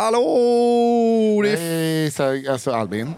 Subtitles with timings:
[0.00, 1.42] Hallå!
[1.42, 3.14] Det är Hej, alltså Albin.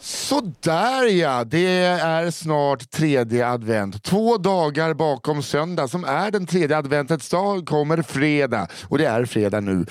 [0.00, 4.02] Sådär ja, det är snart tredje advent.
[4.02, 8.68] Två dagar bakom söndag som är den tredje adventets dag kommer fredag.
[8.88, 9.86] Och det är fredag nu.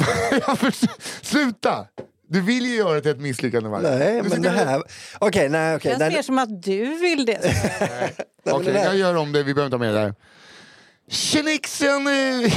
[1.22, 1.86] Sluta!
[2.28, 4.82] Du vill ju göra det till ett misslyckande varje Nej, men det här...
[5.18, 5.92] Okej, nej, okej.
[5.92, 7.38] Det nej, känns mer som att du vill det.
[8.50, 9.42] Okej, det där- jag gör om det.
[9.42, 10.14] Vi behöver inte ha med det där.
[11.10, 12.06] Tjenixen!
[12.06, 12.52] eh,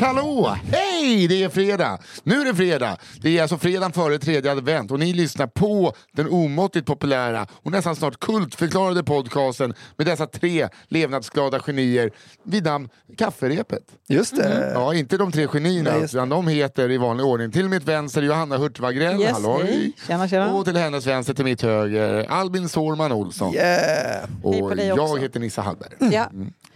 [0.00, 0.56] Hallå!
[0.72, 1.28] Hej!
[1.28, 1.98] Det är fredag.
[2.22, 2.96] Nu är det fredag.
[3.22, 7.70] Det är alltså fredagen före tredje advent och ni lyssnar på den omåttligt populära och
[7.70, 12.10] nästan snart kultförklarade podcasten med dessa tre levnadsglada genier
[12.42, 13.82] vid namn Kafferepet.
[14.08, 14.70] Just det.
[14.74, 18.22] Ja, inte de tre genierna, Nej, utan de heter i vanlig ordning till mitt vänster
[18.22, 19.92] Johanna Hurtig-Wagrell, Yes, halloj!
[20.06, 20.54] Tjena, tjena.
[20.54, 23.54] Och till hennes vänster till mitt höger Albin Sårman Olsson.
[23.54, 24.28] Yeah.
[24.42, 25.16] Och jag också.
[25.16, 26.14] heter Nissa Hallberg.
[26.14, 26.30] Ja,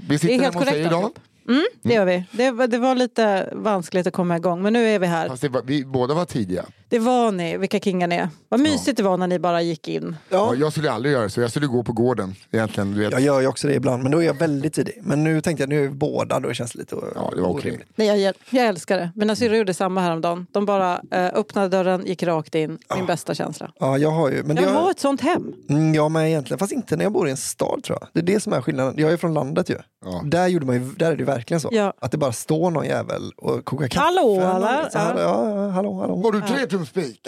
[0.09, 0.77] Vi det sitter är helt korrekt.
[0.77, 1.11] idag.
[1.49, 2.25] Mm, det gör vi.
[2.33, 5.31] Det, var- det var lite vanskligt att komma igång, men nu är vi här.
[5.41, 6.65] Det var, vi båda var tidiga.
[6.91, 8.29] Det var ni, vilka kingar ni är.
[8.49, 10.17] Vad mysigt det var när ni bara gick in.
[10.29, 10.37] Ja.
[10.39, 12.35] Ja, jag skulle aldrig göra så, jag skulle gå på gården.
[12.51, 13.13] Egentligen, du vet.
[13.13, 14.99] jag gör ju också det ibland, men då är jag väldigt tidig.
[15.03, 17.49] Men nu tänkte jag, nu är vi båda, då känns det lite Ja, det var
[17.49, 17.71] okej.
[17.71, 17.89] orimligt.
[17.97, 19.11] Nej, jag, jag älskar det.
[19.15, 20.47] Mina syrror gjorde samma häromdagen.
[20.53, 22.79] De bara eh, öppnade dörren, gick rakt in.
[22.97, 23.73] Min bästa känsla.
[23.81, 24.43] Ja, jag har ju...
[24.43, 25.53] Men Jag vill jag, ett sånt hem.
[25.69, 26.59] Mm, Ja, men egentligen.
[26.59, 28.09] Fast inte när jag bor i en stad tror jag.
[28.13, 28.95] Det är det som är skillnaden.
[28.97, 29.77] Jag är från landet ju.
[30.05, 30.21] Ja.
[30.25, 31.69] Där, gjorde man ju, där är det verkligen så.
[31.73, 31.93] Ja.
[32.01, 34.05] Att det bara står någon jävel och kokar kaffe.
[34.05, 34.91] Hallå, eller.
[34.91, 36.23] Så här, ja, ja, hallå, hallå.
[36.23, 36.41] Har du
[36.87, 37.21] tretumsspik?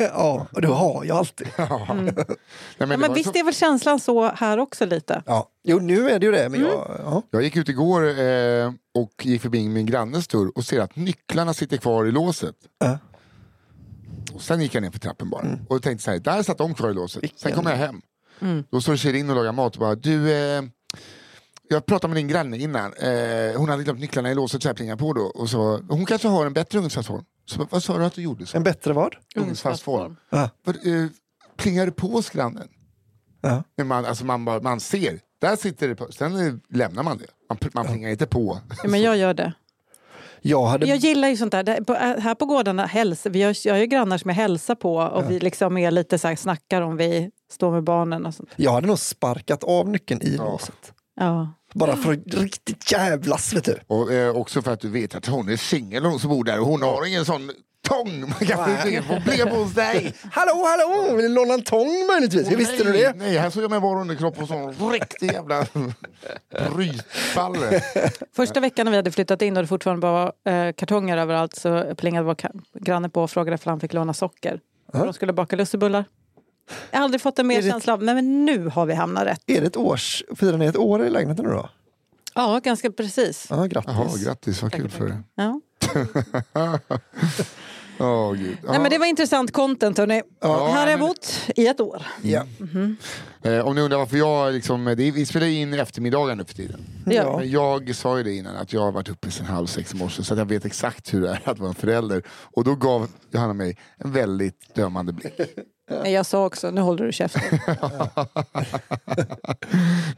[0.00, 1.48] ja, och det har jag alltid.
[1.58, 1.86] Ja.
[1.94, 2.14] Nej, men
[2.78, 5.22] Ja, var men visst så- är väl känslan så här också lite?
[5.26, 5.48] Ja.
[5.64, 6.48] Jo, nu är det ju det.
[6.48, 6.72] Men Mm.
[6.72, 7.22] jag, ja.
[7.30, 11.54] Jag gick ut igår eh, och gick förbi min grannes dörr och ser att nycklarna
[11.54, 12.54] sitter kvar i låset.
[12.78, 12.98] Ja.
[14.34, 16.74] Och sen gick jag ner för trappen bara och tänkte så här, där satt de
[16.74, 17.20] kvar i låset.
[17.22, 18.00] Sen Vilken- kom jag hem.
[18.40, 18.64] Mm.
[18.70, 20.62] Då står Shirin och lagar mat och bara, du eh,
[21.68, 24.76] jag pratade med din granne innan, eh, hon hade glömt nycklarna i låset så jag
[24.76, 25.22] plingade på då.
[25.22, 27.24] Och så, hon kanske har en bättre ugnsfastform.
[27.46, 28.46] Så vad sa du att du gjorde?
[28.46, 28.56] Så?
[28.56, 29.14] En bättre vad?
[29.36, 30.16] Ugnsfastform.
[30.30, 30.50] Ja.
[30.64, 31.06] Vad, eh,
[31.56, 32.68] plingar du på hos grannen?
[33.40, 33.62] Ja.
[33.76, 36.06] Men man, alltså man, bara, man ser, där sitter det på.
[36.12, 37.26] Sen eh, lämnar man det.
[37.48, 38.58] Man, man plingar inte på.
[38.82, 39.52] Ja, men jag gör det.
[40.46, 40.86] Jag hade...
[40.86, 41.62] Jag gillar ju sånt där.
[41.62, 44.36] Det- på- äh, Här på gårdarna, häls, vi har, jag har ju grannar som jag
[44.36, 48.26] hälsar på och vi liksom är lite så här, snackar om vi står med barnen
[48.26, 48.50] och sånt.
[48.56, 50.92] Jag hade nog sparkat av nyckeln i låset.
[51.16, 51.54] Ja.
[51.74, 53.78] Bara för att riktigt jävlas, vet du.
[53.86, 56.60] Och eh, också för att du vet att hon är singel hon som bor där
[56.60, 57.50] och hon har ingen sån
[57.84, 58.20] tång.
[58.20, 60.14] Man kan få problem hos dig.
[60.32, 61.16] Hallå, hallå!
[61.16, 62.50] Vill du låna en tång möjligtvis?
[62.50, 63.12] Hur visste du nej, det?
[63.16, 65.66] Nej, här såg jag med bara underkropp och sån riktig jävla
[66.74, 67.82] brytballe.
[68.36, 71.56] Första veckan när vi hade flyttat in och det fortfarande bara var eh, kartonger överallt
[71.56, 72.36] så plingade vår
[72.80, 74.60] granne på och frågade om han fick låna socker.
[74.92, 76.04] För de skulle baka lussebullar.
[76.90, 79.42] Jag har aldrig fått en mer känsla av, nej men nu har vi hamnat rätt.
[79.46, 80.22] Är det ett års...
[80.36, 81.68] Firar ni ett år i lägenheten nu då?
[82.34, 83.46] Ja, ganska precis.
[83.50, 83.92] Ja, grattis.
[83.94, 85.16] Jaha, grattis, vad kul för dig.
[85.34, 85.60] Ja.
[87.98, 88.56] Åh gud.
[88.62, 90.22] Nej, men det var intressant content hörni.
[90.40, 92.02] Ja, här har jag men- bott i ett år.
[92.22, 92.46] Ja.
[93.42, 96.80] Eh, om ni undrar varför jag liksom, det, vi spelar in eftermiddagar nu för tiden.
[97.06, 97.38] Ja.
[97.38, 99.96] Men jag sa ju det innan att jag har varit uppe sedan halv sex i
[99.96, 102.22] morse så att jag vet exakt hur det är att vara en förälder.
[102.28, 105.40] Och då gav Johanna mig en väldigt dömande blick.
[105.88, 107.42] Men jag sa också, nu håller du käften.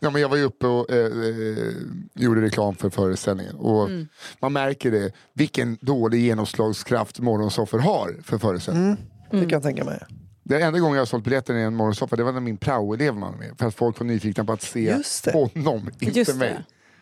[0.01, 1.73] Ja, men jag var ju uppe och eh, eh,
[2.15, 3.57] gjorde reklam för föreställningen.
[3.57, 3.89] Och
[4.41, 8.97] Man märker det, vilken dålig genomslagskraft morgonsoffor har för föreställningen.
[9.31, 10.01] Det kan jag tänka mig.
[10.43, 13.15] Den enda gången jag har sålt biljetter i en morgonsoffa det var när min praoelev
[13.15, 13.55] var med.
[13.59, 15.33] För att folk var nyfikna på att se Just det.
[15.33, 16.59] honom, inte Just mig.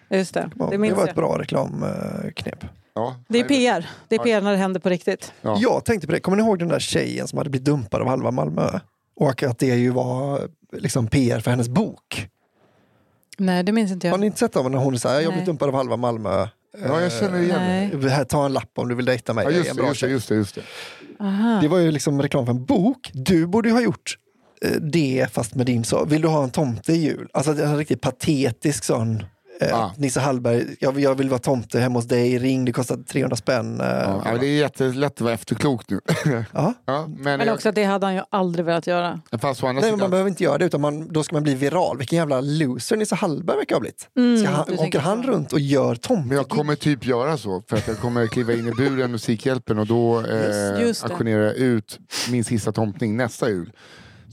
[0.08, 0.16] det.
[0.18, 1.16] Just det, det det var ett jag.
[1.16, 2.64] bra reklamknep.
[2.94, 3.86] Ja, Det är PR.
[4.08, 5.32] Det är PR när det händer på riktigt.
[5.42, 5.56] Ja.
[5.60, 8.08] Jag tänkte på det, kommer ni ihåg den där tjejen som hade blivit dumpad av
[8.08, 8.80] halva Malmö?
[9.16, 12.28] Och att det ju var liksom PR för hennes bok.
[13.38, 14.20] Nej, det minns inte Har jag.
[14.20, 15.36] ni inte sett av när hon säger jag Nej.
[15.36, 16.48] blev dumpad av halva Malmö?
[16.82, 17.98] Ja, jag känner igen det.
[17.98, 18.10] Nej.
[18.10, 19.44] Här, ta en lapp om du vill dejta mig.
[19.44, 20.62] Ja, Jag är just, en bra just, det, just det, just det.
[21.20, 21.58] Aha.
[21.62, 23.10] Det var ju liksom reklam för en bok.
[23.14, 24.18] Du borde ju ha gjort
[24.64, 26.04] eh, det fast med din så.
[26.04, 27.28] Vill du ha en tomte i jul?
[27.32, 29.24] Alltså det är en riktigt patetisk sån.
[29.60, 29.90] Eh, Ah.
[29.96, 33.80] Nisse Hallberg, jag, jag vill vara tomte hemma hos dig, ring, det kostar 300 spänn.
[33.80, 33.86] Eh,
[34.24, 36.00] Ja, det är jättelätt att vara efterklok nu.
[36.52, 36.74] ja.
[36.84, 39.20] ja, men Men jag, också att det hade han ju aldrig velat göra.
[39.40, 41.54] fast Nej, men man sidan, behöver inte göra det, utan man, då ska man bli
[41.54, 41.98] viral.
[41.98, 44.08] Vilken jävla loser Nisse Hallberg verkar ha blivit.
[44.16, 45.28] Mm, Ska han, åker han så.
[45.30, 46.28] runt och gör tomte?
[46.28, 47.62] men jag kommer typ göra så.
[47.68, 51.08] För att jag kommer kliva in i buren Musikhjälpen och då eh, Just det.
[51.08, 51.98] auktionera ut
[52.30, 53.72] min sista tomtning nästa jul.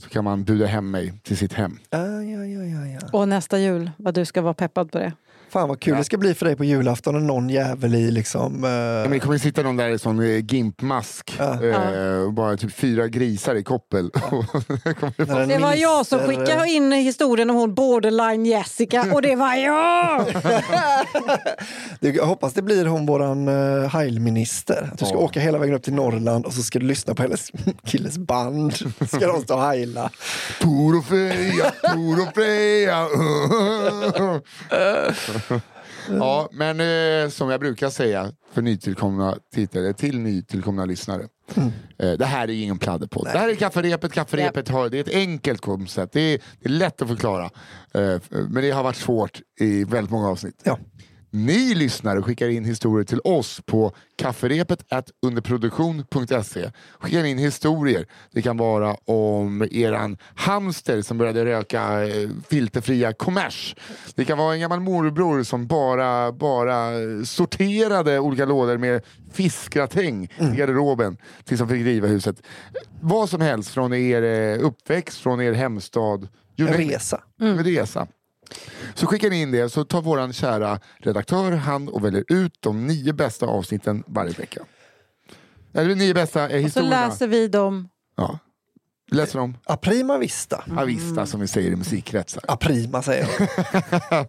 [0.02, 1.78] Så kan man buda hem mig till sitt hem.
[1.90, 3.00] Ah, ja, ja, ja, ja.
[3.12, 5.12] Och nästa jul, vad du ska vara peppad på det.
[5.52, 8.64] Fan vad kul det ska bli för dig på julafton när någon jävel i liksom...
[8.64, 11.64] eh, Ja, men det kommer sitta någon där i sån eh, gimpmask Ja.
[11.64, 14.10] eh, och bara typ fyra grisar i koppel.
[15.16, 19.36] när en Det var jag som skickade in historien om hon borderline Jessica och det
[19.36, 20.24] var jag!
[22.00, 24.88] Du, Jag hoppas det blir hon våran uh, heilminister.
[24.92, 25.20] Att du ska Ja.
[25.20, 27.50] åka hela vägen upp till Norrland och så ska du lyssna på hennes
[27.86, 28.74] killes band.
[29.08, 30.10] Ska de stå och heila.
[30.60, 31.04] Tor och
[36.08, 41.22] Ja, men eh, som jag brukar säga för nytillkomna tittare, till nytillkomna lyssnare.
[41.98, 43.28] Eh, det här är ingen pladderpodd.
[43.32, 44.12] Det här är kafferepet.
[44.12, 46.12] Kafferepet har, det är ett enkelt koncept.
[46.12, 47.44] Det är, det är lätt att förklara.
[47.94, 50.60] Eh, men det har varit svårt i väldigt många avsnitt.
[50.64, 50.78] Ja.
[51.34, 54.84] Ni lyssnare skickar in historier till oss på kafferepet
[55.22, 56.70] underproduktion.se.
[56.98, 58.06] Skickar in historier.
[58.32, 63.76] Det kan vara om eran hamster som började röka eh, filterfria kommers.
[64.14, 66.90] Det kan vara en gammal morbror som bara, bara
[67.24, 69.02] sorterade olika lådor med
[69.32, 72.42] fiskgratäng i garderoben tills de fick riva huset.
[73.00, 76.28] Vad som helst från er eh, uppväxt, från er hemstad.
[76.56, 77.22] En resa.
[77.40, 78.06] En resa.
[78.94, 82.86] Så skickar ni in det så tar våran kära redaktör hand och väljer ut de
[82.86, 84.60] nio bästa avsnitten varje vecka.
[85.74, 87.08] Eller de nio bästa eh, Så historierna.
[87.08, 87.88] läser vi dem.
[88.16, 88.38] Ja.
[89.10, 89.56] Vi läser dem.
[89.64, 90.64] Aprima vista.
[90.76, 92.42] Avista som vi säger i musikkretsar.
[92.48, 93.48] Aprima säger jag.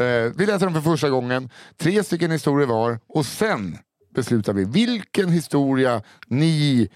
[0.00, 3.78] Eh, vi läser dem för första gången, tre stycken historier var och sen
[4.14, 6.88] beslutar vi vilken historia ni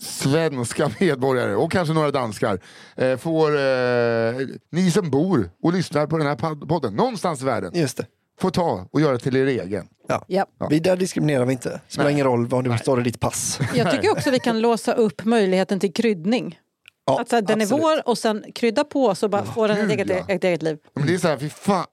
[0.00, 2.60] svenska medborgare och kanske några danskar
[2.96, 4.34] eh, får, eh,
[4.72, 8.06] ni som bor och lyssnar på den här pod- podden någonstans i världen Just det.
[8.40, 9.86] får ta och göra till er egen.
[10.08, 10.24] Ja.
[10.26, 10.46] Ja.
[10.70, 11.80] Vi där diskriminerar vi inte.
[11.88, 12.12] Spelar Nej.
[12.12, 13.60] ingen roll vad det står i ditt pass.
[13.74, 16.58] Jag tycker också vi kan låsa upp möjligheten till kryddning.
[17.06, 17.84] Ja, Att så här, den absolut.
[17.84, 20.34] är vår och sen krydda på så bara får den ett eget, ja.
[20.34, 20.78] ett eget liv.
[20.94, 21.84] Men det är så här, fy fan.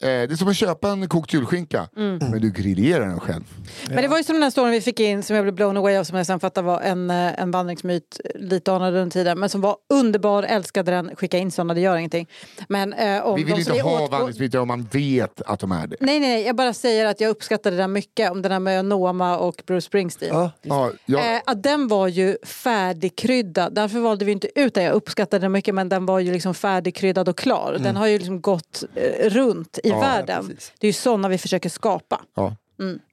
[0.00, 1.88] Eh, det är som att köpa en kokt julskinka.
[1.94, 3.42] Men du grillerar den själv.
[3.88, 5.76] Men det var ju som den här storyn vi fick in som jag blev blown
[5.76, 9.38] away av som jag sen fattade var en, eh, en vandringsmyt lite anad under tiden
[9.40, 12.28] men som var underbar, älskade den, skicka in sådana, det gör ingenting.
[12.68, 15.86] Men, eh, om Vi vill inte ha åt- vandringsmyter om man vet att de är
[15.86, 15.96] det.
[16.00, 18.84] Nej, nej, nej, jag bara säger att jag uppskattade där mycket om den här med
[18.84, 20.34] Noma och Bruce Springsteen.
[20.34, 20.50] Ja.
[20.62, 24.84] Ja, jag, Eh, att den var ju färdigkryddad, därför valde vi inte ut den.
[24.84, 27.76] Jag uppskattade den mycket men den var ju liksom färdigkryddad och klar.
[27.80, 30.46] Den har ju liksom gått eh, runt i Ja, världen.
[30.48, 30.72] precis.
[30.78, 32.20] det är ju sådana vi försöker skapa.
[32.34, 32.56] ja.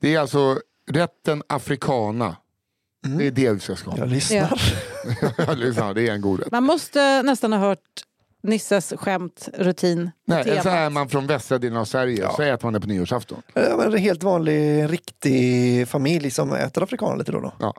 [0.02, 0.60] Det är alltså
[0.92, 2.36] rätten africana.
[3.18, 3.98] Det är det vi ska skapa.
[3.98, 4.62] Jag lyssnar.
[5.38, 6.52] Ja, lyssna, det är en god rätt.
[6.52, 7.80] Man måste nästan ha hört
[8.44, 10.62] Nisses skämt, rutin, Nej, tema.
[10.64, 13.42] så är man från västra delen av Sverige så äter man det på nyårsafton.
[13.54, 17.54] Ja, En helt vanlig, riktig familj som äter afrikaner lite då och då.
[17.60, 17.74] Ja.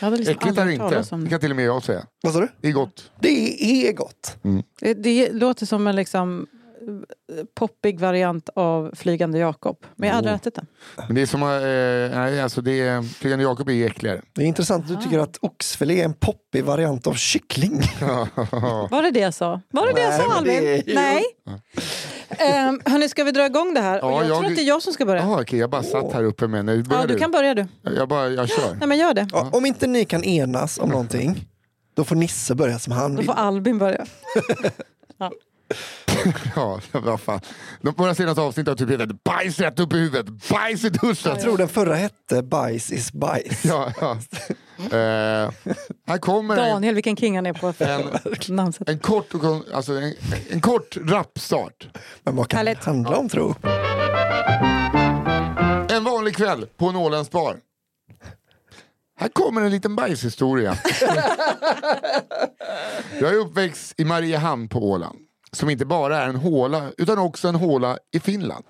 [0.00, 1.14] Jag hade liksom Äckligt är det aldrig hört inte.
[1.14, 1.30] om Det det.
[1.30, 2.06] kan till och med jag säga.
[2.22, 2.48] Vad sa du?
[2.60, 3.10] Det är gott.
[3.20, 4.36] Det är gott.
[4.80, 6.46] Det, det låter som en liksom
[7.54, 9.76] poppig variant av Flygande Jakob.
[9.96, 10.36] Men jag har aldrig Oh.
[10.40, 10.66] ätit den.
[11.06, 14.22] Men det är som, eh, nej, alltså det är, Flygande Jakob är äckligare.
[14.32, 17.80] Det är intressant att du tycker att oxfilé är en poppig variant av kyckling.
[18.90, 19.60] Var det det jag sa?
[19.70, 20.82] Var det det jag Nej, sa men det Albin?
[20.86, 21.24] ju- Nej.
[22.68, 23.98] Um, hörni, ska vi dra igång det här?
[23.98, 25.22] Ja, Och jag, jag- tror att det är jag som ska börja.
[25.22, 27.66] Jaha, okej, jag bara satt här uppe med nu börjar Ja, du kan börja du.
[27.82, 28.74] Jag, bara, jag kör.
[28.78, 29.28] Nej men gör det.
[29.32, 31.44] Ja, om inte ni kan enas om någonting,
[31.94, 33.26] då får Nisse börja som han Då vill.
[33.26, 34.06] får Albin börja.
[35.18, 35.32] Ja,
[36.92, 37.40] vad fan.
[37.80, 41.32] De, våra senaste avsnitt har typ hetat bajs rätt upp i huvudet, bajs i duschen.
[41.32, 43.64] Jag tror den förra hette Bajs is bajs.
[43.64, 44.18] Ja, ja.
[44.78, 45.50] Eh,
[46.06, 48.88] här kommer en, Daniel, vilken king han är på för namnsätt.
[48.88, 50.14] en kort, och kon- alltså en,
[50.50, 51.88] en kort rapstart.
[52.22, 52.78] Men vad kan Härligt.
[52.84, 53.54] det handla om tro?
[55.88, 57.56] En vanlig kväll på en Ålands bar.
[59.18, 60.78] Här kommer en liten bajshistoria.
[63.20, 65.18] Jag är uppväxt i Mariehamn på Åland.
[65.56, 68.64] Som inte bara är en håla utan också en håla i Finland.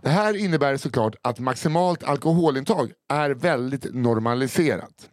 [0.00, 5.08] Det här innebär såklart att maximalt alkoholintag är väldigt normaliserat.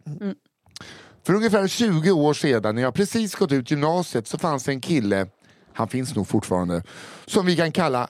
[1.24, 4.80] För ungefär 20 år sedan när jag precis gått ut gymnasiet så fanns det en
[4.80, 5.26] kille,
[5.72, 6.82] han finns nog fortfarande,
[7.26, 8.08] som vi kan kalla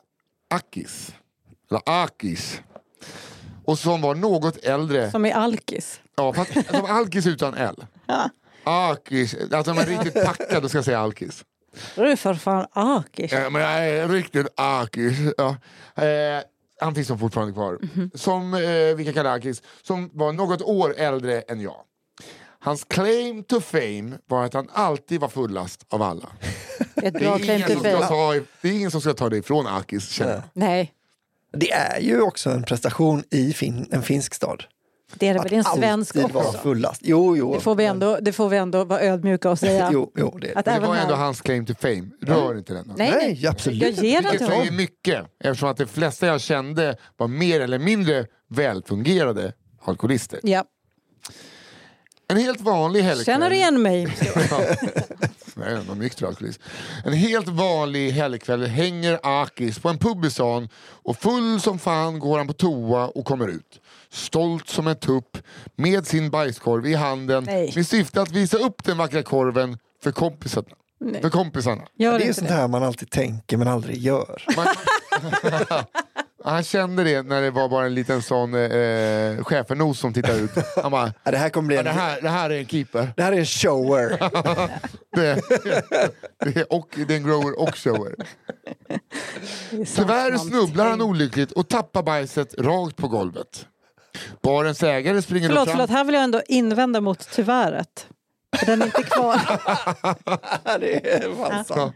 [0.51, 1.15] Akis.
[1.71, 2.61] Eller Akis.
[3.65, 5.11] Och som var något äldre.
[5.11, 6.01] Som i Alkis.
[6.17, 7.85] Ja, fast som alkis utan L.
[8.07, 8.31] Ja.
[8.65, 9.37] Akis.
[9.53, 11.45] Alltså man är riktigt packad då ska säga alkis.
[11.97, 13.33] Då är för fan Akish.
[13.33, 15.19] Ja, men jag är riktigt akis.
[15.37, 15.57] Ja.
[16.05, 16.43] Eh,
[16.81, 17.79] han finns nog fortfarande kvar.
[18.15, 18.61] Som eh,
[18.97, 19.63] vi kan kalla akis.
[19.83, 21.77] Som var något år äldre än jag.
[22.59, 26.29] Hans claim to fame var att han alltid var fullast av alla.
[26.79, 28.07] Ett Det bra är, claim ingen to som ska fame.
[28.09, 30.43] ta, det är ingen som ska ta det ifrån Akis känner jag.
[30.53, 30.93] Nej.
[31.53, 34.65] Det är ju också en prestation i fin en finsk stad.
[35.15, 36.59] Det är det väl en svensk också?
[36.63, 37.01] fullast.
[37.05, 37.55] Jo, jo.
[37.55, 39.91] Det får, vi ändå, det får vi ändå vara ödmjuka och säga.
[39.93, 40.55] Jo, jo, det.
[40.55, 42.05] Att Det var ändå här- hans claim to fame.
[42.23, 42.93] Rör inte den.
[42.97, 43.27] Nej, nej.
[43.41, 43.83] Nej, absolut.
[43.83, 44.77] Jag ger den till säger honom.
[44.77, 49.53] mycket eftersom att de flesta jag kände var mer eller mindre välfungerade
[49.85, 50.41] alkoholister.
[50.43, 50.65] Ja.
[52.29, 53.25] En helt vanlig helgkväll.
[53.35, 54.07] Känner du igen mig?
[55.55, 56.61] Nej, någon nykter alkoholist.
[57.05, 60.69] En helt vanlig helgkväll hänger Akis på en pub i stan
[61.03, 63.81] och full som fan går han på toa och kommer ut.
[64.11, 65.39] Stolt som en tupp
[65.77, 67.73] med sin bajskorv i handen Nej.
[67.77, 70.69] med syfte att visa upp den vackra korven för kompisarna.
[71.01, 71.23] Nej.
[71.23, 71.83] För kompisarna.
[71.99, 72.55] Gör Det är sånt det.
[72.55, 74.43] här man alltid tänker men aldrig gör.
[74.57, 74.67] Man,
[76.45, 80.51] han kände det när det var bara en liten sån eh, schäfernos som tittade ut.
[80.83, 83.13] Han bara, Ja, det här kommer bli en, det, här, det här är en keeper.
[83.17, 84.19] det här är en shower.
[85.17, 85.41] Det,
[86.45, 88.15] det är, och, det är en grower och shower.
[89.71, 93.67] Tyvärr snubblar han olyckligt och tappar bajset rakt på golvet.
[94.43, 95.77] Barens ägare springer Förlåt, fram.
[95.77, 98.07] förlåt, här vill jag ändå invända mot tyvärret.
[98.57, 99.41] För Den är inte kvar.
[100.81, 101.95] det är fan sant.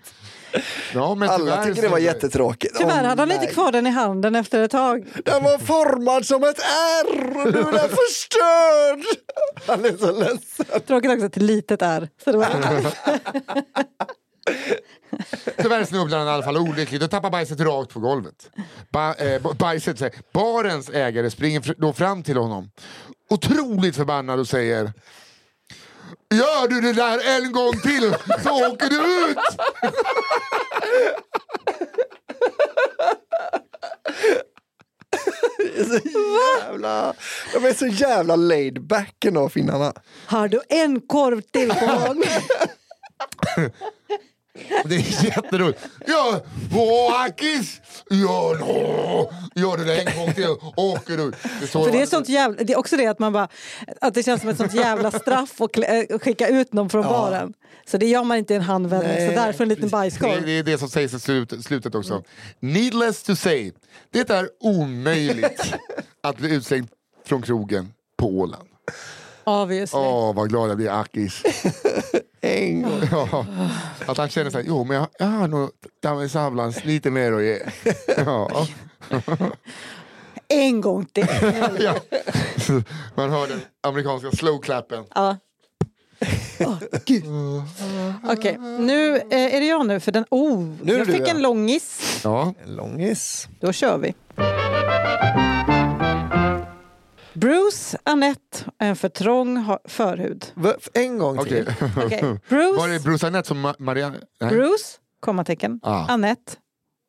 [0.94, 2.78] Ja, men Alla tycker det var jättetråkigt.
[2.78, 3.54] Tyvärr Åh, hade han inte nej.
[3.54, 5.06] kvar den i handen efter ett tag.
[5.24, 6.58] Den var formad som ett
[7.04, 9.04] R och nu är den förstörd.
[9.66, 10.66] Han är så ledsen.
[10.86, 12.08] Tråkigt också att ett litet är.
[12.24, 12.46] Så det var
[15.57, 18.50] Tyvärr snubblar han i alla fall olyckligt och tappar bajset rakt på golvet.
[18.92, 22.71] Ba, eh, ba- bajset, säger- barens ägare springer då fram till honom.
[23.30, 24.92] Otroligt förbannad och säger
[26.35, 29.38] Gör du det där en gång till så åker du ut!
[35.59, 36.00] Det är så
[36.64, 37.14] jävla,
[37.54, 39.92] de är så jävla laid back ändå finnarna.
[40.26, 42.23] Har du en korv till på gång?
[44.85, 45.88] Det är jätteroligt.
[46.07, 46.40] Ja,
[46.75, 47.80] åh, Akis!
[48.11, 49.30] Ja, no.
[49.54, 51.35] Gör det en gång till åker ut.
[51.42, 53.49] Det är, så För det är, sånt jävla, det är också det att man bara,
[54.00, 55.76] att det känns som ett sånt jävla straff att
[56.23, 57.54] skicka ut någon från baren.
[57.87, 59.12] Så det gör man inte i en handvändning.
[59.12, 60.47] Nej, så därför en liten bajskorv.
[60.47, 62.23] det är det som sägs i slut, slutet också.
[62.61, 63.73] Needless to say,
[64.11, 65.75] det är omöjligt
[66.23, 66.88] att bli utslängd
[67.26, 68.69] från krogen på Åland.
[69.45, 70.00] Obviously.
[70.00, 71.42] Åh, vad glad jag blir, Akis.
[72.40, 73.00] En gång.
[73.11, 73.47] Ja,
[74.06, 75.70] att han känner sig, jo men jag, jag har nog
[76.02, 77.59] Dame Savlans lite mer att ge.
[78.16, 78.66] Ja.
[80.49, 81.26] En gång till.
[81.80, 81.94] Ja.
[83.14, 85.04] Man hör den amerikanska slow-clappen.
[85.14, 85.37] Ja.
[86.61, 87.25] Åh, gud.
[88.25, 90.00] Okej, nu eh, är det jag nu.
[90.00, 91.26] För den, oh, Nu jag fick ja.
[91.26, 92.20] en långis.
[92.25, 92.54] Ja.
[92.64, 93.49] En långis.
[93.61, 94.14] Då kör vi.
[97.34, 100.52] Bruce, Annette, en för trång förhud.
[100.54, 101.68] Va- En gång till.
[101.80, 102.04] Okej.
[102.06, 102.22] Okej.
[102.49, 104.18] Var det Bruce, Bruce Anette som Ma- Marianne?
[104.40, 104.50] Nej.
[104.50, 104.84] Bruce,
[105.20, 106.06] kommatecken, Ah.
[106.08, 106.52] Annette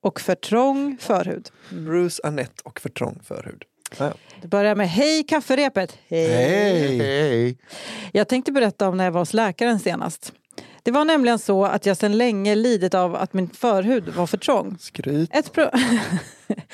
[0.04, 1.50] och för trång förhud.
[1.70, 3.64] Bruce, Annette och för trång förhud.
[3.98, 4.14] Ja.
[4.42, 5.98] Det börjar med Hej kafferepet!
[6.08, 6.28] Hej.
[6.28, 6.98] Hej!
[6.98, 7.58] Hej.
[8.14, 10.34] Jag tänkte berätta om när jag var hos läkaren senast.
[10.84, 14.38] Det var nämligen så att jag sedan länge lidit av att min förhud var för
[14.38, 14.78] trång.
[14.80, 15.30] Skryt.
[15.34, 15.70] Ett pro-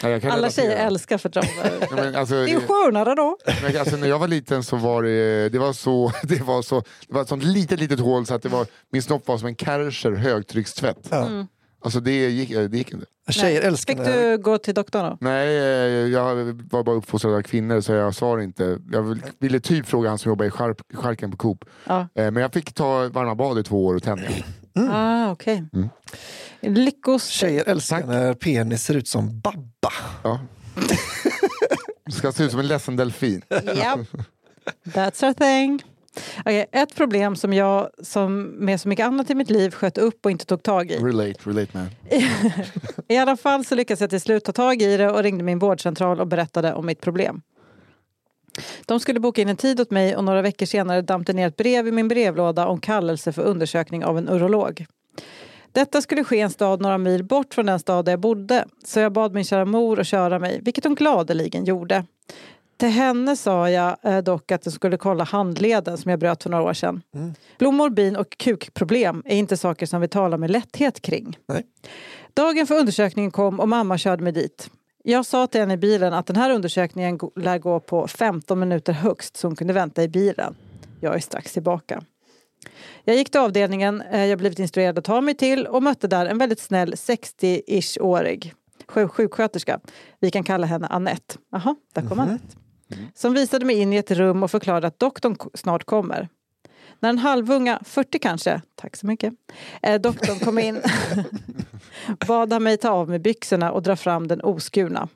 [0.01, 1.43] Ja, Alla tjejer älskar för trång.
[1.91, 3.37] Ja, alltså, Det är skönare då.
[3.63, 6.79] Men alltså, när jag var liten så var det, det var så, det var så,
[6.79, 9.47] det var ett sånt litet litet hål så att det var, min snopp var som
[9.47, 11.07] en Kärcher högtryckstvätt.
[11.09, 11.29] Ja.
[11.81, 13.05] Alltså det gick, det gick inte.
[13.29, 14.31] Tjejer älskar Fick när...
[14.31, 15.17] du gå till doktorn då?
[15.21, 16.35] Nej, eh, jag
[16.71, 18.79] var bara uppfostrad av kvinnor så jag sa det inte.
[18.91, 21.65] Jag vill- ville typ fråga han som jobbar i skärp, skärken på Coop.
[21.85, 21.99] Ja.
[22.15, 24.29] Eh, Men jag fick ta varma bad i två år och tänja.
[24.91, 25.63] Ah, okej.
[25.73, 25.89] Mm.
[26.61, 27.27] Lyckos...
[27.27, 28.07] Tjejer älskar Tack.
[28.07, 29.93] när penis ser ut som Babba.
[30.23, 30.39] Ja.
[32.05, 33.41] Det ska se ut som en ledsen delfin.
[33.51, 33.99] Yep.
[34.85, 35.83] That's our thing.
[36.39, 40.25] Okej, ett problem som jag, som med så mycket annat i mitt liv, sköt upp
[40.25, 40.97] och inte tog tag i.
[40.97, 41.87] Relate, relate man.
[43.07, 45.59] I alla fall så lyckades jag till slut ta tag i det och ringde min
[45.59, 47.41] vårdcentral och berättade om mitt problem.
[48.85, 51.47] De skulle boka in en tid åt mig och några veckor senare damp det ner
[51.47, 54.85] ett brev i min brevlåda om kallelse för undersökning av en urolog.
[55.71, 58.65] Detta skulle ske i en stad några mil bort från den stad där jag bodde
[58.85, 62.05] så jag bad min kära mor att köra mig, vilket hon gladeligen gjorde.
[62.77, 66.49] Till henne sa jag eh, dock att jag skulle kolla handleden som jag bröt för
[66.49, 67.01] några år sedan.
[67.59, 71.37] Blommor, bin och kukproblem är inte saker som vi talar med lätthet kring.
[71.47, 71.63] Nej.
[72.33, 74.69] Dagen för undersökningen kom och mamma körde mig dit.
[75.03, 78.93] Jag sa till henne i bilen att den här undersökningen lär gå på 15 minuter
[78.93, 80.55] högst så hon kunde vänta i bilen.
[81.01, 82.01] Jag är strax tillbaka.
[83.03, 86.25] Jag gick till avdelningen eh, jag blivit instruerad att ta mig till och mötte där
[86.25, 88.53] en väldigt snäll 60-ish-årig
[88.87, 89.79] sjuk- sjuksköterska.
[90.19, 91.35] Vi kan kalla henne Annette.
[91.51, 92.57] Jaha, där kom Annette.
[93.13, 96.29] Som visade mig in i ett rum och förklarade att doktorn snart kommer.
[96.99, 99.33] När den halvunga, 40 kanske, tack så mycket,
[99.81, 100.81] eh, doktorn kom in
[102.27, 105.07] bad han mig ta av mig byxorna och dra fram den oskurna.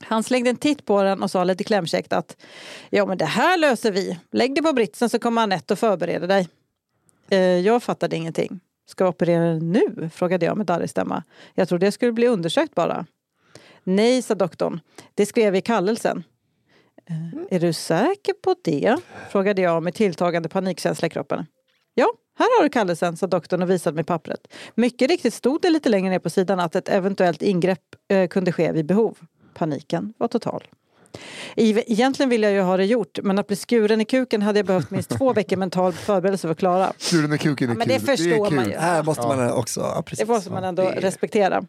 [0.00, 2.36] Han slängde en titt på den och sa lite klämkäckt att
[2.90, 4.18] ja men det här löser vi.
[4.30, 6.48] Lägg dig på britsen så kommer Anette och förbereder dig.
[7.30, 8.60] Eh, jag fattade ingenting.
[8.86, 10.10] Ska jag operera nu?
[10.14, 11.22] frågade jag med darrig stämma.
[11.54, 13.06] Jag trodde jag skulle bli undersökt bara.
[13.84, 14.80] Nej, sa doktorn.
[15.14, 16.24] Det skrev vi i kallelsen.
[17.10, 18.96] Eh, är du säker på det?
[19.30, 21.46] frågade jag med tilltagande panikkänsla i kroppen.
[21.94, 24.40] Ja, här har du kallelsen, sa doktorn och visade mig pappret.
[24.74, 28.52] Mycket riktigt stod det lite längre ner på sidan att ett eventuellt ingrepp eh, kunde
[28.52, 29.18] ske vid behov.
[29.54, 30.64] Paniken var total.
[31.56, 34.66] Egentligen ville jag ju ha det gjort, men att bli skuren i kuken hade jag
[34.66, 36.92] behövt minst två veckor mental förberedelse för att klara.
[36.98, 37.94] Skuren i kuken är Ja, men kul.
[38.00, 38.72] det förstår är man kul.
[38.72, 38.78] ju.
[38.78, 39.80] Här måste man också...
[39.80, 40.26] Ja, precis.
[40.26, 41.64] Det måste man ändå Ja, det- respektera.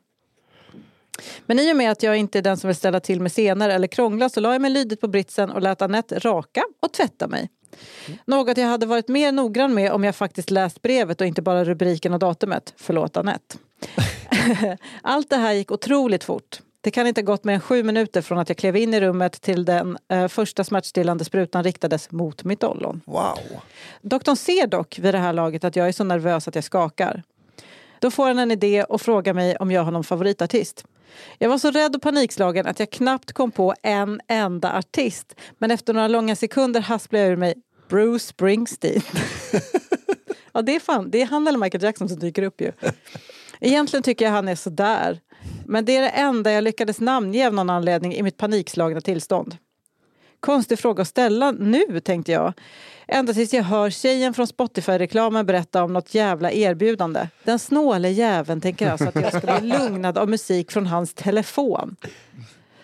[1.46, 3.70] Men i och med att jag inte är den som vill ställa till med scener
[3.70, 7.28] eller krångla så la jag mig lydigt på britsen och lät Anette raka och tvätta
[7.28, 7.50] mig.
[8.26, 11.64] Något jag hade varit mer noggrann med om jag faktiskt läst brevet och inte bara
[11.64, 12.74] rubriken och datumet.
[12.78, 13.58] Förlåt Anette.
[15.02, 16.60] Allt det här gick otroligt fort.
[16.82, 19.02] Det kan inte ha gått mer än sju minuter från att jag klev in i
[19.02, 23.02] rummet till den eh, första smärtstillande sprutan riktades mot mitt ollon.
[23.06, 23.40] Wow.
[24.02, 27.24] Doktorn ser dock vid det här laget att jag är så nervös att jag skakar.
[28.00, 30.86] Då får han en idé och frågar mig om jag har någon favoritartist.
[31.38, 35.36] Jag var så rädd och panikslagen att jag knappt kom på en enda artist.
[35.58, 37.56] Men efter några långa sekunder hasplade jag ur mig
[37.89, 39.01] Bruce Springsteen.
[40.54, 42.72] ja, det är fan, det är han eller Michael Jackson som dyker upp ju.
[43.60, 45.20] Egentligen tycker jag han är sådär.
[45.66, 49.58] Men det är det enda jag lyckades namnge av någon anledning i mitt panikslagna tillstånd.
[50.39, 52.53] Konstig fråga att ställa nu, tänkte jag.
[53.08, 57.27] Ända tills jag hör tjejen från Spotify-reklamen berätta om något jävla erbjudande.
[57.43, 61.96] Den snåle jäveln tänker alltså att jag ska bli lugnad av musik från hans telefon.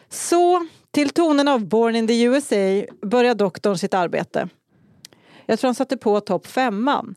[0.09, 4.49] Så, till tonen av Born in the USA börjar doktorn sitt arbete.
[5.45, 7.15] Jag tror han satte på topp femman.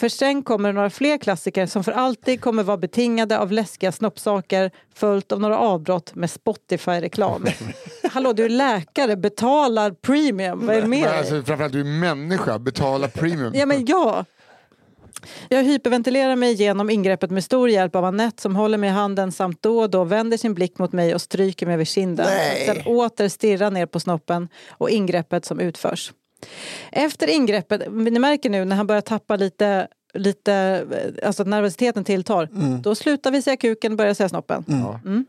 [0.00, 4.70] För sen kommer några fler klassiker som för alltid kommer vara betingade av läskiga snoppsaker
[4.94, 7.46] följt av några avbrott med Spotify-reklam.
[8.12, 10.66] Hallå, du är läkare, betalar premium.
[10.66, 13.52] Vad är det med Men alltså, framförallt du är människa, betala premium.
[13.54, 14.24] Ja, men ja.
[15.48, 19.32] Jag hyperventilerar mig igenom ingreppet med stor hjälp av Annette som håller mig i handen
[19.32, 22.26] samt då och då vänder sin blick mot mig och stryker mig över kinden.
[22.26, 22.66] Nej.
[22.66, 26.12] Sen åter stirrar ner på snoppen och ingreppet som utförs.
[26.92, 30.84] Efter ingreppet, ni märker nu när han börjar tappa lite lite,
[31.24, 32.48] alltså att nervositeten tilltar,
[32.82, 34.64] då slutar vi säga kuken och börjar säga snoppen.
[35.04, 35.24] Mm.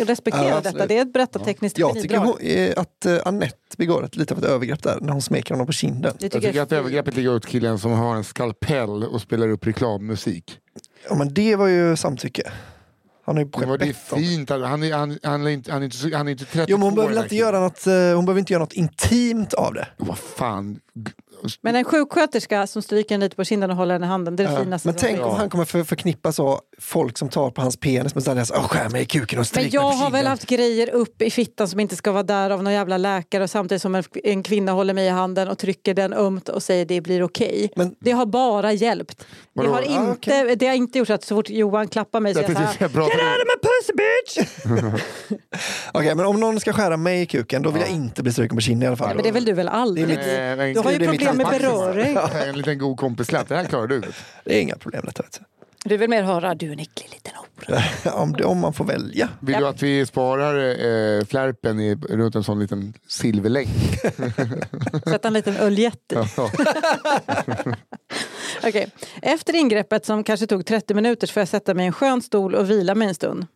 [0.00, 4.04] Respektera Ja, detta, det är ett berättartekniskt Jag tycker hon, eh, att eh, Annette begår
[4.04, 6.02] ett, lite av ett övergrepp där när hon smeker honom på kinden.
[6.02, 9.20] Jag tycker tycker jag att är övergreppet ligger åt killen som har en skalpell och
[9.20, 10.58] spelar upp reklammusik.
[11.08, 12.52] Ja, men det var ju samtycke.
[13.26, 16.16] Han har ju det är fint, han är, han, han, är inte, han, är inte,
[16.16, 18.38] han är inte 32 Jo, men hon år, behöver inte göra något, eh, hon behöver
[18.38, 19.86] inte göra något intimt av det.
[19.96, 20.80] Vad fan.
[21.60, 24.44] Men en sjuksköterska som stryker en lite på kinden och håller henne i handen, det
[24.44, 27.62] är det finaste Men tänk om han kommer för, förknippa så folk som tar på
[27.62, 29.96] hans penis med sådär, oh, skär mig i kuken och Men stryk mig jag på
[29.98, 32.96] har väl haft grejer upp i fittan som inte ska vara där av någon jävla
[32.96, 36.48] läkare och samtidigt som en, en kvinna håller mig i handen och trycker den ömt
[36.48, 37.72] och säger det blir okej.
[37.76, 39.26] Men- Det har bara hjälpt.
[39.54, 40.56] Det har, Ah, inte, okej.
[40.56, 43.00] det har inte gjort att så fort Johan klappar mig så jag så pratar Get
[43.00, 44.38] out of my pussy bitch!
[45.92, 48.56] Okej, men om någon ska skära mig i kuken, då vill jag inte bli struken
[48.56, 49.14] på kinden i alla fall.
[49.14, 50.06] Men det väl du väl aldrig?
[50.08, 51.06] Mitt- Du har ju det
[51.40, 52.18] är mitt problem med beröring.
[52.48, 54.02] En liten god kompislapp, det här klarar du.
[54.44, 55.22] Det är inga problem detta.
[55.22, 55.40] Vet
[55.84, 57.82] Du vill mer höra du är en äcklig liten hora.
[58.22, 59.28] om, om man får välja.
[59.40, 60.56] Vill du att vi sparar
[61.18, 63.68] eh, flärpen i, runt en sån liten silverlänk?
[65.04, 66.18] Sätta en liten öljätte i.
[68.68, 68.90] Okej.
[69.22, 72.22] Efter ingreppet som kanske tog 30 minuter så får jag sätta mig i en skön
[72.22, 73.46] stol och vila mig en stund.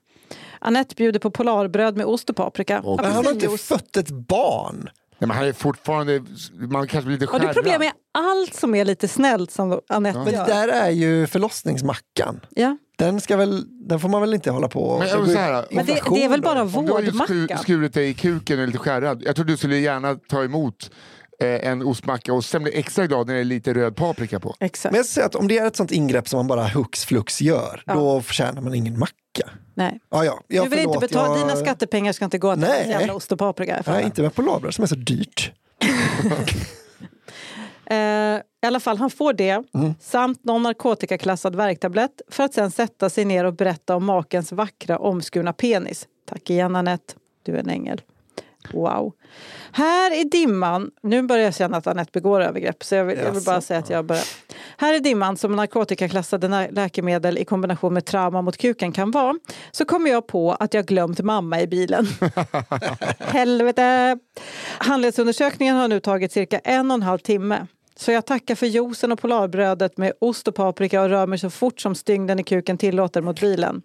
[0.59, 2.81] Annette bjuder på polarbröd med ost och paprika.
[2.81, 4.89] Och- Men han har inte fött ett barn.
[5.19, 7.55] Nej, men han är fortfarande, man kanske blir lite Har du skärrad.
[7.55, 10.47] problem med allt som är lite snällt som Anette Men det gör?
[10.47, 12.41] där är ju förlossningsmackan.
[12.51, 12.77] Ja.
[12.99, 15.87] Den, ska väl, den får man väl inte hålla på och Men i säga, Men
[15.87, 16.79] det, det är väl bara då?
[16.79, 19.23] Om du har skurit dig i kuken och är lite skärrad.
[19.27, 20.91] Jag tror du skulle gärna ta emot
[21.47, 24.55] en ostmacka och sen bli extra glad när det är lite röd paprika på.
[24.61, 24.93] Exakt.
[24.93, 27.41] Men jag säger att om det är ett sånt ingrepp som man bara hux flux
[27.41, 27.95] gör, Ja.
[27.95, 29.15] då förtjänar man ingen macka.
[29.75, 30.01] Nej.
[30.11, 32.61] Ja, ja, ja, Du vill inte förlåt, betala, jag- dina skattepengar ska inte gå till
[32.61, 32.89] Nej.
[32.89, 33.83] jävla ost och paprika.
[33.87, 35.53] Nej, inte med polarbröd som är så dyrt.
[37.91, 37.97] Eh,
[38.63, 39.95] I alla fall, han får det Mm.
[40.01, 44.99] samt någon narkotikaklassad värktablett för att sen sätta sig ner och berätta om makens vackra
[44.99, 46.07] omskurna penis.
[46.29, 48.01] Tack igen Anette, du är en ängel.
[48.73, 49.13] Wow.
[49.73, 53.33] Här i dimman, nu börjar jag känna att Anette begår övergrepp så jag vill, jag
[53.33, 54.25] vill bara säga att jag börjar.
[54.77, 59.35] Här i dimman som narkotikaklassade läkemedel i kombination med trauma mot kuken kan vara
[59.71, 62.07] så kommer jag på att jag glömt mamma i bilen.
[63.19, 64.19] Helvete!
[64.79, 67.67] Handledsundersökningen har nu tagit cirka en och en halv timme.
[67.97, 71.51] Så jag tackar för juicen och polarbrödet med ost och paprika och rör mig så
[71.51, 73.83] fort som stygnden i kuken tillåter mot bilen.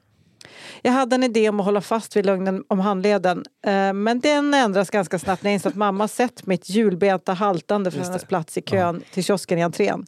[0.82, 4.54] Jag hade en idé om att hålla fast vid lögnen om handleden eh, men den
[4.54, 8.58] ändras ganska snabbt när jag inser att mamma sett mitt hjulbenta haltande från hennes plats
[8.58, 10.06] i kön till kiosken i entrén.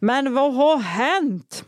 [0.00, 1.64] Men vad har hänt?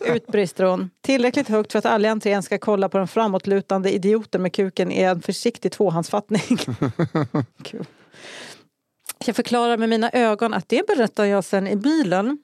[0.14, 0.90] Utbrister hon.
[1.00, 4.92] Tillräckligt högt för att alla i entrén ska kolla på den framåtlutande idioten med kuken
[4.92, 6.58] i en försiktig tvåhandsfattning.
[9.24, 12.38] Jag förklarar med mina ögon att det berättar jag sen i bilen.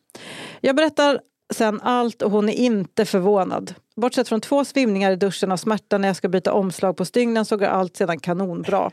[0.61, 1.21] Jag berättar
[1.53, 3.75] sen allt och hon är inte förvånad.
[3.97, 7.45] Bortsett från två svimningar i duschen av smärta när jag ska byta omslag på stygnen
[7.45, 8.91] så går allt sedan kanonbra.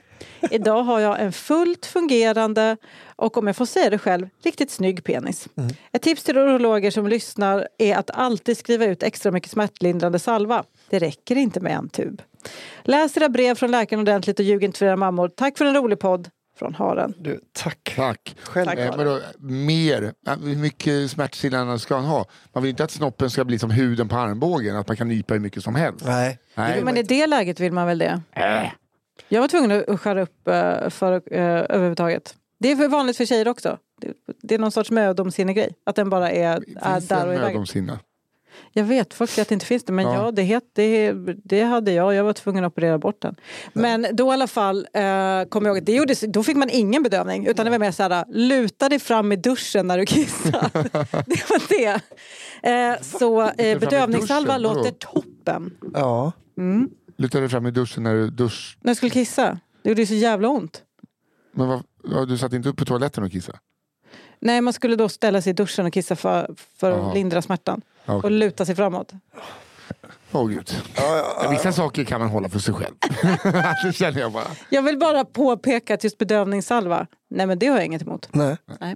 [0.51, 2.77] Idag har jag en fullt fungerande
[3.15, 5.47] och om jag får säga det själv, riktigt snygg penis.
[5.91, 10.63] Ett tips till urologer som lyssnar är att alltid skriva ut extra mycket smärtlindrande salva.
[10.89, 12.21] Det räcker inte med en tub.
[12.83, 15.27] Läs era brev från läkaren ordentligt och ljug inte för era mammor.
[15.27, 16.29] Tack för en rolig podd.
[16.61, 17.13] Från Haren.
[17.17, 17.93] Du, tack.
[17.95, 18.35] Tack.
[18.43, 18.65] Själv.
[18.65, 18.79] Tack.
[18.79, 22.25] Eh, men då, mer, eh, hur mycket smärtstillande ska han ha?
[22.53, 25.33] Man vill inte att snoppen ska bli som huden på armbågen, att man kan nypa
[25.33, 26.05] hur mycket som helst.
[26.05, 26.39] Nej.
[26.55, 26.75] Nej.
[26.77, 28.21] Jo, men i det läget vill man väl det?
[28.31, 28.71] Äh.
[29.27, 32.35] Jag var tvungen att skära upp eh, för, eh, överhuvudtaget.
[32.59, 33.77] Det är för vanligt för tjejer också.
[34.01, 35.75] Det, det är någon sorts mödomsinne grej.
[35.85, 37.97] Att den bara är, är Finns där och det i en vägen.
[38.73, 39.93] Jag vet, folk säger att det inte finns det.
[39.93, 40.13] Men Ja.
[40.25, 42.13] ja, det, het, det, det hade jag.
[42.13, 43.35] Jag var tvungen att operera bort den.
[43.73, 45.01] Men då i alla fall, eh,
[45.49, 47.47] kommer jag ihåg, det gjordes, då fick man ingen bedövning.
[47.47, 50.69] Utan det var mer så här, luta dig fram i duschen när du kissar.
[51.25, 52.01] det var det.
[52.93, 55.71] Eh, så eh, bedövningssalva låter toppen.
[55.93, 56.31] Ja.
[57.17, 58.77] Lutar du fram i duschen när du dusch...
[58.81, 59.59] När jag skulle kissa.
[59.83, 60.81] Det gjorde ju så jävla ont.
[61.51, 63.59] Men vad, ja, du satt inte upp på toaletten och kissade?
[64.39, 67.81] Nej, man skulle då ställa sig i duschen och kissa för, för att lindra smärtan.
[68.05, 69.11] Ja, Och luta sig framåt.
[70.31, 70.81] Åh gud.
[70.95, 72.95] Ja, Vissa saker kan man hålla för sig själv.
[73.83, 74.47] det känner jag bara.
[74.69, 78.29] Jag vill bara påpeka att just bedövningssalva, nej men det har jag inget emot.
[78.31, 78.57] Nej.
[78.79, 78.95] Nej.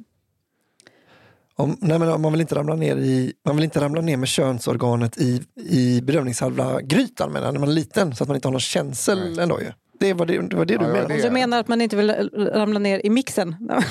[1.57, 4.27] Om, nej men man, vill inte ramla ner i, man vill inte ramla ner med
[4.27, 8.59] könsorganet i, i bedövningssalva-grytan menar när man är liten så att man inte har någon
[8.59, 9.43] känsel Nej.
[9.43, 9.71] ändå ju.
[9.99, 11.21] Det var det, det, var det Ja, du ja, menade?
[11.21, 13.55] Du menar att man inte vill ramla ner i mixen?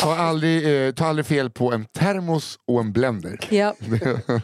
[0.00, 3.38] Ta aldrig, eh, ta aldrig fel på en termos och en blender.
[3.50, 3.74] ja.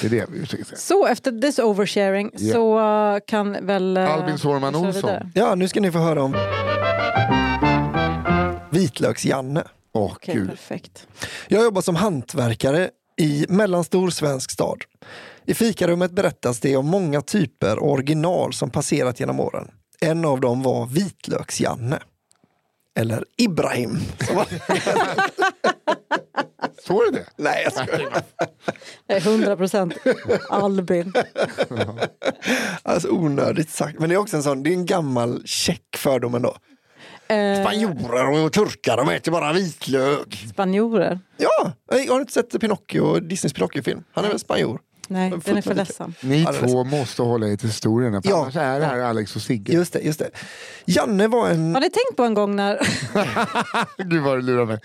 [0.00, 0.78] Det är det vi försöker säga.
[0.78, 2.52] Så efter this oversharing Ja.
[2.52, 2.78] så
[3.14, 3.96] uh, kan väl...
[3.96, 4.92] uh, Albin Sårman vi Olsson.
[4.94, 5.30] vidare.
[5.34, 6.36] Ja, nu ska ni få höra om
[8.70, 9.64] Vitlöks-Janne.
[9.94, 10.48] Åh Okej, gud.
[10.50, 11.06] perfekt.
[11.48, 14.82] Jag jobbar som hantverkare i mellanstor svensk stad.
[15.44, 19.68] I fikarummet berättas det om många typer och original som passerat genom åren.
[20.00, 21.98] En av dem var Vitlöks-Janne.
[22.96, 23.98] Eller Ibrahim.
[24.26, 24.46] Som var...
[26.86, 27.26] Så är det det?
[27.36, 28.22] Nej, jag skojar.
[29.06, 29.94] Det är 100 procent
[30.50, 31.12] Albin.
[32.82, 33.98] Alltså onödigt sagt.
[33.98, 36.56] Men det är också en sån, det är en gammal check fördom ändå.
[37.28, 40.44] Eh, Spanjorer och turkar, de äter bara vitlök.
[40.52, 41.20] spanjorer?
[41.36, 44.04] Ja, har du inte sett Pinocchio, Disneys Pinocchio-film?
[44.12, 44.80] Han är väl spanjor?
[45.08, 46.14] Nej, den är för ledsam.
[46.20, 48.42] Ni två måste hålla er till historierna, för Ja.
[48.42, 49.72] annars är det här Alex och Sigge.
[49.72, 50.30] Just det, just det.
[50.84, 52.78] Janne var en, Har ni tänkt på en gång när...
[54.04, 54.78] Gud vad du lurar mig.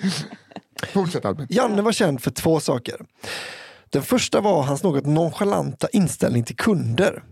[0.94, 1.48] Fortsätt Albin.
[1.50, 2.96] Janne var känd för två saker.
[3.92, 7.24] Den första var hans något nonchalanta inställning till kunder.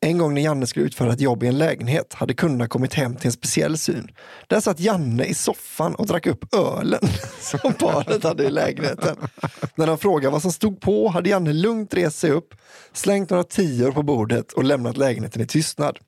[0.00, 3.16] En gång när Janne skulle utföra ett jobb i en lägenhet hade kunderna kommit hem
[3.16, 4.10] till en speciell syn.
[4.46, 7.00] Där satt Janne i soffan och drack upp ölen
[7.40, 9.16] som paret hade i lägenheten.
[9.74, 12.54] När de frågade vad som stod på hade Janne lugnt rest sig upp,
[12.92, 15.98] slängt några tior på bordet och lämnat lägenheten i tystnad.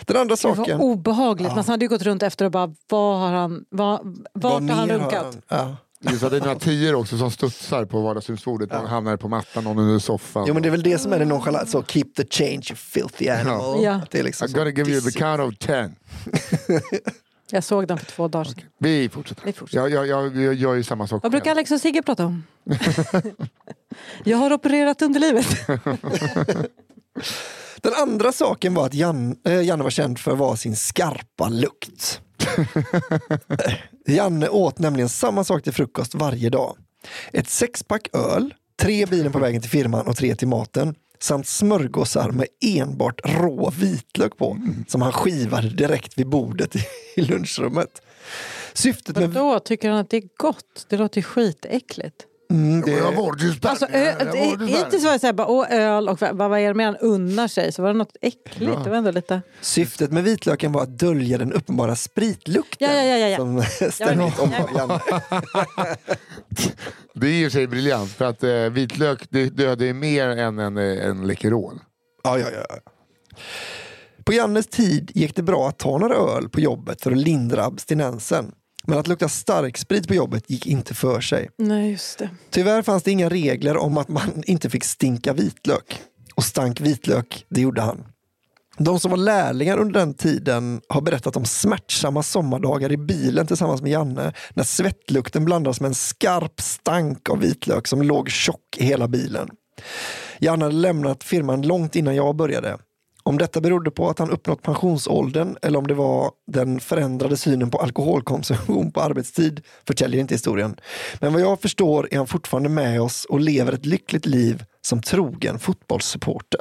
[0.00, 0.80] Den andra Det var saken...
[0.80, 1.54] obehagligt.
[1.54, 4.88] Man hade ju gått runt efter och bara, vad har han, vad, vart har han
[4.88, 5.38] runkat?
[5.48, 5.76] Ja.
[6.06, 8.72] Att det är några tior också som studsar på vardagsrumsbordet.
[8.72, 10.44] Någon hamnar på mattan, någon under soffan.
[10.46, 12.76] Jo men det är väl det som är det nonchalanta, så keep the change you
[12.76, 13.82] filthy animal.
[13.84, 13.92] Ja.
[13.92, 15.96] Att Det är liksom I'm gonna give you the count of ten.
[17.52, 18.62] Jag såg den för två dagar sedan.
[18.78, 19.42] Vi fortsätter.
[19.44, 19.88] Vi fortsätter.
[19.88, 21.50] Jag, jag, jag, jag gör ju samma sak Vad brukar.
[21.50, 22.44] Alex och Sigge prata om?
[24.24, 25.46] jag har opererat underlivet.
[27.80, 32.20] Den andra saken var att Jan, eh, Janne var känd för var sin skarpa lukt.
[34.06, 36.76] Janne åt nämligen samma sak till frukost varje dag.
[37.32, 42.30] Ett sexpack öl, tre bilen på vägen till firman och tre till maten samt smörgåsar
[42.30, 44.56] med enbart rå vitlök på
[44.88, 46.80] som han skivade direkt vid bordet i
[47.20, 48.02] lunchrummet.
[48.72, 50.86] Syftet Men Då tycker han att det är gott.
[50.88, 52.26] Det låter ju skitäckligt.
[52.50, 54.14] Mm, det, Jag var ju Alltså, ö,
[54.66, 57.72] hittills var det såhär, bara, öl och vad, vad är det mer han unnar sig?
[57.72, 58.72] Så var det något äckligt.
[58.74, 58.80] Ja.
[58.84, 59.42] Det var ändå lite...
[59.60, 64.34] Syftet med vitlöken var att dölja den uppenbara spritlukten Ja, ja, ja, ja, som ständigt
[64.38, 65.00] Ja, omgav.
[67.14, 70.28] Det är i och för sig briljant för att eh, vitlök det dödar ju mer
[70.28, 71.78] än en, eh, en Läkerol.
[72.22, 72.64] Ja, ja, ja.
[74.24, 77.64] På Jannes tid gick det bra att ta några öl på jobbet för att lindra
[77.64, 78.52] abstinensen.
[78.86, 81.50] Men att lukta starksprit på jobbet gick inte för sig.
[81.58, 82.30] Nej, just det.
[82.50, 86.02] Tyvärr fanns det inga regler om att man inte fick stinka vitlök.
[86.34, 88.04] Och stank vitlök, det gjorde han.
[88.78, 93.82] De som var lärlingar under den tiden har berättat om smärtsamma sommardagar i bilen tillsammans
[93.82, 98.84] med Janne när svettlukten blandas med en skarp stank av vitlök som låg tjock i
[98.84, 99.48] hela bilen.
[100.38, 102.78] Janne hade lämnat firman långt innan jag började.
[103.30, 107.70] Om detta berodde på att han uppnått pensionsåldern eller om det var den förändrade synen
[107.70, 110.76] på alkoholkonsumtion på arbetstid förtäljer inte historien.
[111.20, 115.02] Men vad jag förstår är han fortfarande med oss och lever ett lyckligt liv som
[115.02, 116.60] trogen fotbollssupporter.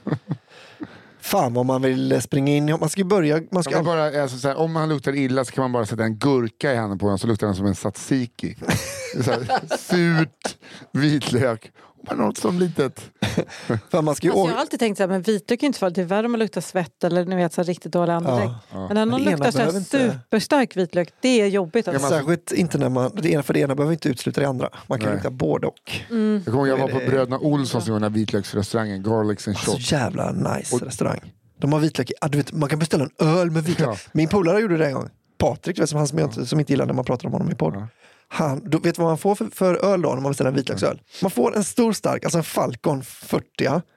[1.20, 2.72] Fan vad man vill springa in i...
[2.72, 3.42] Man ska ju börja...
[3.50, 5.86] Man ska man bara, eh, alltså, såhär, om han luktar illa så kan man bara
[5.86, 8.56] sätta en gurka i handen på honom så luktar han som en tzatziki.
[9.24, 10.56] såhär, surt,
[10.92, 11.72] vitlök
[12.08, 13.00] bara något som litet.
[13.90, 15.94] Fan, man ska ju Alltså, jag har alltid tänkt att vitlök är inte farligt.
[15.94, 18.50] Det är värre om man luktar svett eller ni vet, så riktigt dålig andedräkt.
[18.72, 21.46] Men när någon Men det ena luktar så här behöver inte- superstark vitlök, det är
[21.46, 21.88] jobbigt.
[21.88, 22.02] Alltså.
[22.02, 23.10] Ja, Särskilt inte när man...
[23.14, 24.68] Det ena, för det ena behöver inte utesluta det andra.
[24.86, 25.14] Man kan Nej.
[25.16, 25.74] lukta både och.
[26.10, 26.42] Mm.
[26.44, 29.56] Jag kommer ihåg jag var på Bröderna Olssons en gång, den här vitlöksrestaurangen, Garlics and
[29.56, 29.92] Så Shots.
[29.92, 31.32] jävla nice Och- restaurang.
[31.60, 33.88] De har vitlök i, du vet, man kan beställa en öl med vitlök.
[33.88, 33.96] Ja.
[34.12, 35.08] Min polare gjorde det en gång.
[35.38, 37.54] Patrik, som, han som, jag inte, som inte gillar när man pratar om honom i
[37.54, 37.74] podd.
[37.76, 37.88] Ja.
[38.28, 41.00] Han, du vet vad man får för, för öl då när man beställer en vitlöksöl?
[41.22, 43.44] Man får en stor stark, alltså en Falcon 40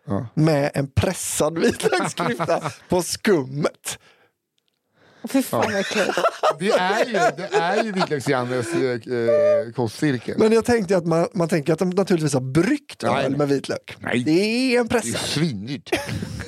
[0.07, 0.27] Ja.
[0.33, 3.99] med en pressad vitlöksklyfta på skummet.
[5.27, 6.09] Fy fan äckligt.
[6.59, 10.35] Det är ju, det är ju vitlöks-Jannes eh, kostcirkel.
[10.37, 13.25] Men jag tänkte att man, man tänker att de naturligtvis har bryggt Nej.
[13.25, 13.95] öl med vitlök.
[13.99, 14.23] Nej.
[14.23, 14.31] Det
[14.75, 15.91] är en Det är svindyrt.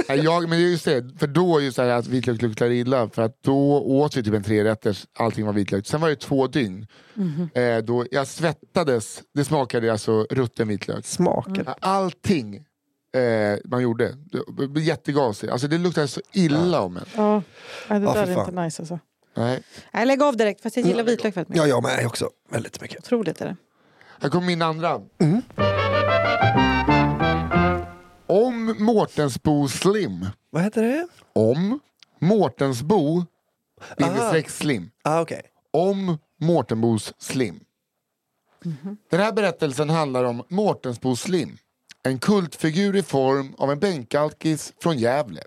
[0.08, 2.70] Jag, men det är just det, för då är ju så här att vitlök luktar
[2.70, 5.88] illa, för att då åt vi typ en trerätters, allting var vitlök.
[5.88, 6.88] Sen var det två dygn.
[7.54, 11.06] Eh, då jag svettades, det smakade alltså rutten vitlök.
[11.06, 11.66] Smaken.
[11.80, 12.66] Allting
[13.16, 14.16] eh, man gjorde,
[14.78, 15.52] jättegasigt.
[15.52, 17.06] Alltså det luktade så illa om en.
[17.16, 17.42] Ja,
[17.88, 18.50] ja, det Ja, där är fan.
[18.50, 19.00] inte nice alltså.
[19.34, 19.64] Nej.
[19.92, 21.64] Nej, lägg av direkt, fast jag gillar vitlök väldigt mycket.
[21.64, 22.30] Ja, jag med också.
[22.50, 22.98] Väldigt mycket.
[23.00, 23.56] Otroligt är det.
[24.22, 25.02] Här kommer min andra.
[28.28, 30.26] Om Mårtensbo Slim.
[30.50, 31.08] Vad heter det?
[31.34, 31.80] Om
[32.20, 33.26] Mårtensbo
[33.98, 34.52] bindestreck Aha.
[34.52, 34.92] Slim.
[35.04, 35.42] Ah, okej.
[35.72, 37.60] Om Mårtenbos Slim.
[39.10, 41.58] Den här berättelsen handlar om Mårtensbo Slim.
[42.04, 45.42] En kultfigur i form av en bänkalkis från Gävle.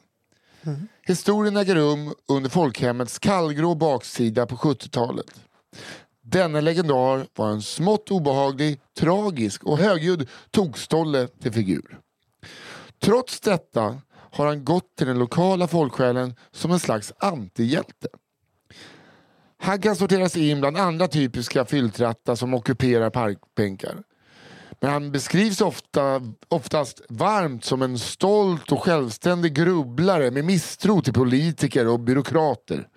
[1.06, 5.40] Historien äger rum under folkhemmets kallgrå baksida på 70-talet.
[6.22, 11.98] Denne legendar var en smått obehaglig, tragisk och högljudd tokstolle till figur.
[12.98, 18.08] Trots detta har han gått till den lokala folksjälen som en slags antihjälte.
[19.58, 24.02] Han kan sorteras in bland andra typiska fylltrattar som ockuperar parkbänkar.
[24.80, 31.12] Men han beskrivs ofta, oftast varmt som en stolt och självständig grubblare med misstro till
[31.12, 32.88] politiker och byråkrater.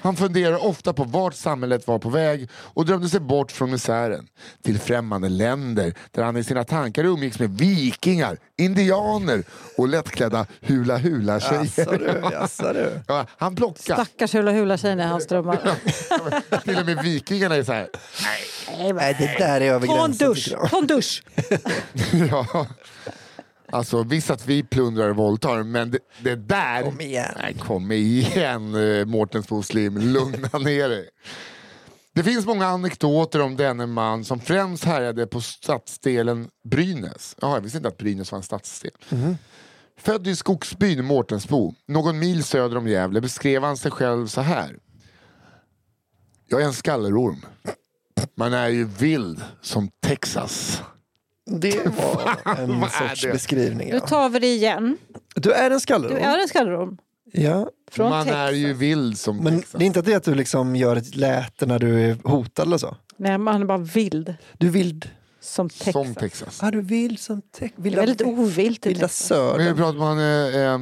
[0.00, 4.28] Han funderar ofta på vart samhället var på väg och drömde sig bort från misären.
[4.62, 9.44] Till främmande länder där han i sina tankar umgicks med vikingar, indianer
[9.76, 11.64] och lättklädda hula-hula-tjejer.
[11.76, 13.00] Jaså du, jaså du.
[13.08, 13.94] Ja, han plockar.
[13.94, 15.56] Stackars hula hula tjejen i hans drömmar.
[16.64, 17.88] Till och med vikingarna är så här.
[18.78, 20.54] Nej, det där är över Ta en dusch!
[20.70, 21.22] Ta en dusch!
[22.30, 22.66] Ja.
[23.72, 26.82] Alltså visst att vi plundrar och våldtar men det, det där...
[26.82, 27.34] Kom igen.
[27.42, 31.08] Nej, kom igen uh, Mårtensbo Slim, lugna ner dig.
[32.14, 37.36] Det finns många anekdoter om denne man som främst härjade på stadsdelen Brynäs.
[37.40, 38.90] Jaha, jag visste inte att Brynäs var en stadsdel.
[39.98, 44.78] Född i skogsbyn Mårtensbo, någon mil söder om Gävle, beskrev han sig själv så här.
[46.48, 47.46] Jag är en skallerorm.
[48.34, 50.82] Man är ju vild som Texas.
[51.50, 53.88] Det var en är sorts beskrivning.
[53.90, 54.00] Nu Ja.
[54.06, 54.96] tar vi det igen.
[55.34, 56.16] Du är en Du skallerorm.
[56.22, 56.98] är en skallerorm.
[57.32, 57.68] Ja.
[57.90, 58.38] Från Man Texas.
[58.48, 59.78] är ju vild som Men Texas.
[59.78, 62.16] det är inte att det är att du liksom gör ett läte när du är
[62.24, 62.96] hotad eller så?
[63.16, 64.34] Nej, man är bara vild.
[64.58, 65.10] Du vild.
[65.40, 65.92] Som Texas.
[65.92, 66.62] Som Texas.
[66.62, 67.74] Ah, du vild som tex.
[67.76, 69.30] Det är Vilda, väldigt ovilt i vilda Texas.
[69.30, 69.76] Men hur södern.
[69.76, 70.18] pratar man?
[70.18, 70.80] Eh, eh,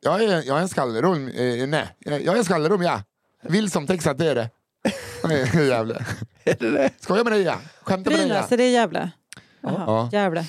[0.00, 1.28] jag, är, jag är en skallerorm.
[1.28, 3.02] Eh, nej, jag är en skallerorm ja.
[3.42, 4.50] Vild som Texas, det är det.
[5.28, 6.06] Nej, Jävlar.
[6.44, 6.90] Är det det?
[7.00, 7.56] Skojar med dig ja.
[7.82, 8.54] Skämtar med dig Brynäs, ja.
[8.54, 9.10] är det Gävle?
[9.64, 10.44] Jaha, Ja.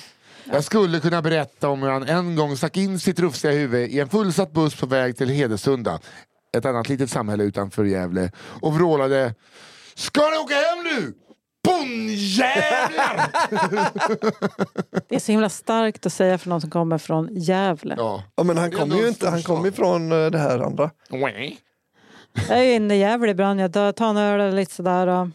[0.52, 4.00] Jag skulle kunna berätta om hur han en gång stack in sitt rufsiga huvud i
[4.00, 6.00] en fullsatt buss på väg till Hedesunda.
[6.56, 8.30] Ett annat litet samhälle utanför Gävle.
[8.60, 9.34] Och vrålade
[9.94, 11.14] Ska ni åka hem nu?
[11.64, 13.30] Bonnjävlar!
[15.08, 17.94] Det är så himla starkt att säga för någon som kommer från Gävle.
[17.98, 18.22] ja.
[18.34, 20.90] Ja, men han kommer ju inte, han kommer ifrån eh, det här andra.
[22.48, 23.60] Jag är ju inne i Gävle ibland.
[23.60, 25.06] Jag tar en öl och lite sådär.
[25.06, 25.28] Och...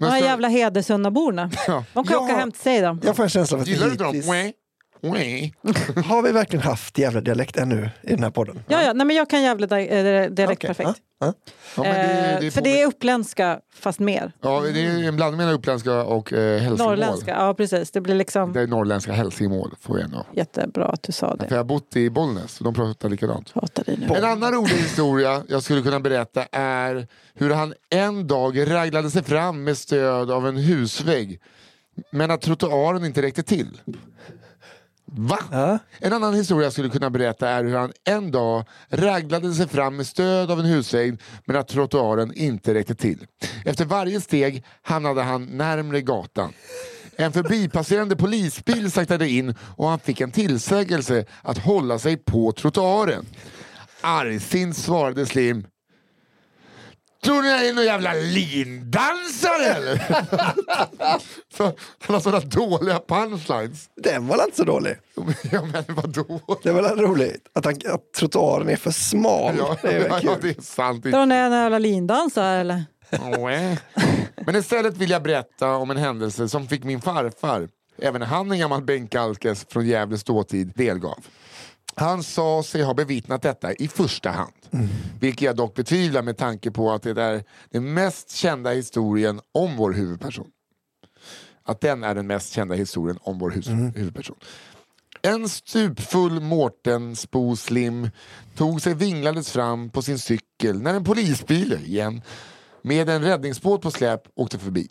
[0.00, 1.50] De här så- jävla Hedesundaborna.
[1.66, 1.84] Ja.
[1.94, 2.20] De kan Ja.
[2.24, 2.98] åka hem till sig då.
[3.02, 4.22] Jag får en känsla av att Gillar du inte dem?
[6.04, 8.62] Har vi verkligen haft jävla dialekt ännu i den här podden?
[8.68, 8.92] Ja, ja.
[8.92, 10.88] Nej, men jag kan jävla eh, dialekt Okej, perfekt.
[11.20, 11.32] ja, ja.
[11.76, 11.88] Ja, det,
[12.34, 14.32] Eh, det för det är uppländska fast mer.
[14.40, 16.78] Ja, det är en blandning mellan uppländska och eh, hälsingemål.
[16.98, 17.90] Norrländska, ja precis.
[17.90, 20.26] Det blir liksom Det är norrländska hälsingemål får jag ändå.
[20.36, 21.46] jättebra att du sa För det.
[21.50, 23.52] jag har bott i Bollnäs och de pratar likadant.
[23.54, 24.14] Hatar dig nu.
[24.16, 29.22] En annan rolig historia jag skulle kunna berätta är hur han en dag raglade sig
[29.22, 31.40] fram med stöd av en husvägg
[32.12, 33.80] men att trottoaren inte räckte till.
[35.12, 35.38] Va?
[35.50, 35.78] Ja.
[35.98, 39.96] En annan historia jag skulle kunna berätta är hur han en dag raglade sig fram
[39.96, 43.26] med stöd av en husvägg men att trottoaren inte räckte till.
[43.64, 46.52] Efter varje steg hamnade han närmre gatan.
[47.16, 53.26] En förbipasserande polisbil saktade in och han fick en tillsägelse att hålla sig på trottoaren.
[54.00, 55.66] Argsint svarade Slim.
[57.24, 60.02] Tror ni jag är någon jävla lindansare eller?
[61.56, 61.64] Så,
[61.98, 63.88] han har sådana dåliga punchlines.
[63.96, 64.96] Den var inte så dålig?
[65.52, 66.40] Ja men vadå?
[66.62, 69.54] Det är väl roligt att, han, att trottoaren är för smal.
[69.58, 71.04] Ja, det är ja, ja, det är sant.
[71.04, 72.84] Drar ni en jävla lindansare eller?
[73.12, 73.74] Åh.
[74.46, 77.68] Men istället vill jag berätta om en händelse som fick min farfar,
[78.02, 81.18] även han en gammal bänkalkes från Gävles dåtid, delgav.
[81.94, 84.52] Han sa sig ha bevittnat detta i första hand.
[85.20, 89.76] Vilket jag dock betvivlar med tanke på att det är den mest kända historien om
[89.76, 90.46] vår huvudperson.
[91.62, 94.36] Att den är den mest kända historien om vår hus- huvudperson.
[95.22, 98.10] En stupfull Mårtensbo Slim
[98.56, 102.22] tog sig vinglandes fram på sin cykel när en polisbil, igen,
[102.82, 104.88] med en räddningsbåt på släp åkte förbi.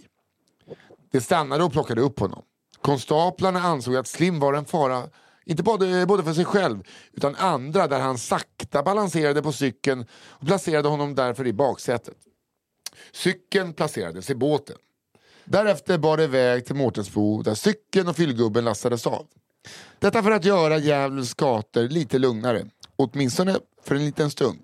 [1.11, 2.43] Det stannade och plockade upp honom.
[2.81, 5.03] Konstaplarna ansåg att Slim var en fara,
[5.49, 6.83] inte både, både för sig själv
[7.13, 12.17] utan andra där han sakta balanserade på cykeln och placerade honom därför i baksätet.
[13.11, 14.75] Cykeln placerades i båten.
[15.45, 19.27] Därefter bar det iväg till Mårtensbo där cykeln och fyllgubben lastades av.
[19.99, 24.59] Detta för att göra Gävles gator lite lugnare, åtminstone för en liten stund.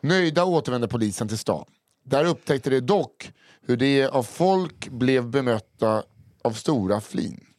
[0.00, 1.64] Nöjda återvände polisen till stan.
[2.04, 3.32] Där upptäckte de dock
[3.66, 6.02] hur de av folk blev bemötta
[6.42, 7.49] av stora flin.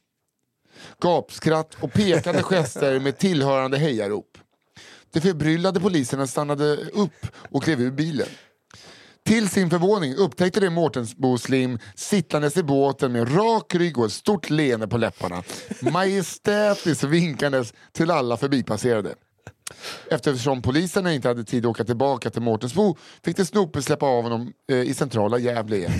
[1.01, 4.37] Gapskratt och pekande gester med tillhörande hejarop.
[5.13, 8.27] De förbryllade poliserna stannade upp och klev ur bilen.
[9.25, 14.11] Till sin förvåning upptäckte de Mårtensbo Slim sittandes i båten med rak rygg och ett
[14.11, 15.43] stort leende på läpparna.
[15.81, 19.15] Majestätiskt vinkandes till alla förbipasserade.
[20.11, 24.23] Eftersom poliserna inte hade tid att åka tillbaka till Mårtensbo fick de Snope släppa av
[24.23, 25.91] honom eh, i centrala Gävle igen.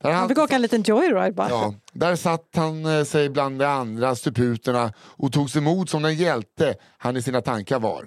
[0.00, 1.48] Där Han fick åka en liten joyride bara.
[1.48, 6.14] ja, där satt han eh, sig bland de andra stuputerna och togs emot som den
[6.14, 8.06] hjälte han i sina tankar var.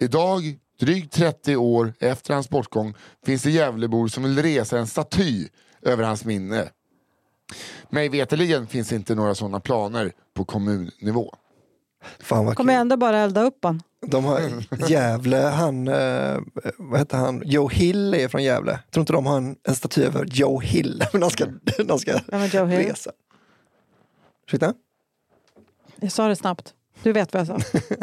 [0.00, 0.42] Idag,
[0.80, 2.94] drygt 30 år efter hans bortgång,
[3.26, 5.48] finns det Gävlebor som vill resa en staty
[5.82, 6.68] över hans minne.
[7.90, 11.34] Mig veterligen finns inte några sådana planer på kommunnivå.
[12.20, 12.80] Fan vad Kommer kul.
[12.80, 13.82] ändå bara elda upp han.
[14.06, 14.40] De har
[14.88, 16.38] Gävle, han, eh,
[16.78, 18.72] vad heter han, Joe Hill är från Gävle.
[18.72, 21.46] Jag tror inte de har en, en staty över Joe Hill, men de ska,
[21.86, 22.78] de ska är Joe Hill?
[22.88, 23.10] resa.
[24.46, 24.74] Ursäkta?
[25.96, 26.74] Jag sa det snabbt.
[27.02, 27.78] Du vet vad jag sa.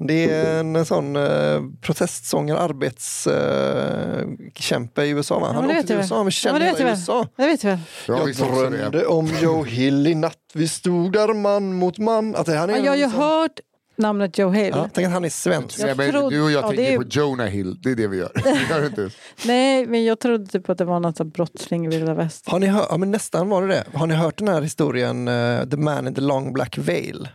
[0.00, 5.46] Det är en sån eh, protestsångare, arbetskämpe i USA va?
[5.48, 6.82] Ja, Han det åkte till USA, men Ja, kände i väl.
[6.92, 7.26] USA.
[7.36, 7.80] Det vet jag väl.
[8.08, 8.36] Ja, Jag
[8.70, 12.34] drömde om Joe Hill i natt, vi stod där man mot man.
[12.36, 13.60] Att han är Ja, jag har ju sån- hört
[13.96, 14.72] namnet Joe Hill.
[14.76, 15.78] Ja, tänk att han är svensk.
[15.78, 18.16] Jag trodde- du och jag ja, tänker är- på Jonah Hill, det är det vi
[18.16, 18.30] gör.
[18.44, 19.10] Det gör du inte?
[19.46, 22.48] Nej, men jag trodde typ att det var något brottsling i vilda väst.
[22.48, 23.84] Har ni hört, ja, men nästan var det det.
[23.98, 27.28] Har ni hört den här historien, eh, The man in the long black veil?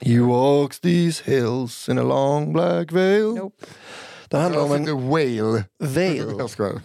[0.00, 3.34] He walks these hills in a long black veil.
[3.34, 3.66] Nope.
[4.30, 5.64] Den handlar om en whale.
[5.78, 6.24] veil.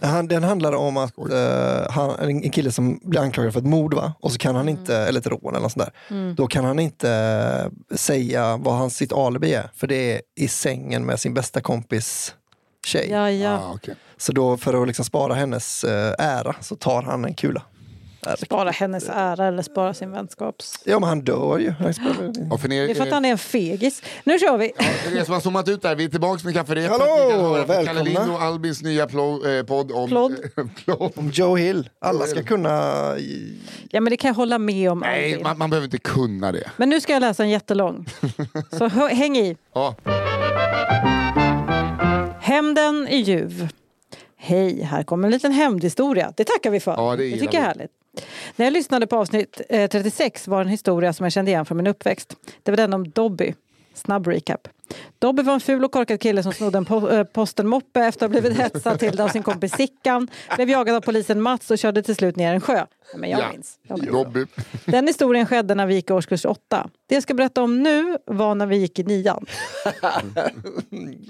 [0.00, 3.94] Han, den handlar om att eh, han, en kille som blir anklagad för ett mord,
[3.94, 4.14] va?
[4.20, 6.32] och så kan han inte, eller ett rån eller sånt där.
[6.34, 10.48] Då kan han inte eh, säga vad hans sitt alibi är, för det är i
[10.48, 12.34] sängen med sin bästa kompis
[12.86, 13.08] tjej.
[13.10, 13.58] Ja, ja.
[13.58, 13.94] Ah, okej.
[14.16, 17.62] Så då för att liksom spara hennes eh, ära så tar han en kula.
[18.38, 20.74] Spara hennes ära eller spara sin vänskaps...
[20.84, 21.74] Ja men han dör ju.
[22.50, 24.02] Och för Det er, är för att han är en fegis.
[24.24, 24.72] Nu kör vi!
[25.18, 26.90] er som har zoomat ut där, vi är tillbaka med kafferepet.
[26.90, 28.02] Hallå, på Kalle välkomna.
[28.02, 30.08] Lind och Albins nya plo- eh, podd om...
[30.08, 30.34] Plodd.
[31.16, 31.88] Om Joe Hill.
[31.98, 32.70] Alla ska kunna...
[33.90, 34.98] Ja, men det kan jag hålla med om.
[34.98, 36.70] Nej, man, man behöver inte kunna det.
[36.76, 38.06] Men nu ska jag läsa en jättelång.
[38.78, 39.56] Så häng i.
[39.74, 39.94] Ja.
[42.40, 43.68] Hämnden i Ljuv.
[44.36, 46.32] Hej, här kommer en liten hämndhistoria.
[46.36, 46.92] Det tackar vi för.
[46.92, 47.90] Ja, det det tycker jag är härligt.
[48.56, 51.76] När jag lyssnade på avsnitt eh, 36 var en historia som jag kände igen från
[51.76, 52.36] min uppväxt.
[52.62, 53.54] Det var den om Dobby.
[53.94, 54.68] Snabb recap.
[55.18, 58.32] Dobby var en ful och korkad kille som snodde en po- eh, postenmoppe efter att
[58.32, 61.78] ha blivit hetsad till det av sin kompis Sickan, blev jagad av polisen Mats och
[61.78, 62.76] körde till slut ner en sjö.
[63.12, 63.52] Ja, Men jag Ja.
[63.52, 63.78] minns.
[63.82, 64.12] Jag minns.
[64.12, 64.44] Dobby.
[64.84, 66.90] Den historien skedde när vi gick i årskurs åtta.
[67.08, 69.46] Det jag ska berätta om nu var när vi gick i nian.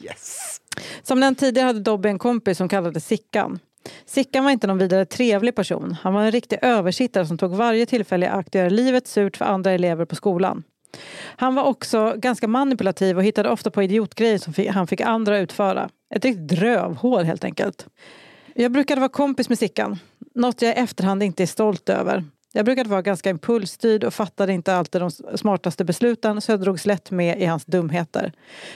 [0.02, 0.60] Yes.
[1.02, 3.58] Som nämnt tidigare hade Dobby en kompis som kallades Sickan.
[4.06, 5.96] Sickan var inte någon vidare trevlig person.
[6.02, 9.36] Han var en riktig översittare som tog varje tillfälle i akt att göra livet surt
[9.36, 10.62] för andra elever på skolan.
[11.36, 15.88] Han var också ganska manipulativ och hittade ofta på idiotgrejer som han fick andra utföra.
[16.14, 17.86] Ett riktigt drövhål helt enkelt.
[18.54, 19.98] Jag brukade vara kompis med Sickan.
[20.34, 22.24] Något jag i efterhand inte är stolt över.
[22.52, 26.86] Jag brukade vara ganska impulsstyrd och fattade inte alltid de smartaste besluten så jag drogs
[26.86, 28.32] lätt med i hans dumheter.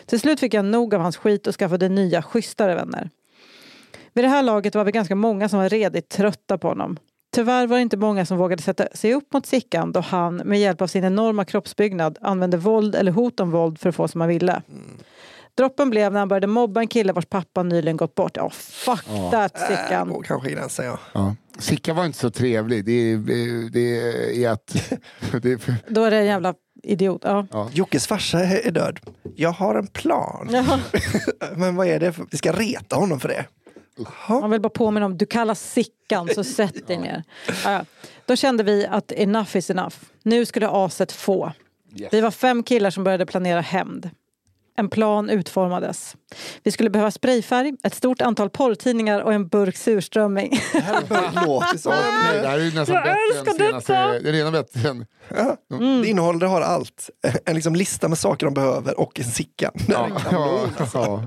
[0.06, 3.10] Till slut fick jag nog av hans skit och skaffade nya, schysstare vänner.
[4.14, 6.98] Vid det här laget var vi ganska många som var redigt trötta på honom.
[7.32, 10.60] Tyvärr var det inte många som vågade sätta sig upp mot Sickan då han med
[10.60, 14.20] hjälp av sin enorma kroppsbyggnad använde våld eller hot om våld för att få som
[14.20, 14.62] han ville.
[15.54, 18.36] Droppen blev när han började mobba en kille vars pappa nyligen gått bort.
[18.36, 20.08] Ja, fuck that Sickan.
[20.08, 20.98] Går kanske gränsen ja.
[21.12, 21.34] Ja.
[21.58, 22.84] Sicka var inte så trevlig.
[22.84, 24.92] Det är, det är att...
[25.42, 27.20] Det är Då är det en jävla idiot.
[27.24, 27.68] Ja.
[27.72, 29.00] Jockes farsa är död.
[29.36, 30.48] Jag har en plan.
[30.52, 30.80] Jaha.
[31.56, 32.12] Men vad är det?
[32.12, 32.26] För?
[32.30, 33.44] Vi ska reta honom för det.
[34.28, 37.22] Man vill bara påminna om du kallas Sickan så sätt dig ner.
[37.64, 37.84] Ja.
[38.26, 39.96] Då kände vi att enough is enough.
[40.22, 41.52] Nu skulle aset få.
[41.96, 42.12] Yes.
[42.12, 44.10] Vi var fem killar som började planera hämnd.
[44.76, 46.16] En plan utformades.
[46.62, 50.60] Vi skulle behöva sprayfärg, ett stort antal porrtidningar och en burk surströmming.
[50.72, 51.92] Det här som...
[52.32, 53.04] Det är ju nästan Jag
[53.44, 53.92] bättre än senaste...
[53.92, 55.06] Det är redan bättre än...
[55.72, 56.02] Mm.
[56.02, 57.10] Det innehåller, det har allt.
[57.44, 59.70] En liksom lista med saker de behöver och en sicka.
[59.88, 60.60] Ja, ja,
[60.94, 61.22] ja.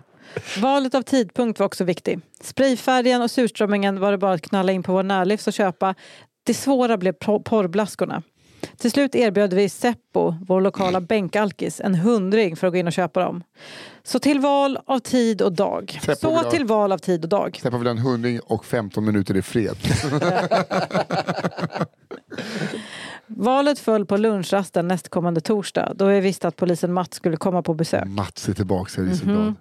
[0.62, 2.20] Valet av tidpunkt var också viktig.
[2.42, 5.96] Sprayfärgen och surströmmingen var det bara att knalla in på vår närlivs och köpa.
[6.44, 8.22] Det svåra blev por- porrblaskorna.
[8.78, 12.94] Till slut erbjöd vi Seppo, vår lokala bänkalkis, en hundring för att gå in och
[12.94, 13.44] köpa dem.
[14.04, 16.00] Så till val av tid och dag.
[16.02, 17.58] Seppo vill Så ha- till val av tid och dag.
[17.62, 19.76] Släppa väl en hundring och 15 minuter i fred.
[23.28, 27.74] Valet föll på lunchrasten nästkommande torsdag då vi visste att polisen Mats skulle komma på
[27.74, 28.08] besök.
[28.08, 29.54] Mats är tillbaka, jag är så glad.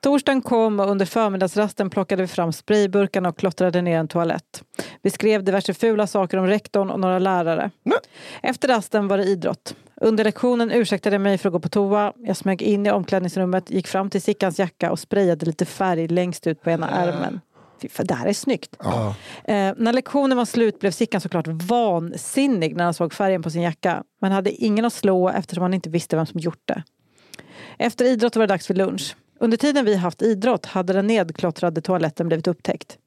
[0.00, 4.62] Torsdagen kom och under förmiddagsrasten plockade vi fram sprayburkarna och klottrade ner en toalett.
[5.02, 7.70] Vi skrev diverse fula saker om rektorn och några lärare.
[7.82, 7.98] Nej.
[8.42, 9.74] Efter rasten var det idrott.
[9.96, 12.12] Under lektionen ursäktade jag mig för att gå på toa.
[12.16, 16.46] Jag smög in i omklädningsrummet, gick fram till Sickans jacka och sprayade lite färg längst
[16.46, 17.40] ut på ena ärmen.
[17.82, 18.76] Fy fan, det här är snyggt.
[18.78, 19.14] Ja.
[19.44, 23.62] Eh, när lektionen var slut blev Sickan såklart vansinnig när han såg färgen på sin
[23.62, 24.02] jacka.
[24.20, 26.82] Men hade ingen att slå eftersom han inte visste vem som gjort det.
[27.78, 29.16] Efter idrott var det dags för lunch.
[29.42, 32.98] Under tiden vi haft idrott hade den nedklottrade toaletten blivit upptäckt.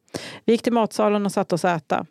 [0.45, 2.05] Vi gick till matsalen och satte oss och äta.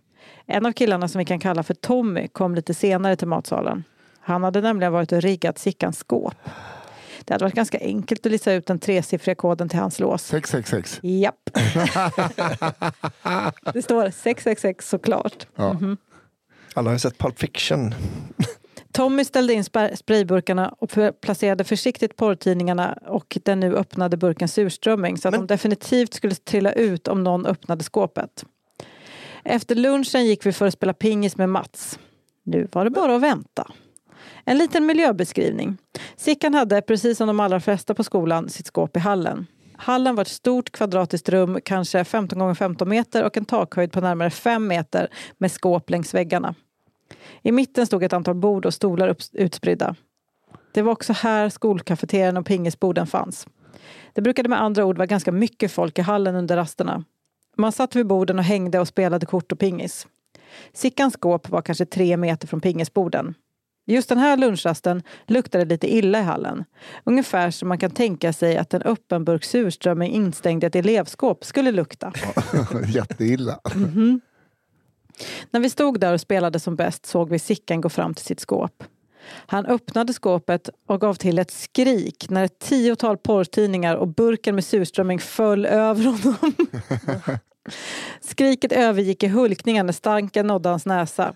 [0.47, 3.85] En av killarna som vi kan kalla för Tommy kom lite senare till matsalen.
[4.21, 6.35] Han hade nämligen varit och riggat Sickans skåp.
[7.25, 10.23] Det hade varit ganska enkelt att lista ut den tresiffriga koden till hans lås.
[10.23, 11.01] 666.
[11.03, 11.35] Japp.
[13.73, 15.47] det står 666 såklart.
[15.57, 15.77] Ja.
[16.75, 17.95] Alla har ju sett Pulp Fiction.
[18.93, 19.65] Tommy ställde in
[19.95, 20.91] sprayburkarna och
[21.21, 26.35] placerade försiktigt porrtidningarna och den nu öppnade burken surströmming så att Men- de definitivt skulle
[26.35, 28.45] trilla ut om någon öppnade skåpet.
[29.45, 31.99] Efter lunchen gick vi för att spela pingis med Mats.
[32.43, 33.71] Nu var det bara att vänta.
[34.45, 35.77] En liten miljöbeskrivning.
[36.17, 39.47] Sickan hade, precis som de allra flesta på skolan, sitt skåp i hallen.
[39.77, 44.01] Hallen var ett stort kvadratiskt rum, kanske 15 gånger 15 meter och en takhöjd på
[44.01, 46.55] närmare 5 meter med skåp längs väggarna.
[47.43, 49.97] I mitten stod ett antal bord och stolar upp, utspridda.
[50.73, 53.47] Det var också här skolkafeterian och pingisborden fanns.
[54.13, 57.05] Det brukade med andra ord vara ganska mycket folk i hallen under rasterna.
[57.57, 60.07] Man satt vid borden och hängde och spelade kort och pingis.
[60.73, 63.35] Sickans skåp var kanske tre meter från pingisborden.
[63.87, 66.65] Just den här lunchrasten luktade lite illa i hallen.
[67.05, 71.45] Ungefär som man kan tänka sig att en öppen burk surströmming instängd i ett elevskåp
[71.45, 72.13] skulle lukta.
[72.87, 73.61] Jätteilla.
[75.51, 78.41] När vi stod där och spelade som bäst såg vi Sickan gå fram till sitt
[78.41, 78.85] skåp.
[79.47, 84.65] Han öppnade skåpet och gav till ett skrik när ett tiotal porrtidningar och burken med
[84.65, 86.55] surströmming föll över honom.
[88.21, 91.35] Skriket övergick i hulkningar när stanken nådde hans näsa.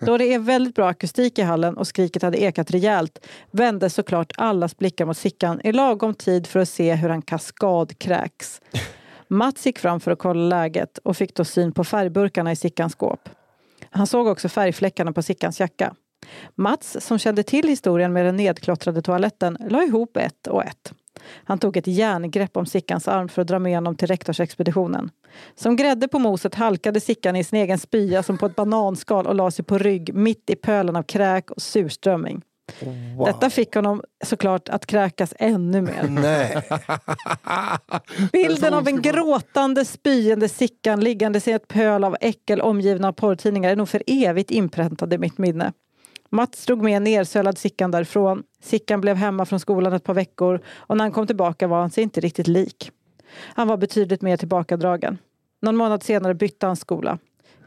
[0.00, 4.32] Då det är väldigt bra akustik i hallen och skriket hade ekat rejält vände såklart
[4.36, 8.60] allas blickar mot Sickan i lagom tid för att se hur han kaskadkräks.
[9.30, 12.92] Mats gick fram för att kolla läget och fick då syn på färgburkarna i Sickans
[12.92, 13.28] skåp.
[13.90, 15.94] Han såg också färgfläckarna på Sickans jacka.
[16.54, 20.92] Mats, som kände till historien med den nedklottrade toaletten, la ihop ett och ett.
[21.44, 25.10] Han tog ett järngrepp om Sickans arm för att dra med honom till rektorsexpeditionen.
[25.54, 29.34] Som grädde på moset halkade Sickan i sin egen spya som på ett bananskal och
[29.34, 32.42] la sig på rygg mitt i pölen av kräk och surströmming.
[33.16, 33.26] Wow.
[33.26, 36.02] Detta fick honom såklart att kräkas ännu mer.
[36.08, 36.62] Nej.
[38.32, 43.70] Bilden av en gråtande, spyende Sickan liggandes i ett pöl av äckel omgiven av porrtidningar
[43.70, 45.72] är nog för evigt inpräntad i mitt minne.
[46.30, 48.42] Mats drog med nersölad Sickan därifrån.
[48.62, 51.90] Sickan blev hemma från skolan ett par veckor och när han kom tillbaka var han
[51.90, 52.90] sig inte riktigt lik.
[53.54, 55.18] Han var betydligt mer tillbakadragen.
[55.62, 57.18] Någon månad senare bytte han skola.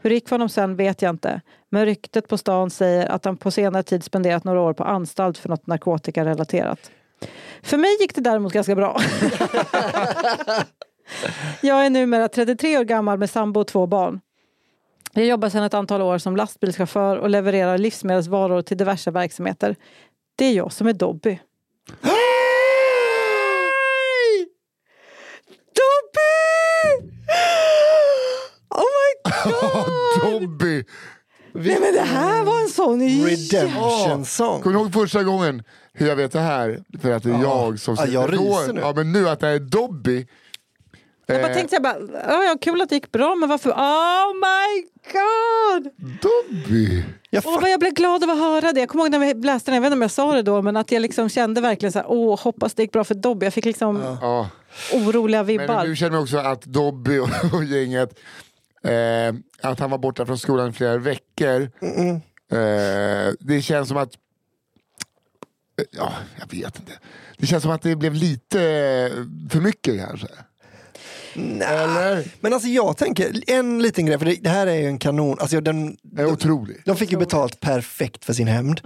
[0.02, 1.40] Hur det gick för honom sen vet jag inte.
[1.70, 5.38] Men ryktet på stan säger att han på senare tid spenderat några år på anstalt
[5.38, 6.90] för något narkotikarelaterat.
[7.62, 9.00] För mig gick det däremot ganska bra.
[11.60, 14.20] jag är numera 33 år gammal med sambo och två barn.
[15.12, 19.76] Jag jobbar sedan ett antal år som lastbilschaufför och levererar livsmedelsvaror till diverse verksamheter.
[20.36, 21.38] Det är jag som är Dobby.
[28.74, 30.40] Oh my god!
[30.40, 30.84] Dobby!
[31.52, 34.62] Nej men det här var en sån Redemption song.
[34.62, 35.62] Kommer du ihåg första gången
[35.92, 36.82] hur jag vet det här?
[37.02, 37.94] För att det är jag som...
[37.98, 38.80] Ja, jag ryser nu.
[38.80, 40.26] Ja, men nu att det är Dobby.
[41.26, 43.70] Jag bara Eh, tänkte jag bara, ja, ja, kul att det gick bra men varför?
[43.70, 44.82] Oh my
[45.12, 45.92] god!
[46.22, 47.04] Dobby!
[47.30, 48.80] Jag vad jag blev glad av att höra det.
[48.80, 50.62] Jag kommer ihåg när vi läste den, jag vet inte om jag sa det då,
[50.62, 53.46] men att jag liksom kände verkligen så här, åh, hoppas det gick bra för Dobby.
[53.46, 54.48] Jag fick liksom Ja.
[54.94, 55.84] oroliga Men vibbar.
[55.84, 58.18] nu känner jag också att Dobby och, och gänget,
[58.84, 59.34] eh,
[59.70, 61.62] att han var borta från skolan i flera veckor.
[62.52, 64.14] Eh, det känns som att,
[65.80, 66.92] eh, ja, jag vet inte.
[67.38, 68.58] Det känns som att det blev lite
[69.50, 70.26] för mycket kanske.
[71.60, 72.24] Eller?
[72.40, 75.36] Men alltså jag tänker, en liten grej, för det, det här är ju en kanon,
[75.40, 76.84] alltså den, Det är otroligt.
[76.84, 78.80] de fick ju betalt perfekt för sin hämnd.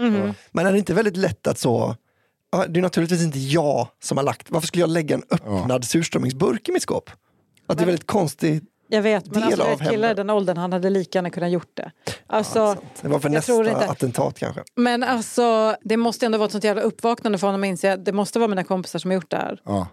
[0.53, 1.97] Men är det inte väldigt lätt att så,
[2.53, 5.85] ja, det är naturligtvis inte jag som har lagt, varför skulle jag lägga en öppnad
[5.85, 7.11] surströmmingsburk i mitt skåp?
[7.67, 8.65] Att det är väldigt konstigt.
[8.89, 11.51] Jag vet, men alltså, av ett kille i den åldern, han hade lika gärna kunnat
[11.51, 11.91] gjort det.
[12.27, 13.89] Alltså, Det var för nästa inte.
[13.89, 14.63] attentat kanske.
[14.75, 18.05] men alltså, det måste ändå vara ett sånt jävla uppvaknande för honom att inse att
[18.05, 19.61] det måste vara mina kompisar som har gjort det här.
[19.65, 19.87] Ja.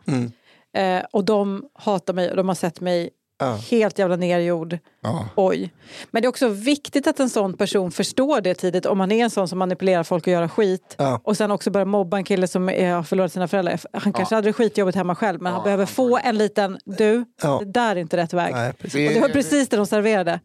[0.79, 3.09] Eh, och de hatar mig och de har sett mig
[3.45, 3.55] Ja.
[3.71, 4.77] helt jävla nergjord.
[5.01, 5.25] Ja.
[5.35, 5.73] Oj.
[6.11, 9.23] Men det är också viktigt att en sån person förstår det tidigt om man är
[9.23, 10.95] en sån som manipulerar folk och gör skit.
[10.97, 11.21] Ja.
[11.23, 13.79] Och sen också börjar mobba en kille som är, har förlorat sina föräldrar.
[13.93, 17.59] Han kanske hade det skitjobbigt hemma själv men han behöver få en liten, du, Ja.
[17.59, 18.53] det där är inte rätt väg.
[18.53, 18.93] Nej, precis.
[18.93, 20.39] Det- Och det var precis det de serverade.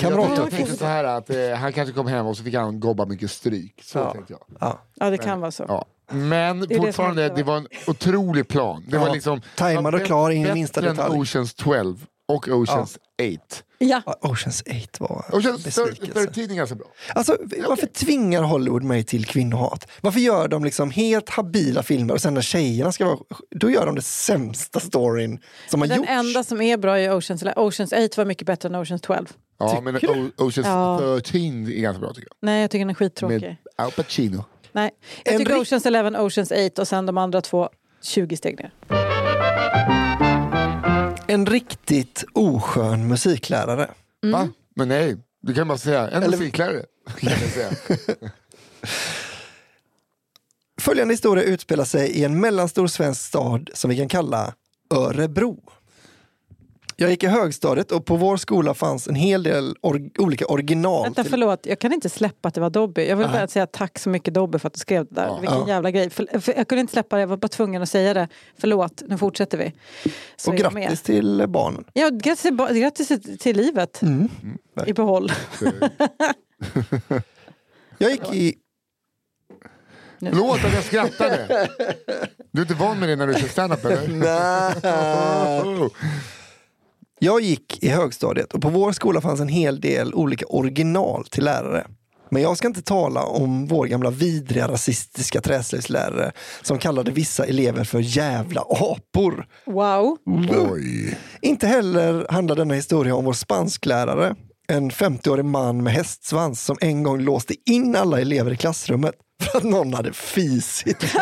[0.00, 0.50] Jag Kamrater.
[0.50, 3.30] tänkte så här att eh, han kanske kom hem och så fick han gobba mycket
[3.30, 3.80] stryk.
[3.84, 4.12] Så Ja.
[4.12, 4.40] tänkte jag.
[4.60, 4.78] Ja.
[4.94, 5.64] Ja det kan vara så.
[5.68, 5.84] Ja.
[6.12, 8.84] Men är det fortfarande, måste det var en otrolig plan.
[8.88, 9.02] Det Ja.
[9.04, 11.18] var liksom Tajmad och klar in i bättre minsta än detalj.
[11.20, 12.98] Oceans 12 och Oceans
[13.34, 13.56] 8.
[13.78, 14.02] Ja.
[14.20, 16.12] Oceans 8 var Oceans besvikelse.
[16.12, 16.86] 13 är ganska bra.
[17.14, 17.36] Alltså,
[17.68, 19.90] varför tvingar Hollywood mig till kvinnohat?
[20.00, 23.18] Varför gör de liksom helt habila filmer och sen när tjejerna ska vara...
[23.50, 26.08] Då gör de det sämsta storyn som har Den gjorts.
[26.10, 29.26] enda som är bra är Oceans, eller Oceans 8 var mycket bättre än Oceans 12.
[29.58, 30.98] Ja, men Tycker O- Oceans Ja.
[31.24, 32.36] 13 är ganska bra tycker jag.
[32.48, 33.40] Nej jag tycker den är skittråkig.
[33.42, 34.44] Med Al Pacino.
[34.72, 34.90] Nej.
[35.24, 37.68] Jag tycker Oceans 11, Oceans 8 och sen de andra två
[38.02, 38.70] 20 steg ner.
[41.30, 43.90] En riktigt oskön musiklärare.
[44.32, 44.48] Va?
[44.76, 46.84] Men nej, du kan bara säga en Eller- musiklärare.
[47.20, 47.70] Kan jag säga.
[50.80, 54.54] Följande historia utspelar sig i en mellanstor svensk stad som vi kan kalla
[54.94, 55.62] Örebro.
[57.00, 61.02] Jag gick i högstadiet och på vår skola fanns en hel del or- olika original.
[61.02, 63.08] Vänta till- förlåt, jag kan inte släppa att det var Dobby.
[63.08, 65.26] Jag vill bara säga tack så mycket Dobby för att du skrev det där.
[65.26, 65.38] Ja.
[65.40, 65.68] Vilken Ja.
[65.68, 66.10] jävla grej.
[66.10, 68.28] För, för jag kunde inte släppa det, jag var bara tvungen att säga det.
[68.58, 69.72] Förlåt, nu fortsätter vi.
[70.36, 71.84] Så och grattis till barnen.
[71.92, 73.08] Ja, grattis, grattis
[73.40, 74.02] till- livet.
[74.02, 74.28] Mm.
[74.86, 75.32] I behåll.
[77.98, 78.54] Jag gick i
[80.20, 81.68] Förlåt att jag skrattade.
[82.52, 84.00] Du är inte van med det när du kör standup eller?
[87.22, 91.44] Jag gick i högstadiet och på vår skola fanns en hel del olika original till
[91.44, 91.86] lärare.
[92.30, 97.84] Men jag ska inte tala om vår gamla vidriga rasistiska träslöjdslärare som kallade vissa elever
[97.84, 99.46] för jävla apor.
[99.66, 100.16] Wow.
[100.70, 101.18] Oj.
[101.40, 104.34] Inte heller handlar denna historia om vår spansklärare,
[104.68, 109.58] en 50-årig man med hästsvans som en gång låste in alla elever i klassrummet för
[109.58, 111.04] att någon hade fisit.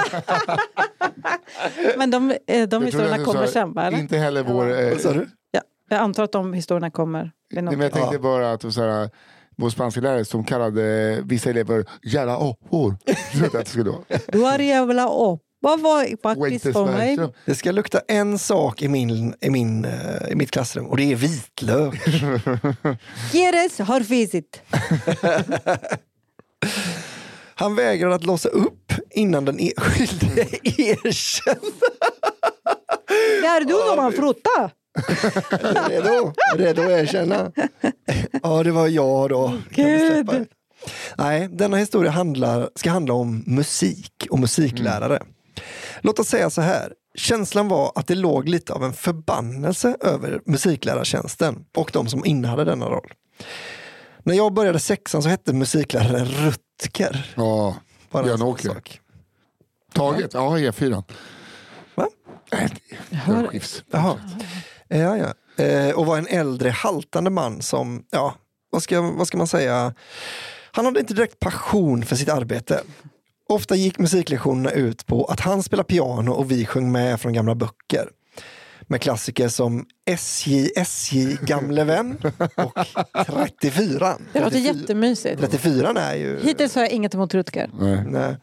[1.97, 3.91] Men de, eh, de historierna kommer sen va?
[3.91, 4.81] Inte heller vår...
[4.81, 4.99] Eh,
[5.89, 7.33] jag antar att de historierna kommer.
[7.53, 8.21] Nej, men jag tänkte Ja.
[8.21, 9.11] bara att så här,
[9.57, 12.97] vår spanska lärare som kallade vissa elever jävla apor.
[13.33, 14.03] Trodde att det skulle vara.
[14.29, 17.19] Du är jävla apa var faktiskt för mig.
[17.45, 21.13] Det ska lukta en sak i, min, i, min, eh, i mitt klassrum och det
[21.13, 21.95] är vitlök.
[23.33, 24.63] Gires har fisit.
[27.55, 31.73] Han vägrar att låsa upp innan den enskilde erkänner.
[33.41, 34.71] Det är du som har frutta.
[35.89, 36.33] Redo?
[36.57, 37.53] Redo att erkänna?
[38.43, 39.59] Ja, det var jag då.
[39.77, 40.47] Det?
[41.19, 45.23] Nej, denna historia handlar, ska handla om musik och musiklärare.
[46.01, 46.93] Låt oss säga så här.
[47.15, 52.65] Känslan var att det låg lite av en förbannelse över musiklärartjänsten och de som innehade
[52.65, 53.13] denna roll.
[54.23, 57.33] När jag började sexan så hette musikläraren Rutger.
[57.37, 57.77] Ja,
[58.11, 59.01] Bara sak.
[59.95, 60.35] Taget?
[60.35, 61.03] Ja, E4.
[61.95, 62.09] Va?
[62.53, 62.69] Nej,
[63.11, 63.83] hör- det-.
[63.91, 64.17] Jaha.
[64.89, 65.35] Ja, ja.
[65.65, 68.35] Eh, och var en äldre haltande man som, ja,
[68.71, 69.95] vad ska, vad ska man säga?
[70.73, 72.81] Han hade inte direkt passion för sitt arbete.
[73.49, 77.55] Ofta gick musiklektionerna ut på att han spelade piano och vi sjöng med från gamla
[77.55, 78.09] böcker.
[78.91, 82.19] Med klassiker som SJ, SJ, gamle vän
[82.55, 82.79] och
[83.27, 84.17] 34.
[84.33, 85.41] Det låter 34 jättemysigt.
[85.41, 86.41] 34 är ju...
[86.41, 87.71] Hittills har jag inget emot Rutger.
[87.81, 88.05] Nej.
[88.07, 88.37] Nej,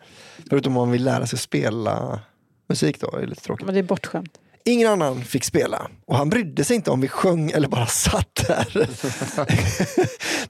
[0.50, 2.20] förutom om man vill lära sig spela
[2.70, 3.66] musik då, är det lite tråkigt.
[3.66, 4.40] Men det är bortskämt.
[4.68, 8.36] Ingen annan fick spela och han brydde sig inte om vi sjöng eller bara satt
[8.48, 8.90] där.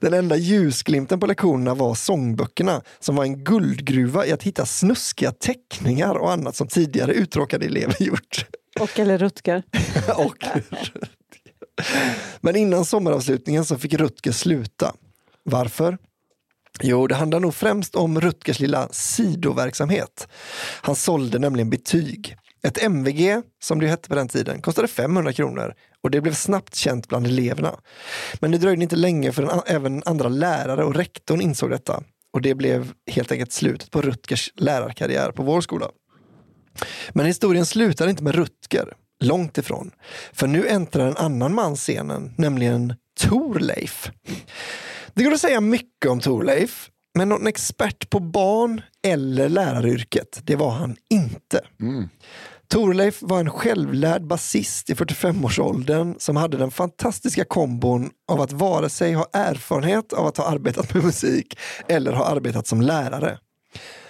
[0.00, 5.32] Den enda ljusglimten på lektionerna var sångböckerna som var en guldgruva i att hitta snuskiga
[5.32, 8.46] teckningar och annat som tidigare uttråkade elever gjort.
[8.80, 9.62] Och eller Rutger.
[10.16, 10.44] och
[12.40, 14.94] Men innan sommaravslutningen så fick Rutger sluta.
[15.42, 15.98] Varför?
[16.82, 20.28] Jo, det handlar nog främst om Rutgers lilla sidoverksamhet.
[20.80, 22.36] Han sålde nämligen betyg.
[22.66, 26.74] Ett MVG, som det hette på den tiden, kostade 500 kronor och det blev snabbt
[26.74, 27.80] känt bland eleverna.
[28.40, 32.02] Men det dröjde inte länge förrän även andra lärare och rektorn insåg detta.
[32.32, 35.88] Och det blev helt enkelt slutet på Rutgers lärarkarriär på vår skola.
[37.12, 39.90] Men historien slutar inte med Rutger, långt ifrån.
[40.32, 44.10] För nu äntrar en annan man scenen, nämligen Torleif.
[45.14, 50.56] Det går att säga mycket om Torleif, men någon expert på barn eller läraryrket, det
[50.56, 51.60] var han inte.
[51.80, 52.08] Mm.
[52.68, 58.88] Torleif var en självlärd basist i 45-årsåldern som hade den fantastiska kombon av att vare
[58.88, 61.58] sig ha erfarenhet av att ha arbetat med musik
[61.88, 63.38] eller ha arbetat som lärare.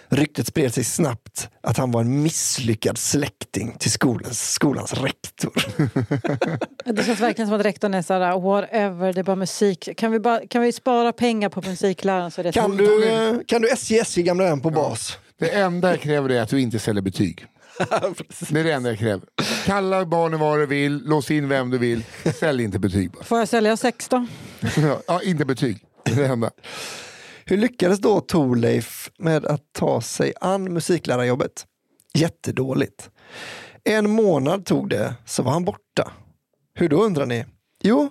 [0.09, 5.53] Ryktet spred sig snabbt att han var en misslyckad släkting till skolans, skolans rektor.
[6.93, 9.89] Det känns verkligen som att rektorn är såhär, whatever, det är bara musik.
[9.97, 13.37] Kan vi, bara, kan vi spara pengar på musikläraren så är det Kan du, eh,
[13.47, 15.19] kan du SJ, SJ gamla vän på bas?
[15.39, 17.47] Det enda jag kräver är att du inte säljer betyg.
[18.51, 19.29] Det är det enda jag kräver.
[19.64, 22.05] Kalla barnen vad du vill, lås in vem du vill.
[22.35, 23.24] Sälj inte betyg bara.
[23.24, 24.27] Får jag sälja sex då?
[25.07, 25.85] Ja, inte betyg.
[26.05, 26.51] Det är det enda.
[27.45, 31.66] Hur lyckades då Torleif med att ta sig an musiklärarjobbet?
[32.14, 33.11] Jättedåligt.
[33.85, 36.12] En månad tog det, så var han borta.
[36.74, 37.45] Hur då undrar ni?
[37.83, 38.11] Jo,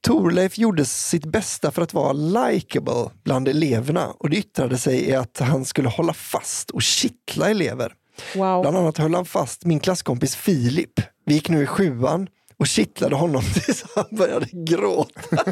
[0.00, 5.14] Torleif gjorde sitt bästa för att vara likable bland eleverna och det yttrade sig i
[5.14, 7.94] att han skulle hålla fast och kittla elever.
[8.34, 8.62] Wow.
[8.62, 11.00] Bland annat höll han fast min klasskompis Filip.
[11.26, 15.20] Vi gick nu i sjuan och kittlade honom tills han började gråta.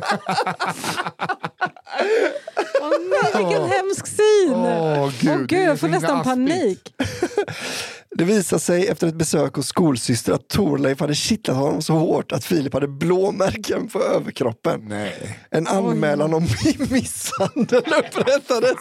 [2.81, 4.53] Åh nej, vilken hemsk syn!
[4.55, 6.25] Åh, gud, Åh, det gud jag så får nästan aspigt.
[6.25, 6.95] panik.
[8.19, 12.33] Det visade sig efter ett besök hos skolsyster att Torleif hade kittlat honom så hårt
[12.33, 14.81] att Filip hade blåmärken på överkroppen.
[14.89, 15.39] Nej.
[15.51, 16.47] En anmälan om
[16.91, 18.77] misshandel upprättades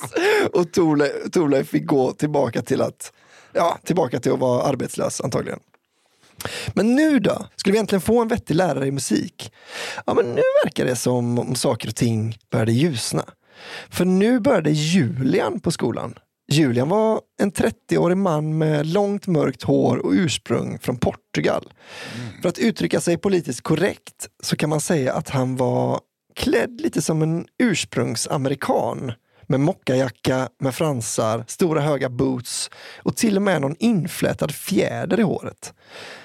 [0.54, 3.12] och Torleif, Torleif fick gå tillbaka till att
[3.56, 5.60] ja, tillbaka till att vara arbetslös antagligen.
[6.74, 7.46] Men nu då?
[7.56, 9.54] Skulle vi äntligen få en vettig lärare i musik?
[10.06, 13.26] Ja, men nu verkar det som om saker och ting började ljusna.
[13.90, 16.14] För nu började Julian på skolan.
[16.48, 21.74] Julian var en 30-årig man med långt mörkt hår och ursprung från Portugal.
[22.42, 26.00] För att uttrycka sig politiskt korrekt så kan man säga att han var
[26.36, 29.12] klädd lite som en ursprungsamerikan.
[29.48, 35.24] Med mockajacka, med fransar, stora höga boots och till och med någon inflätad fjäder i
[35.24, 35.74] håret.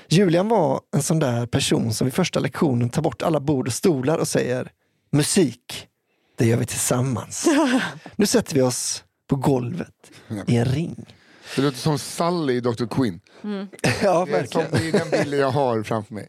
[0.08, 3.72] Julian var en sån där person som vid första lektionen tar bort alla bord och
[3.74, 4.72] stolar och säger
[5.12, 5.86] musik,
[6.36, 7.46] det gör vi tillsammans.
[8.16, 9.94] Nu sätter vi oss på golvet
[10.46, 11.14] i en ring.
[11.56, 12.86] Det låter som Sally i Dr.
[12.86, 13.20] Quinn.
[14.02, 14.70] Ja, Det är, som, verkligen.
[14.70, 16.28] det är den bilden jag har framför mig.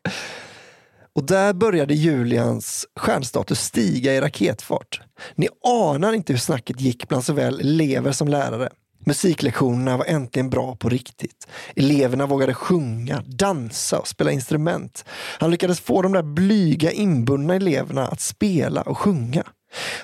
[1.15, 5.01] Och där började Julians stjärnstatus stiga i raketfart.
[5.35, 8.69] Ni anar inte hur snacket gick bland såväl elever som lärare.
[9.05, 11.47] Musiklektionerna var äntligen bra på riktigt.
[11.75, 15.05] Eleverna vågade sjunga, dansa och spela instrument.
[15.39, 19.43] Han lyckades få de där blyga inbundna eleverna att spela och sjunga.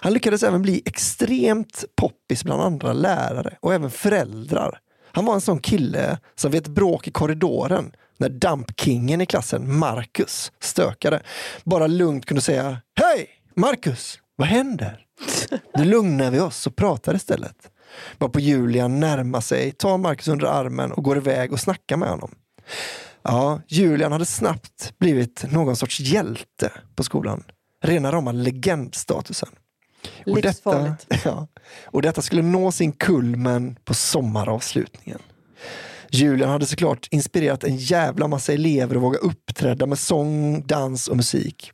[0.02, 4.80] Han lyckades även bli extremt poppis bland andra lärare och även föräldrar.
[5.12, 9.78] Han var en sån kille som vid ett bråk i korridoren när dampkingen i klassen,
[9.78, 11.22] Marcus, stökade,
[11.64, 13.30] bara lugnt kunde säga Hej!
[13.56, 15.06] Marcus, vad händer?
[15.78, 17.72] Nu lugnar vi oss och pratar istället.
[18.18, 22.36] Varpå Julian närmar sig, tar Marcus under armen och går iväg och snackar med honom.
[23.22, 27.44] Ja, Julian hade snabbt blivit någon sorts hjälte på skolan.
[27.84, 29.50] Rena rama legendstatusen.
[30.26, 30.96] Och detta,
[31.26, 31.48] ja,
[31.86, 35.20] och detta skulle nå sin kulmen på sommaravslutningen.
[36.12, 41.18] Julian hade såklart inspirerat en jävla massa elever att våga uppträda med sång, dans och
[41.18, 41.72] musik.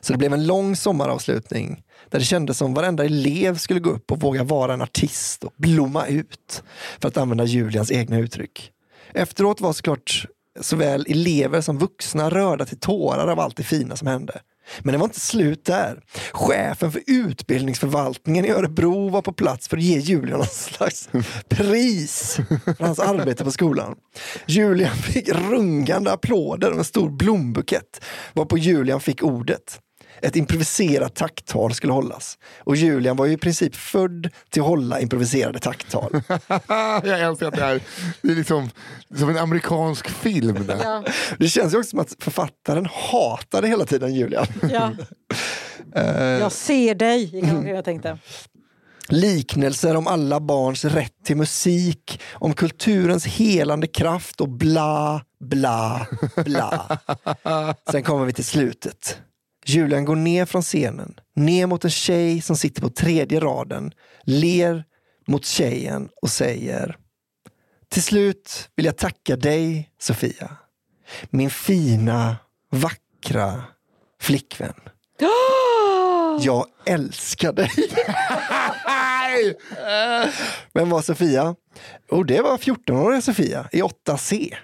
[0.00, 4.12] Så det blev en lång sommaravslutning där det kändes som varenda elev skulle gå upp
[4.12, 6.62] och våga vara en artist och blomma ut.
[7.00, 8.70] För att använda Julians egna uttryck.
[9.12, 10.26] Efteråt var såklart
[10.60, 14.40] såväl elever som vuxna rörda till tårar av allt det fina som hände.
[14.82, 16.00] Men det var inte slut där.
[16.32, 21.08] Chefen för utbildningsförvaltningen i Örebro var på plats för att ge Julian någon slags
[21.48, 22.38] pris
[22.78, 23.94] för hans arbete på skolan.
[24.46, 28.04] Julian fick rungande applåder och en stor blombukett
[28.34, 29.80] varpå Julian fick ordet.
[30.24, 32.38] Ett improviserat tacktal skulle hållas.
[32.58, 36.22] Och Julian var ju i princip född till att hålla improviserade tacktal.
[37.04, 37.80] jag älskar att det här
[38.22, 38.70] det är liksom
[39.16, 40.66] som en amerikansk film.
[40.66, 40.80] Där.
[40.84, 41.04] Ja,
[41.38, 44.46] Det känns ju också som att författaren hatade hela tiden Julian.
[44.72, 44.92] ja.
[46.40, 48.18] Jag ser dig, omkring och tänkte.
[49.08, 56.06] Liknelser om alla barns rätt till musik, om kulturens helande kraft och bla, bla,
[56.36, 56.98] bla.
[57.90, 59.18] Sen kommer vi till slutet.
[59.66, 63.92] Julian går ner från scenen, ner mot en tjej som sitter på tredje raden,
[64.22, 64.84] ler
[65.26, 66.96] mot tjejen och säger
[67.88, 70.56] Till slut vill jag tacka dig, Sofia.
[71.30, 72.36] Min fina,
[72.70, 73.62] vackra
[74.20, 74.74] flickvän.
[76.40, 77.70] Jag älskar dig.
[80.74, 81.54] Vem var Sofia?
[82.10, 84.54] Och det var 14-åriga Sofia i 8C.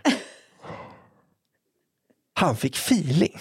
[2.35, 3.39] Han fick feeling.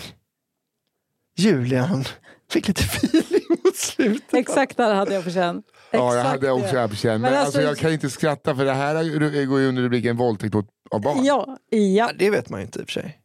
[1.39, 2.03] Julian
[2.51, 4.33] fick lite feeling mot slutet.
[4.33, 5.63] Exakt där hade jag på känn.
[5.91, 6.79] Ja, jag hade också det.
[6.79, 7.11] här på känn.
[7.11, 9.81] Men, Men alltså, alltså- jag kan inte skratta för det här är- går ju under
[9.83, 11.25] rubriken våldtäkt mot- av barn.
[11.25, 11.77] Ja, ja.
[11.77, 13.19] Ja, det vet man ju inte i och för sig.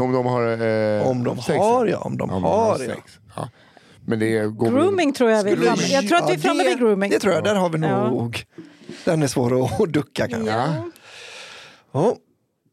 [0.00, 1.58] Om de har eh, Om de sex.
[1.58, 2.86] har ja, om de Om de har ja.
[2.94, 3.12] sex.
[3.36, 3.48] Ja.
[4.06, 5.82] Men det går Grooming tror jag vi är framme.
[5.88, 7.10] Jag tror att vi är ja, framme det- vid grooming.
[7.10, 8.10] Det tror jag, där har vi Ja.
[8.10, 8.44] nog.
[9.04, 10.50] Den är svår att, att ducka kanske.
[10.52, 10.74] Ja.
[11.92, 12.16] Ja.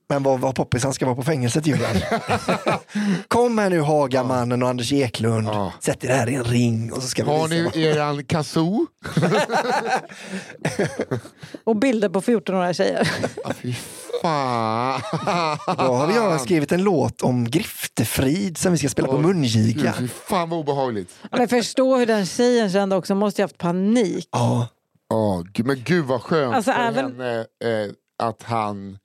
[0.07, 1.95] Men vad, vad poppis han ska vara på fängelset Julian.
[3.27, 5.47] Kom här nu Hagamannen och Anders Eklund.
[5.47, 5.71] Ja.
[5.79, 8.85] Sätt er här i en ring och så ska vi Har visa ni eran kazoo?
[11.63, 13.11] Och bilder på 14-åriga tjejer.
[13.43, 13.73] Ja, fy
[14.21, 15.01] fan.
[15.77, 19.93] Då har vi jag skrivit en låt om griftefrid som vi ska spela på mungiga.
[19.99, 21.15] Fy fan vad obehagligt.
[21.31, 24.29] Men förstå hur den tjejen kände också, måste ju haft panik.
[24.31, 24.67] Ja,
[25.09, 27.91] Oh, gud, men gud vad skönt Alltså, för även- henne eh,
[28.23, 28.97] att han...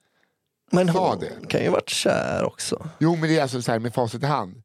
[0.70, 1.48] men Sa hon det.
[1.48, 2.86] kan ju varit kär också.
[2.98, 4.62] Jo men det är alltså så här med facit i hand.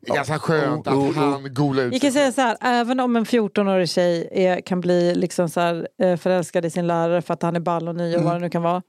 [0.00, 1.22] Det är ganska skönt Oh, oh, att oh.
[1.22, 4.80] han golar ut Vi kan säga så här, även om en 14-årig tjej är, kan
[4.80, 7.94] bli liksom så här, eh, förälskad i sin lärare för att han är ball och
[7.94, 8.82] ny och vad det nu kan vara.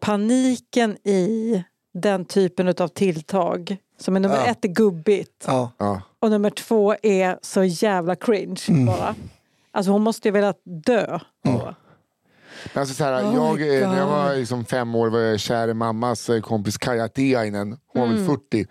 [0.00, 4.46] Paniken i den typen av tilltag, som är nummer Ja.
[4.46, 6.02] ett är gubbigt Ja.
[6.20, 9.14] Och nummer två är så jävla cringe bara.
[9.72, 11.18] Alltså hon måste ju velat dö.
[11.44, 11.74] då.
[12.74, 15.40] Men alltså så här, Oh jag, eh, när jag var liksom fem år var jag
[15.40, 17.76] kär i mammas eh, kompis Kaja Tiainen.
[17.86, 18.16] Hon var Mm.
[18.26, 18.66] väl 40.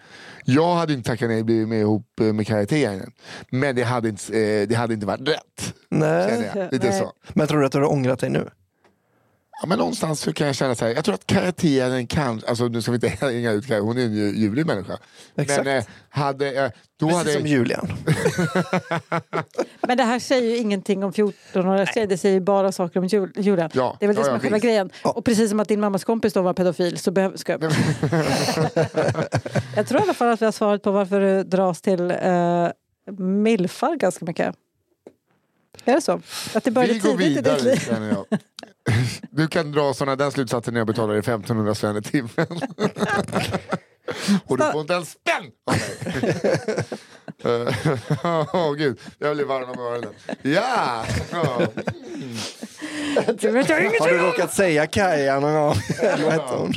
[0.46, 3.12] Jag hade inte tackat nej blivit med ihop eh, med Kaja Tiainen.
[3.52, 5.74] Men det hade inte, det hade inte varit rätt.
[5.90, 6.52] Nej.
[6.56, 6.72] jag.
[6.72, 7.00] Lite Nej.
[7.00, 7.12] så.
[7.34, 8.50] Men tror du att du har ångrat dig nu?
[9.62, 12.68] Ja, men någonstans så kan jag känna så här, jag tror att Tiainen kan, alltså
[12.68, 14.98] nu ska vi inte hänga ut hon är en ju- ljuvlig människa.
[15.36, 15.66] Exakt.
[15.66, 17.88] Men eh, hade, eh, då Precis hade som Julian.
[19.88, 23.06] Men det här säger ju ingenting om 14-åriga tjejer, det säger ju bara saker om
[23.08, 23.70] Jul- Julia.
[23.74, 24.64] Ja, det är väl det ja, som är själva visst.
[24.66, 24.90] grejen.
[25.04, 27.38] Och precis som att din mammas kompis då var pedofil så behöver...
[27.38, 27.64] Ska jag...
[29.76, 32.68] jag tror i alla fall att vi har svaret på varför du dras till uh,
[33.18, 34.56] milfar ganska mycket.
[35.86, 36.22] Är det så?
[36.54, 37.76] Att det började Vi går tidigt i ditt vidare liv?
[37.76, 38.26] känner jag.
[39.32, 42.30] Du kan dra sådana där slutsatser när jag betalar dig 1500 spänn i timmen.
[44.46, 45.90] Och du får inte en spänn av mig.
[48.54, 50.14] Åh gud, jag blir varm om öronen.
[50.42, 51.06] Ja!
[53.28, 53.54] Vet jag
[54.00, 55.76] Har du råkat säga Kaja någon gång?
[56.00, 56.74] Eller vad hette hon?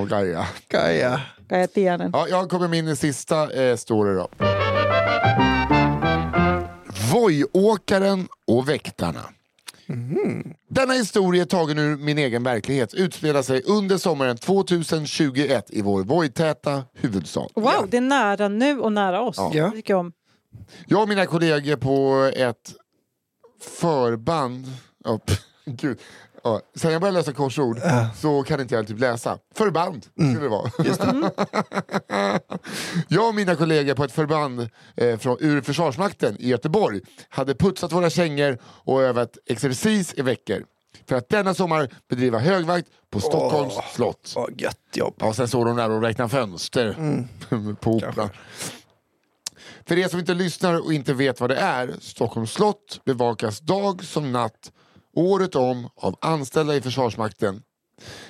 [0.00, 0.46] Och Gaia.
[0.68, 1.20] Kaja.
[1.50, 2.10] heter igen.
[2.12, 4.28] Ja, jag kommer min sista eh, story då.
[7.12, 9.20] Vojåkaren och väktarna.
[10.68, 12.94] Denna historia är tagen ur min egen verklighet.
[12.94, 17.48] Utspelar sig under sommaren 2021 i vår vojtäta huvudstad.
[17.54, 19.36] Wow, det är nära nu och nära oss.
[19.52, 19.72] Ja.
[19.96, 20.12] Om.
[20.86, 22.74] Jag och mina kollegor på ett
[23.60, 24.66] förband...
[25.04, 25.18] Oh,
[25.64, 25.98] gud.
[26.46, 27.80] Ja, sen jag började läsa korsord
[28.16, 29.38] så kan inte jag typ läsa.
[29.54, 30.70] Förband skulle det vara.
[33.08, 37.92] jag och mina kollegor på ett förband eh, från, ur Försvarsmakten i Göteborg hade putsat
[37.92, 40.64] våra kängor och övat exercis i veckor.
[41.08, 44.32] För att denna sommar bedriva högvakt på Stockholms slott.
[44.36, 45.14] Vad gött jobb.
[45.18, 46.96] Ja, sen står de där och räknar fönster
[47.80, 48.28] på operan.
[49.86, 54.04] För er som inte lyssnar och inte vet vad det är, Stockholms slott bevakas dag
[54.04, 54.72] som natt
[55.16, 57.62] året om av anställda i Försvarsmakten.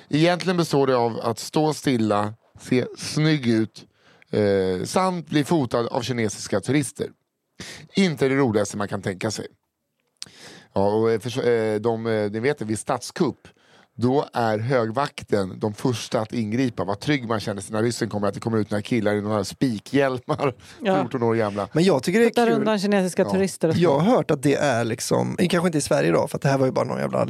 [0.09, 3.85] Egentligen består det av att stå stilla, se snygg ut
[4.31, 7.09] eh, samt bli fotad av kinesiska turister.
[7.95, 9.47] Inte det roligaste man kan tänka sig.
[10.73, 13.47] Ja, och eh, eh, de, eh, ni vet det, vid statskupp
[13.99, 16.83] då är högvakten de första att ingripa.
[16.83, 19.21] Vad trygg man känner sig när ryssen kommer, att det kommer ut några killar i
[19.21, 20.95] några spikhjälmar, Ja.
[21.01, 21.67] 14 år gamla.
[21.73, 22.55] Men jag tycker det är Puttar kul.
[22.55, 23.31] undan kinesiska Ja.
[23.31, 23.67] turister.
[23.67, 23.81] Och så.
[23.81, 26.49] Jag har hört att det är liksom, kanske inte i Sverige då, för att det
[26.49, 27.27] här var ju bara någon jävla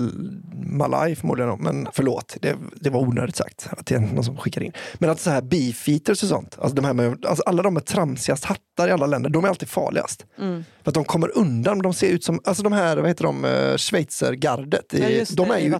[0.53, 4.63] malaj förmodligen, men förlåt, det, det var onödigt sagt att det är någon som skickar
[4.63, 4.71] in.
[4.93, 7.85] Men att så här beefeaters och sånt, alltså, de här med, alltså alla de med
[7.85, 10.25] tramsigast hattar i alla länder, de är alltid farligast.
[10.39, 10.63] Mm.
[10.83, 13.45] För att de kommer undan, de ser ut som, alltså de här, vad heter de,
[13.45, 15.73] eh, schweizergardet, i- Ja, de är ju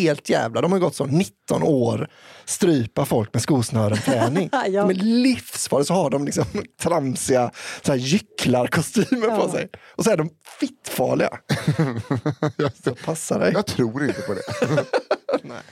[0.00, 2.08] helt jävla, de har gått så 19 år,
[2.44, 4.50] strypa folk med skosnören träning.
[4.66, 4.82] Ja.
[4.86, 6.44] De är livsfarliga, så har de liksom
[6.82, 7.50] tramsiga
[7.82, 9.52] så här gycklarkostymer på Ja.
[9.52, 9.68] sig.
[9.96, 10.30] Och så är de
[10.60, 11.38] fittfarliga.
[12.84, 13.52] Så passa dig.
[13.52, 14.42] Jag tror inte på det.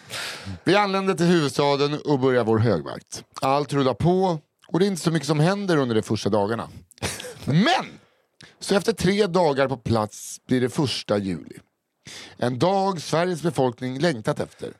[0.65, 3.25] Vi anländer till huvudstaden och börjar vår högvakt.
[3.41, 4.39] Allt rullar på
[4.69, 6.69] och det är inte så mycket som händer under de första dagarna.
[7.45, 7.87] Men!
[8.61, 11.57] Så efter tre dagar på plats blir det första juli.
[12.37, 14.73] En dag Sveriges befolkning längtat efter.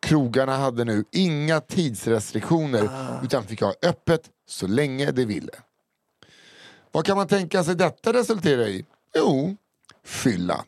[0.00, 2.88] Krogarna hade nu inga tidsrestriktioner
[3.24, 5.52] utan fick ha öppet så länge de ville.
[6.92, 8.84] Vad kan man tänka sig detta resultera i?
[9.16, 9.56] Jo,
[10.04, 10.64] fylla.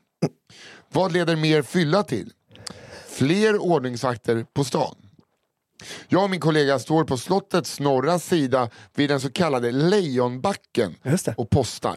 [0.88, 2.32] Vad leder mer fylla till?
[3.08, 4.96] Fler ordningsvakter på stan.
[6.08, 10.96] Jag och min kollega står på slottets norra sida vid den så kallade Lejonbacken
[11.36, 11.96] och postar.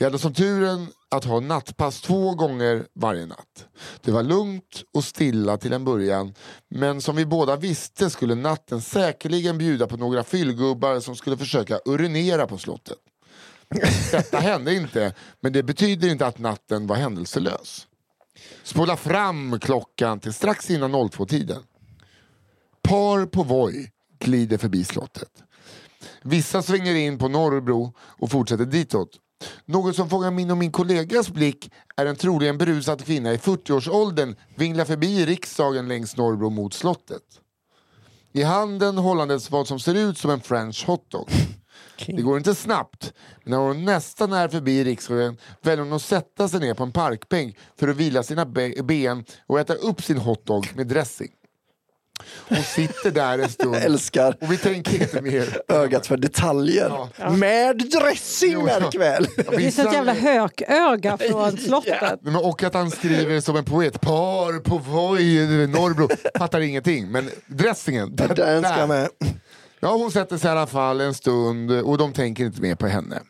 [0.00, 3.66] Vi hade som turen att ha nattpass två gånger varje natt.
[4.00, 6.34] Det var lugnt och stilla till en början
[6.68, 11.80] men som vi båda visste skulle natten säkerligen bjuda på några fyllgubbar som skulle försöka
[11.84, 12.98] urinera på slottet.
[14.10, 17.86] Detta hände inte men det betyder inte att natten var händelselös.
[18.62, 21.62] Spola fram klockan till strax innan 02-tiden.
[22.82, 25.42] Par på Voi glider förbi slottet.
[26.22, 29.18] Vissa svänger in på Norrbro och fortsätter ditåt.
[29.64, 34.36] Något som fångar min och min kollegas blick är en troligen berusad kvinna i 40-årsåldern
[34.56, 37.22] vingla förbi riksdagen längs Norrbro mot slottet.
[38.32, 41.28] I handen hållandes vad som ser ut som en french hotdog.
[42.06, 43.12] Det går inte snabbt,
[43.44, 46.92] men när hon nästan är förbi riksdagen väljer hon att sätta sig ner på en
[46.92, 51.30] parkbänk för att vila sina be- ben och äta upp sin hotdog med dressing.
[52.48, 55.58] Hon sitter där en stund Jag älskar och vi tänker inte mer.
[55.68, 57.08] ögat för detaljer.
[57.36, 58.80] Med dressing Jo, ja.
[58.80, 59.26] märk väl.
[59.36, 62.18] Det är ett jävla hököga från slottet.
[62.22, 66.08] Men Och att han skriver som en poet, par på Voi, Norrbro,
[66.38, 67.10] fattar ingenting.
[67.10, 68.86] Men dressingen, där, Den ska där.
[68.86, 69.08] med.
[69.80, 72.86] Ja, hon sätter sig i alla fall en stund och de tänker inte mer på
[72.86, 73.20] henne.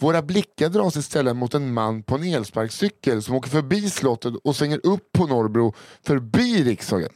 [0.00, 4.56] Våra blickar dras istället mot en man på en elsparkcykel som åker förbi slottet och
[4.56, 5.74] svänger upp på Norrbro
[6.06, 7.10] förbi riksdagen.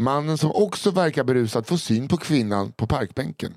[0.00, 3.54] Mannen som också verkar berusad får syn på kvinnan på parkbänken.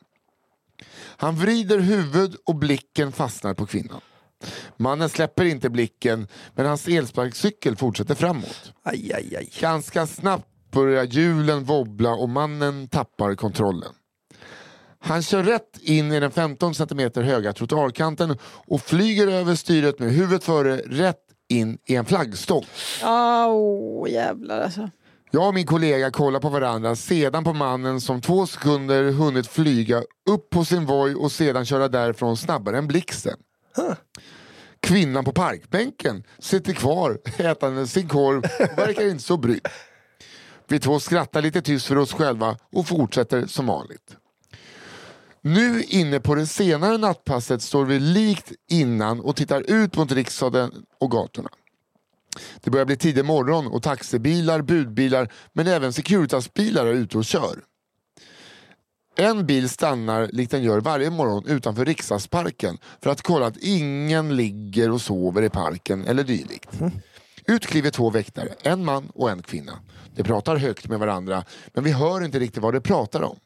[0.96, 4.02] Han vrider huvud och blicken fastnar på kvinnan.
[4.78, 8.74] Mannen släpper inte blicken men hans elsparkcykel fortsätter framåt.
[8.84, 9.50] Aj, aj, aj.
[9.60, 13.94] Ganska snabbt börjar hjulen wobbla och mannen tappar kontrollen.
[15.00, 20.12] Han kör rätt in i den 15 cm höga trottoarkanten och flyger över styret med
[20.12, 22.66] huvudet före rätt in i en flaggstång.
[23.04, 24.90] Åh, jävlar alltså.
[25.36, 30.04] Jag och min kollega kollar på varandra, sedan på mannen som två sekunder hunnit flyga
[30.30, 33.38] upp på sin Voi och sedan köra därifrån snabbare än blixten.
[34.80, 39.68] Kvinnan på parkbänken sitter kvar ätande sin korv och verkar inte så brydd.
[40.68, 44.18] Vi två skrattar lite tyst för oss själva och fortsätter som vanligt.
[45.42, 50.72] Nu inne på det senare nattpasset står vi likt innan och tittar ut mot riksdagen
[51.00, 51.50] och gatorna.
[52.62, 57.64] Det börjar bli tidig morgon och taxibilar, budbilar men även Securitasbilar är ute och kör.
[59.16, 64.36] En bil stannar likt den gör varje morgon utanför riksdagsparken för att kolla att ingen
[64.36, 66.70] ligger och sover i parken eller dylikt.
[67.48, 69.80] Ut kliver två väktare, en man och en kvinna.
[70.16, 73.38] De pratar högt med varandra men vi hör inte riktigt vad de pratar om.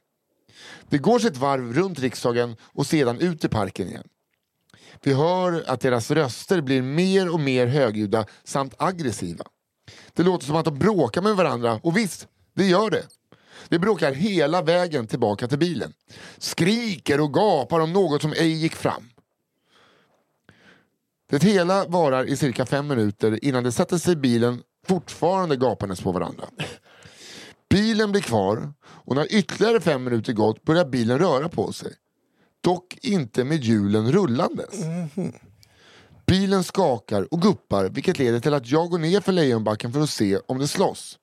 [0.89, 4.07] Det går sitt varv runt riksdagen och sedan ut i parken igen.
[5.03, 9.45] Vi hör att deras röster blir mer och mer högljudda samt aggressiva.
[10.13, 13.03] Det låter som att de bråkar med varandra och visst, det gör det.
[13.69, 15.93] De bråkar hela vägen tillbaka till bilen.
[16.37, 19.09] Skriker och gapar om något som ej gick fram.
[21.29, 26.01] Det hela varar i cirka fem minuter innan de sätter sig i bilen fortfarande gapandes
[26.01, 26.45] på varandra.
[27.69, 31.93] Bilen blir kvar och när ytterligare fem minuter gått börjar bilen röra på sig
[32.68, 34.76] dock inte med hjulen rullandes.
[36.26, 40.09] Bilen skakar och guppar vilket leder till att jag går ner för Lejonbacken för att
[40.09, 41.18] se om det slåss.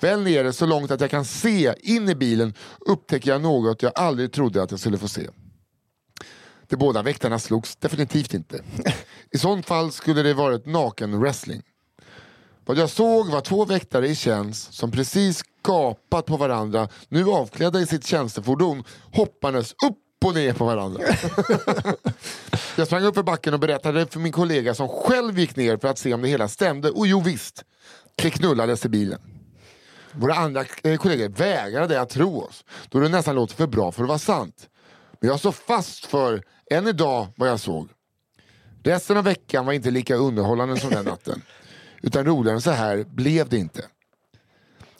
[0.00, 3.92] Väl nere så långt att jag kan se in i bilen upptäcker jag något jag
[3.94, 5.28] aldrig trodde att jag skulle få se.
[6.68, 8.62] De båda väktarna slogs definitivt inte.
[9.30, 11.62] I sånt fall skulle det varit naken-wrestling.
[12.64, 17.80] Vad jag såg var två väktare i tjänst som precis gapat på varandra, nu avklädda
[17.80, 21.02] i sitt tjänstefordon, hoppandes upp och ner på varandra.
[22.76, 25.88] jag sprang upp för backen och berättade för min kollega som själv gick ner för
[25.88, 26.90] att se om det hela stämde.
[26.90, 27.64] Och jo visst,
[28.14, 29.20] det knullades i bilen.
[30.12, 34.02] Våra andra eh, kollegor vägrade att tro oss, då det nästan låter för bra för
[34.02, 34.68] att vara sant.
[35.20, 37.88] Men jag står fast för, än idag, vad jag såg.
[38.82, 41.42] Resten av veckan var inte lika underhållande som den natten.
[42.02, 43.84] Utan roligare än så här blev det inte.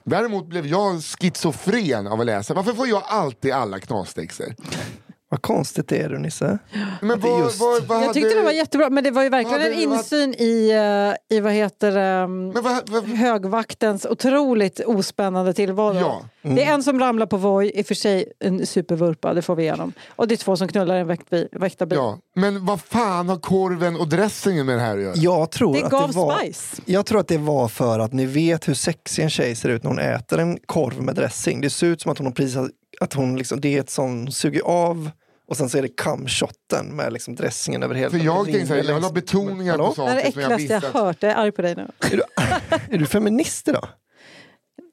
[0.05, 2.55] Däremot blev jag schizofren av att läsa.
[2.55, 4.55] Varför får jag alltid alla knastexter?
[5.35, 6.59] Vad konstigt det är du Nisse.
[7.01, 9.29] Men vad, just- vad, vad Jag tyckte hade- det var jättebra, men det var ju
[9.29, 10.71] verkligen en insyn i,
[11.31, 15.95] eh, i vad heter um, vad, vad, högvaktens otroligt ospännande tillvaro.
[15.99, 16.23] Ja.
[16.43, 19.55] Det är en som ramlar på Voi, i och för sig en supervurpa, det får
[19.57, 19.93] vi igenom.
[20.09, 21.07] Och det är två som knullar en
[21.53, 21.99] väktarbil.
[21.99, 22.19] ja.
[22.35, 25.15] Men vad fan har korven och dressingen med det här att göra?
[25.17, 26.83] Jag tror, Det att gav det var, spice.
[26.85, 29.83] jag tror att det var för att ni vet hur sexig en tjej ser ut
[29.83, 31.61] när hon äter en korv med dressing.
[31.61, 32.57] Det ser ut som att hon har precis,
[33.01, 35.11] att hon liksom, det är ett sån, suger av
[35.49, 38.11] och sen så är det camshotten med liksom dressingen över hela.
[38.11, 40.57] För jag tänkte såhär, jag la betoningar på Det är det saker som jag äckligaste
[40.57, 40.93] visste jag att...
[40.93, 41.91] hört, jag är arg på dig nu.
[42.13, 42.23] Är du,
[42.95, 43.89] är du feminist idag?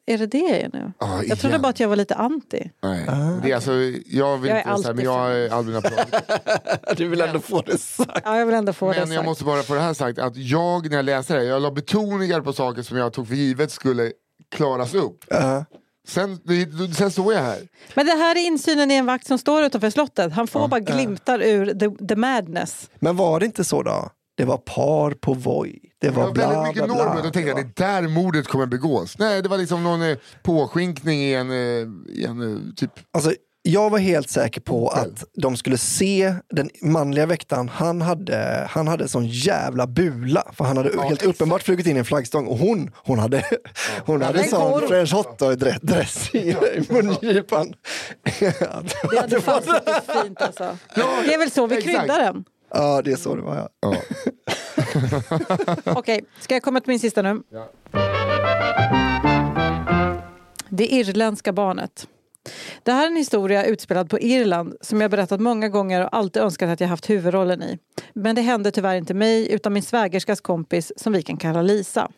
[0.06, 0.94] Är det det jag är nu?
[0.98, 2.72] Ah, Jag trodde bara att jag var lite anti.
[2.84, 3.06] Nej.
[3.44, 3.72] Det är alltså,
[4.06, 6.06] jag vill Jag är inte säga, men jag är Albin Applaud.
[6.98, 8.22] Du vill ändå få det sagt.
[8.26, 9.16] Ja, jag vill ändå få det Men sagt.
[9.16, 11.72] jag måste bara få det här sagt, att jag när jag läste det, jag la
[11.72, 14.12] betoningar på saker som jag tog för givet skulle
[14.56, 15.26] klaras upp.
[15.30, 15.66] Ja.
[16.08, 17.60] Sen, det- sen såg jag här.
[17.96, 20.34] Men det här är insynen i en vakt som står utanför slottet.
[20.34, 22.90] Han får bara glimtar ur the, the madness.
[23.00, 24.10] Men var det inte så då?
[24.38, 25.80] Det var par på Voi.
[26.02, 27.06] Det Det var var bla, väldigt mycket bla, bla.
[27.06, 29.18] normer, då tänkte jag det är där mordet kommer begås.
[29.20, 32.92] Nej, det var liksom någon eh, påskinkning i en, eh, i en eh, typ...
[33.14, 33.34] Alltså,
[33.64, 37.70] jag var helt säker på att de skulle se den manliga väktaren.
[37.70, 40.44] Han hade, han hade en sån jävla bula.
[40.54, 41.24] För han hade helt exakt.
[41.26, 42.48] uppenbart flugit in i en flaggstång.
[42.48, 43.44] Och hon, hon hade,
[44.06, 44.88] hon hade En sån korv.
[44.88, 46.56] french hotdog-dress i
[46.90, 47.74] mungipan.
[49.12, 50.78] Det hade fan suttit fint alltså.
[51.26, 51.98] Det är väl så vi exakt.
[51.98, 52.44] kryddar den.
[52.74, 53.56] Ja, det är så det var.
[53.56, 53.70] Ja.
[53.82, 53.96] Ja.
[55.86, 57.42] Okej, ska jag komma till min sista nu?
[60.70, 62.08] Det irländska barnet.
[62.84, 66.42] Det här är en historia utspelad på Irland som jag berättat många gånger och alltid
[66.42, 67.80] önskat att jag haft huvudrollen i.
[68.14, 72.12] Men det hände tyvärr inte mig utan min svägerskas kompis som vi kan kalla Lisa.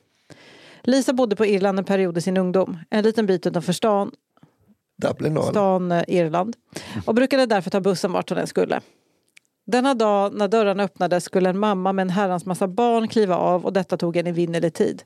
[0.81, 4.11] Lisa bodde på Irland en period i sin ungdom, en liten bit utanför stan,
[5.01, 6.55] Dublin stan eh, Irland
[7.05, 8.81] och brukade därför ta bussen vart hon än skulle.
[9.65, 13.65] Denna dag när dörrarna öppnades skulle en mamma med en herrans massa barn kliva av
[13.65, 15.03] och detta tog en evinnerlig tid.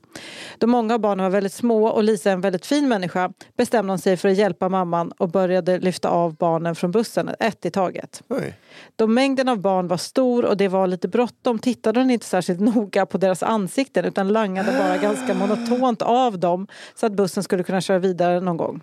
[0.58, 3.92] Då många av barnen var väldigt små och Lisa är en väldigt fin människa bestämde
[3.92, 7.70] hon sig för att hjälpa mamman och började lyfta av barnen från bussen, ett i
[7.70, 8.22] taget.
[8.28, 8.54] Oj.
[8.96, 12.60] Då mängden av barn var stor och det var lite bråttom tittade hon inte särskilt
[12.60, 17.62] noga på deras ansikten utan langade bara ganska monotont av dem så att bussen skulle
[17.62, 18.80] kunna köra vidare någon gång.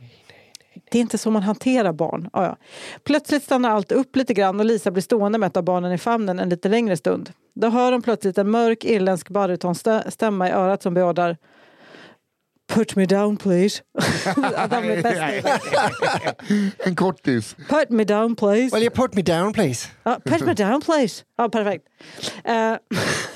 [0.91, 2.29] Det är inte så man hanterar barn.
[2.33, 2.57] Ja, ja.
[3.03, 5.97] Plötsligt stannar allt upp lite grann och Lisa blir stående med ett av barnen i
[5.97, 7.31] famnen en lite längre stund.
[7.55, 11.37] Då hör hon plötsligt en mörk irländsk barytonstämma i örat som beordrar
[12.67, 13.81] Put me down please.
[14.69, 15.47] De är bäst.
[16.79, 17.55] En kortis.
[17.69, 18.75] Put me down please.
[18.75, 19.87] Will you put me down please?
[20.03, 21.23] Ja, put me down please.
[21.37, 21.85] Ja, perfekt.
[22.43, 22.75] Eh,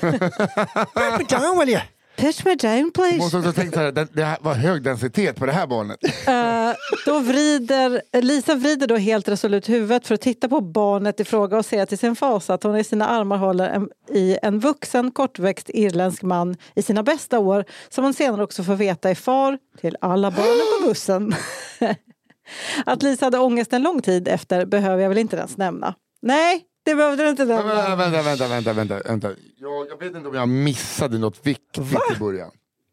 [0.00, 1.80] Put me down will you?
[2.20, 3.18] Push me down please.
[3.18, 5.98] Måste också tänkt så här, det, det här var hög densitet på det här barnet.
[6.04, 11.24] Eh, då vrider, Lisa vrider då helt resolut huvudet för att titta på barnet i
[11.24, 14.58] fråga och ser till sin fas att hon i sina armar håller en, i en
[14.58, 19.14] vuxen kortväxt irländsk man i sina bästa år som hon senare också får veta är
[19.14, 21.34] far till alla barnen på bussen.
[22.86, 25.94] att Lisa hade ångest en lång tid efter behöver jag väl inte ens nämna.
[26.22, 27.96] Nej, det behövde du inte Men, nämna.
[27.96, 29.28] vänta, vänta, vänta, vänta, vänta.
[29.56, 31.78] Jag, jag vet inte om jag missade något viktigt
[32.16, 32.50] i början.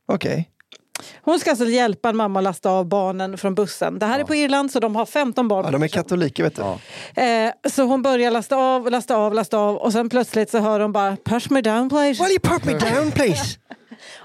[0.08, 0.50] Okej.
[1.22, 4.00] Hon ska alltså hjälpa en mamma att lasta av barnen från bussen.
[4.00, 5.66] Det här är på Irland så de har 15 barn.
[5.66, 6.62] Ja, de är katoliker vet du.
[7.16, 7.24] Ja.
[7.24, 10.80] Eh, så hon börjar lasta av, lasta av, lasta av och sen plötsligt så hör
[10.80, 12.24] hon bara push me down please.
[12.24, 13.58] Will you put me down please?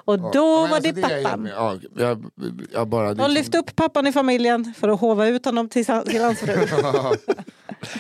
[0.04, 1.42] Och då Ja, var alltså, det jag pappan.
[1.42, 1.52] med.
[1.56, 2.24] Ja, jag,
[2.72, 6.22] jag bara, De lyfte upp pappan i familjen för att hova ut honom till, till
[6.22, 6.66] hans fru.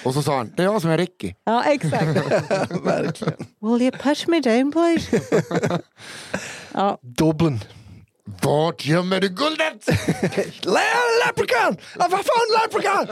[0.04, 1.34] Och så sa han, det är jag som är Ricky.
[1.44, 2.06] Ja, exakt.
[2.84, 3.46] Verkligen.
[3.60, 5.20] Will you push me down please?
[6.74, 7.60] Ja, Dublin.
[8.42, 9.86] Vart gömmer du guldet?
[10.64, 11.76] Le- Leprechaun!
[11.98, 13.06] Ah, vad fan leprechaun?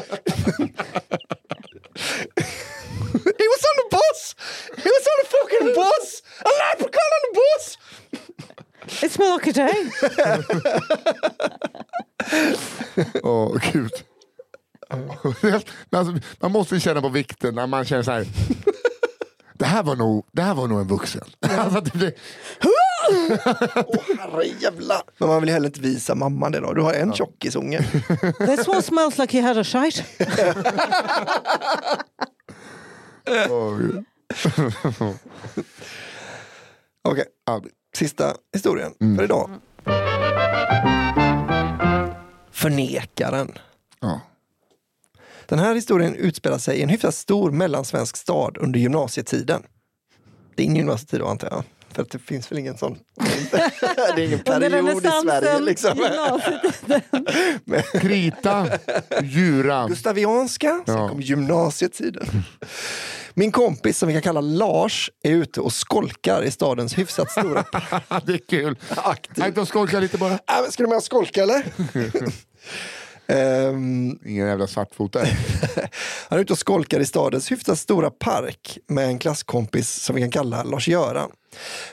[3.13, 4.35] He was on the bus!
[4.85, 6.23] He was on the fucking bus!
[6.45, 7.79] A leprechaun on the bus!
[8.83, 9.93] A day.
[13.23, 13.93] Åh, gud.
[15.91, 18.27] Men alltså, man måste känna på vikten när man känner så här.
[19.55, 21.25] Det här var nog, det här var nog en vuxen.
[21.41, 22.13] Alltså, det blir,
[22.65, 25.03] Åh herrejävlar.
[25.19, 26.73] Men man vill ju heller inte visa mamman det då.
[26.73, 27.79] Du har en tjockisunge.
[28.47, 30.05] This one smells like he had a shite.
[33.51, 34.05] åh, gud.
[37.09, 37.63] Okej, Ja,
[37.97, 39.51] sista historien för idag.
[42.51, 43.53] Förnekaren.
[44.01, 44.21] ja.
[45.47, 49.63] Den här historien utspelar sig i en hyfsat stor mellansvensk stad under gymnasietiden.
[50.55, 51.65] Din gymnasietid då antar jag?
[51.95, 52.99] För att det finns väl ingen sån...
[54.17, 55.99] det är ingen period i Sverige liksom.
[55.99, 58.03] gymnasiet.
[58.03, 58.67] Krita,
[59.23, 59.87] djura.
[59.89, 61.09] Gustavianska, sen Ja.
[61.09, 62.27] kom gymnasietiden.
[63.35, 67.65] Min kompis som vi kan kalla Lars är ute och skolkar i stadens hyfsat stora
[68.27, 68.77] det är kul.
[68.97, 69.35] aktiv.
[69.37, 70.33] Jag inte skolka lite bara.
[70.33, 71.65] Äh, men ska du med och skolka eller?
[73.31, 75.27] Ehm, Ingen jävla svartfotare.
[76.29, 80.23] han är ute och skolkar i stadens hyfsat stora park med en klasskompis som vi
[80.23, 81.31] kan kalla Lars-Göran.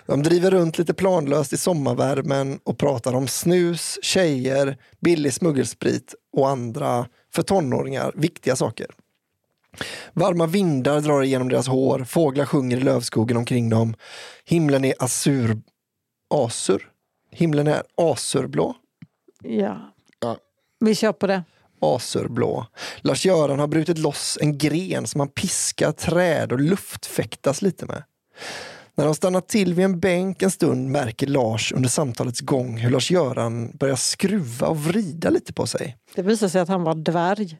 [0.05, 6.49] De driver runt lite planlöst i sommarvärmen och pratar om snus, tjejer, billig smuggelsprit och
[6.49, 8.87] andra för tonåringar viktiga saker.
[10.13, 13.95] Varma vindar drar igenom deras hår, fåglar sjunger i lövskogen omkring dem.
[14.45, 15.61] Himlen är azur...
[16.29, 16.91] Asur?
[17.31, 18.75] Himlen är asurblå.
[19.43, 19.93] Ja.
[20.79, 21.43] Vi kör på det.
[21.81, 22.65] asurblå.
[23.01, 28.03] Lars-Göran har brutit loss en gren som han piskar träd och luftfäktas lite med.
[28.95, 32.89] När de stannar till vid en bänk en stund märker Lars under samtalets gång hur
[32.89, 35.97] Lars-Göran börjar skruva och vrida lite på sig.
[36.15, 37.57] Det visar sig att han var dvärg.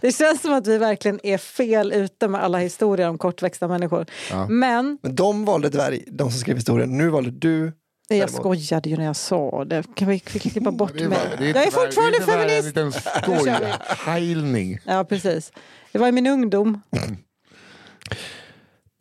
[0.00, 4.06] Det känns som att vi verkligen är fel ute med alla historier om kortväxta människor.
[4.30, 4.48] Ja.
[4.48, 6.96] Men Men de valde dvärg, de som skrev historien.
[6.96, 7.72] Nu valde du.
[8.08, 8.40] Jag Däremot.
[8.40, 9.84] skojade ju när jag sa det.
[9.94, 11.18] Kan vi, vi klippa bort Det är mig?
[11.38, 12.76] det är Jag är fortfarande det är feminist!
[12.76, 12.92] En
[13.22, 13.72] kör vi.
[13.92, 14.78] skojhejlning.
[14.84, 15.52] Ja, precis.
[15.92, 16.80] Det var i min ungdom.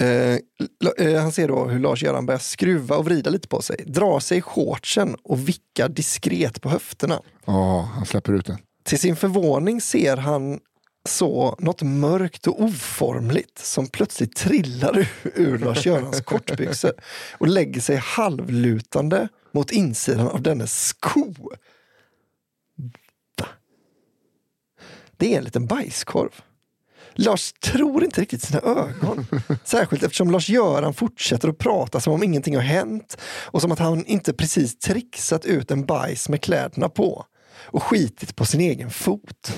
[0.01, 0.34] Eh,
[1.08, 3.84] eh, han ser då hur Lars-Göran börjar skruva och vrida lite på sig.
[3.86, 7.22] Drar sig i shortsen och vickar diskret på höfterna.
[7.45, 8.58] Ja, han släpper ut den.
[8.84, 10.60] Till sin förvåning ser han
[11.06, 16.93] så något mörkt och oformligt som plötsligt trillar ur, Lars-Görans kortbyxor
[17.38, 21.34] och lägger sig halvlutande mot insidan av dennes sko.
[21.38, 21.56] Va?
[25.18, 26.41] Det är en liten bajskorv.
[27.14, 29.26] Lars tror inte riktigt sina ögon.
[29.64, 34.06] Särskilt eftersom Lars-Göran fortsätter att prata som om ingenting har hänt och som att han
[34.06, 37.26] inte precis trixat ut en bajs med kläderna på
[37.66, 39.51] och skitit på sin egen fot.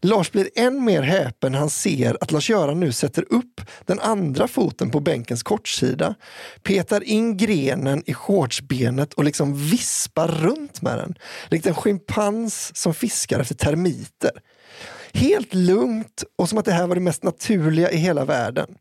[0.00, 4.48] Lars blir än mer häpen när han ser att Lars-Göran nu sätter upp den andra
[4.48, 6.14] foten på bänkens kortsida,
[6.62, 11.14] petar in grenen i shortsbenet och liksom vispar runt med den.
[11.48, 14.32] Likt en schimpans som fiskar efter termiter.
[15.12, 18.74] Helt lugnt och som att det här var det mest naturliga i hela världen.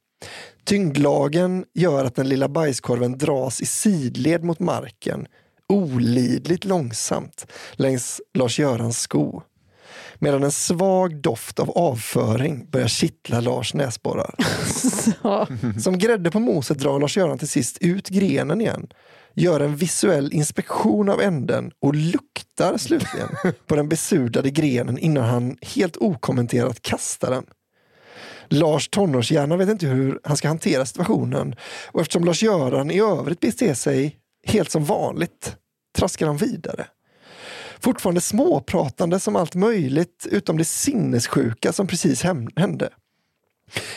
[0.66, 5.28] Tyngdlagen gör att den lilla bajskorven dras i sidled mot marken
[5.70, 9.44] olidligt långsamt längs Lars-Görans sko.
[10.16, 14.36] Medan en svag doft av avföring börjar kittla Lars näsborrar.
[15.80, 18.88] Som grädde på moset drar Lars-Göran till sist ut grenen igen,
[19.34, 23.30] gör en visuell inspektion av änden och luktar slutligen
[23.68, 27.46] på den besudlade grenen innan han helt okommenterat kastar den.
[28.48, 31.56] Lars tonårshjärna vet inte hur han ska hantera situationen
[31.92, 35.56] och eftersom Lars-Göran i övrigt beter sig helt som vanligt
[35.98, 36.88] traskar han vidare.
[37.80, 42.24] Fortfarande småpratande som allt möjligt utom det sinnessjuka som precis
[42.56, 42.90] hände.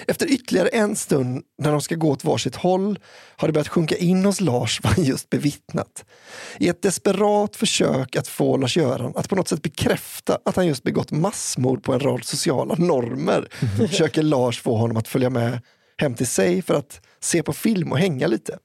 [0.07, 2.99] Efter ytterligare en stund när de ska gå åt varsitt håll
[3.37, 6.05] har det börjat sjunka in hos Lars vad han just bevittnat.
[6.59, 10.83] I ett desperat försök att få Lars-Göran att på något sätt bekräfta att han just
[10.83, 13.49] begått massmord på en rad sociala normer
[13.89, 15.61] försöker Lars få honom att följa med
[15.99, 18.59] hem till sig för att se på film och hänga lite.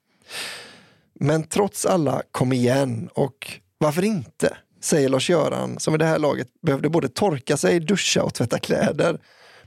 [1.19, 4.57] Men trots alla kom igen och varför inte?
[4.81, 9.19] Säger Lars-Göran som i det här laget behövde både torka sig, duscha och tvätta kläder.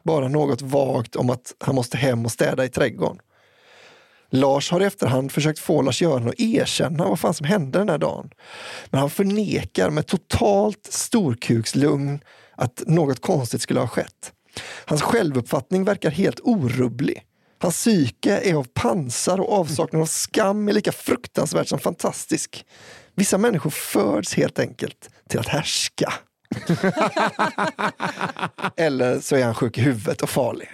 [0.03, 3.19] Bara något vagt om att han måste hem och städa i trädgården.
[4.31, 7.99] Lars har i efterhand försökt få Lars-Göran att erkänna vad fan som hände den här
[7.99, 8.31] dagen.
[8.91, 12.21] Men han förnekar med totalt storkukslugn
[12.57, 14.33] att något konstigt skulle ha skett.
[14.85, 17.23] Hans självuppfattning verkar helt orubblig.
[17.63, 22.65] Hans psyke är av pansar och avsaknad av skam är lika fruktansvärt som fantastisk.
[23.15, 26.13] Vissa människor föds helt enkelt till att härska.
[28.77, 30.69] Eller så är han sjuk i huvudet och farlig.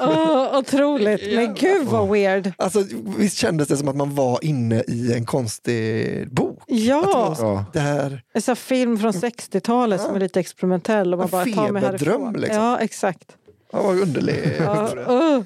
[0.00, 2.52] Åh, otroligt, men gud vad weird.
[2.58, 2.84] Alltså,
[3.18, 6.58] visst kändes det som att man var inne i en konstig bok?
[6.60, 11.14] Att det, Ja, var så, det här, en film från 60-talet som är lite experimentell.
[11.14, 12.62] Och man En bara tar mig feberdröm, liksom.
[12.62, 13.36] Ja, exakt.
[13.70, 15.42] Det var underlig Ja, uh.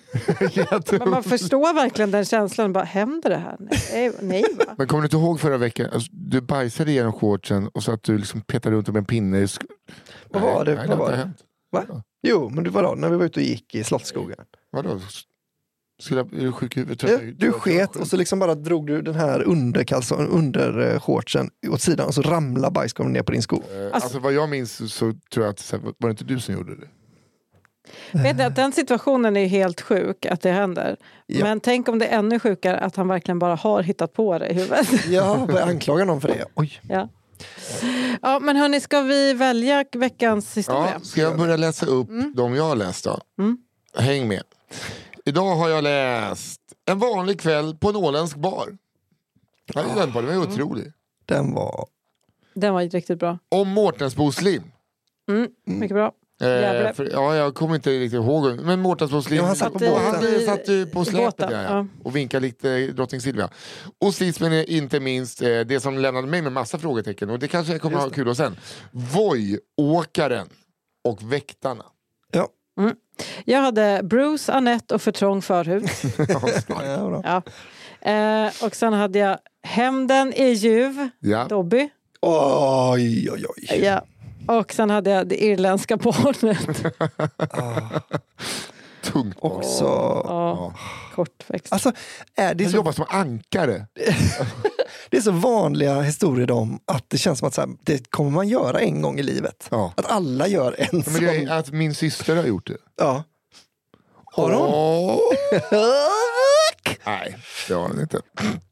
[0.99, 2.73] Men man förstår verkligen den känslan.
[2.73, 3.57] Bara, händer det här?
[3.93, 4.65] Nej, nej va?
[4.79, 5.91] Men kommer du inte ihåg förra veckan?
[5.93, 9.39] Alltså, du bajsade igenom shortsen och så att du liksom petade runt med en pinne.
[9.39, 9.67] i sk-
[10.31, 10.75] Vad var det?
[10.75, 11.17] Nej, Vad var det?
[11.17, 11.37] hänt.
[11.73, 11.85] Va?
[12.23, 14.39] Jo, men du var då när vi var ute och gick i Slottsskogen.
[14.73, 15.01] Vadå?
[16.01, 17.11] Skulle jag, är du sjuk i huvudet?
[17.11, 21.51] Ja, du sket och så liksom bara drog du den här underkalson, under eh, shortsen
[21.69, 23.57] åt sidan och så ramlade bajskorven ner på din sko.
[23.57, 26.77] Eh, Alltså, vad jag minns så, tror jag att var det inte du som gjorde
[26.77, 26.87] det?
[28.13, 30.97] Vet ni, att den situationen är helt sjuk att det händer.
[31.27, 31.45] Ja.
[31.45, 34.49] Men tänk om det är ännu sjukare att han verkligen bara har hittat på det
[34.49, 34.89] i huvudet.
[35.09, 36.45] Ja, började anklaga någon för det.
[36.55, 36.81] Oj.
[36.89, 37.09] Ja.
[38.23, 40.91] Ja, men hörni, ska vi välja veckans historia?
[40.93, 43.21] Ja, ska jag börja läsa upp de jag har läst då?
[43.39, 43.59] Mm.
[43.95, 44.43] Häng med.
[45.25, 48.79] Idag har jag läst En vanlig kväll på en åländsk bar.
[49.75, 50.93] Jag hade den var ju otrolig.
[51.25, 51.87] Den var...
[52.55, 53.39] Den var riktigt bra.
[53.49, 54.63] Om Mårtensbos lim.
[55.29, 56.13] Mm, mycket bra.
[56.41, 58.59] Eh, för, ja, jag kommer inte riktigt ihåg.
[58.61, 59.39] Men Mårtensbos lim.
[59.39, 60.07] Ja, han satt på i- båten.
[60.15, 61.87] Han i- satt ju på i släpet båten, ja, ja.
[62.05, 63.49] och vinkade lite drottning Silvia.
[63.99, 67.49] Och sist men inte minst eh, det som lämnade mig med massa frågetecken och det
[67.49, 68.57] kanske jag kommer Just ha kul av sen.
[68.93, 70.49] Voi-åkaren
[71.05, 71.85] och väktarna.
[72.33, 72.49] Ja.
[73.45, 75.89] Jag hade Bruce, Annette och för trång förhud.
[77.25, 77.43] Ja.
[78.11, 81.45] Eh, och sen hade jag Hämnden är ljuv, Ja.
[81.49, 81.89] Dobby.
[82.23, 83.81] Oj, oj, oj.
[83.85, 84.05] Ja.
[84.47, 86.95] Och sen hade jag det irländska barnet.
[89.03, 89.37] Tungt.
[89.41, 89.85] Också...
[90.25, 90.75] Ja,
[91.15, 91.73] kortväxt.
[91.73, 91.93] Alltså,
[92.37, 93.87] är det, så, jobbar som ankare.
[95.11, 98.31] det är så vanliga historier om att det känns som att så här, det kommer
[98.31, 99.69] man göra en gång i livet.
[99.71, 99.93] Ja.
[99.97, 101.15] Att alla gör en Men sån.
[101.15, 102.77] det är att min syster har gjort det.
[102.97, 103.25] Ja.
[104.25, 105.21] Har hon?
[107.07, 107.37] Nej,
[107.69, 108.21] det har hon inte.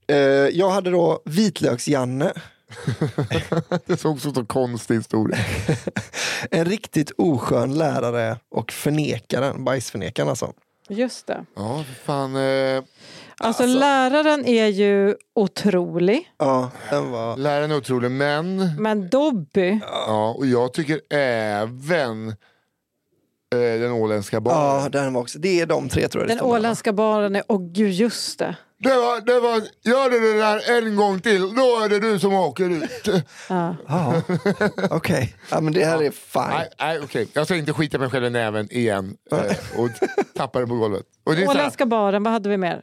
[0.07, 0.16] Eh,
[0.59, 2.32] jag hade då Vitlöks-Janne.
[3.86, 5.39] Det såg så, så konstig historia.
[6.51, 10.53] En riktigt oskön lärare och förnekaren, bajsförnekaren alltså.
[10.89, 11.45] Just det.
[11.57, 12.36] Ja, för fan.
[12.36, 12.82] Eh,
[13.40, 16.31] Alltså, läraren är ju otrolig.
[16.39, 17.36] Ja, den var...
[17.36, 18.74] läraren är otrolig, men...
[18.82, 22.35] Men Dobby, Ja, och jag tycker även
[23.57, 24.83] den åländska baren.
[24.83, 25.39] Ja, den var också.
[25.39, 27.43] Det är de tre tror jag det den åländska baren är...
[27.49, 28.57] Åh gud, just det.
[28.81, 32.19] Det var, det var, gör du det där en gång till, då är det du
[32.19, 33.09] som åker ut.
[33.49, 34.23] Ja.
[34.91, 35.35] Okej.
[35.51, 36.43] Ja, men det här är fine.
[36.49, 37.29] nej, nej okej.
[37.33, 39.89] Jag ska inte skita mig själv i näven igen eh, och
[40.35, 41.03] tappa den på golvet.
[41.25, 42.83] Och det Åländska baren, vad hade vi mer?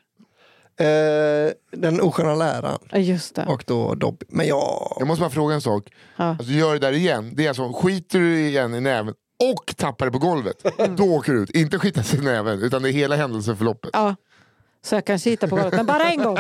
[0.79, 3.45] Eh, den osköna läraren just det.
[3.45, 4.25] och då Dobby.
[4.29, 4.95] Men jag...
[4.99, 5.83] jag måste bara fråga en sak.
[6.17, 6.23] Ja.
[6.23, 7.31] Alltså, gör det där igen.
[7.35, 9.13] Det är alltså, skiter du igen i näven
[9.43, 10.95] och tappar det på golvet, Mm.
[10.95, 11.49] då åker du ut.
[11.49, 13.89] Inte skita sig i näven, utan det är hela händelseförloppet.
[13.93, 14.15] Ja.
[14.85, 16.37] Så jag kan hitta på golvet, men bara en gång.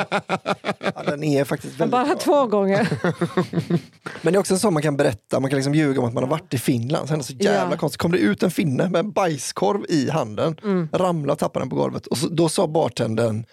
[0.79, 2.45] Ja, den är faktiskt Men väldigt bara bra.
[2.45, 2.87] två gånger.
[4.21, 6.13] Men det är också en sån man kan berätta, man kan liksom ljuga om att
[6.13, 7.07] man har varit i Finland.
[7.07, 7.77] Sen är det så jävla Ja.
[7.77, 8.01] konstigt.
[8.01, 10.89] Kom det ut en finne med en bajskorv i handen, Mm.
[10.93, 12.07] ramlade och tappade den på golvet.
[12.07, 13.45] Och så, då sa bartendern,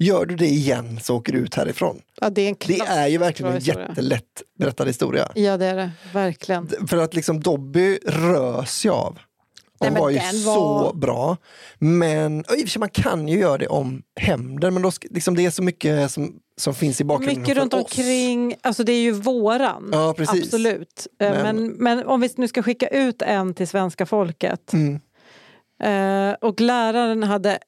[0.00, 2.00] gör du det igen så åker du ut härifrån.
[2.20, 5.28] Ja, det är en Det är ju verkligen en jättelätt berättad historia.
[5.34, 5.90] Ja, det är det.
[6.14, 6.68] Verkligen.
[6.88, 9.18] För att liksom Dobby rös ju av.
[9.80, 11.36] Nej, Hon men var ju den så var- bra.
[11.78, 14.90] Men och i och för sig, man kan ju göra det om hämnden, men då,
[15.10, 17.80] liksom, det är så mycket som, som finns i bakgrunden Mycket runt oss.
[17.82, 19.88] omkring, alltså det är ju våran.
[19.92, 20.44] Ja, precis.
[20.44, 21.06] Absolut.
[21.20, 24.72] Eh, Men- Men, men om vi nu ska skicka ut en till svenska folket.
[24.72, 25.00] Mm.
[25.82, 27.58] Eh, och läraren hade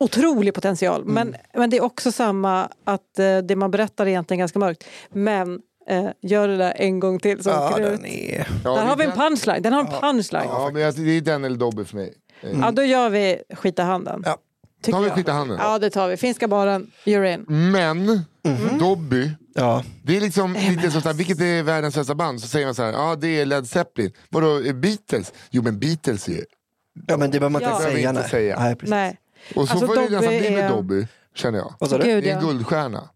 [0.00, 1.00] otrolig potential.
[1.02, 1.14] Mm.
[1.14, 4.84] Men, men det är också samma att eh, det man berättar är egentligen ganska mörkt.
[5.10, 8.46] Men eh, gör det där en gång till så Ja, den är...
[8.64, 9.62] Ja, Där har är vi en punchline.
[9.62, 10.42] Den har en punchline.
[10.48, 12.14] Ja, Ja, men alltså, det är den eller Dobby för mig.
[12.42, 14.22] Eh, då gör vi skita handen.
[14.24, 14.36] Ja.
[14.82, 15.16] Tycker Tar vi jag.
[15.16, 15.58] skita handen?
[15.60, 16.16] Ja, det tar vi.
[16.16, 17.44] Finska baren, you're in.
[17.72, 18.04] Men
[18.44, 18.78] Mhm.
[18.78, 19.84] Dobby, Ja.
[20.02, 22.40] det är liksom lite som såhär, vilket är världens sämsta band?
[22.40, 24.12] Så säger man så här, ja det är Led Zeppelin.
[24.30, 25.32] Vadå Beatles?
[25.50, 26.44] Jo men Beatles ju.
[27.06, 27.78] ja, men det behöver man inte Ja.
[27.78, 27.90] säga.
[27.94, 28.30] Behöver inte nej.
[28.30, 28.58] säga.
[28.60, 28.90] Nej, precis.
[28.90, 29.18] Nej.
[29.54, 31.74] Och så Alltså, får det nästan bli med är- Dobby, känner jag.
[31.78, 32.04] Vad sa du?
[32.04, 32.46] Gud, Det är en ja.
[32.48, 33.08] guldstjärna.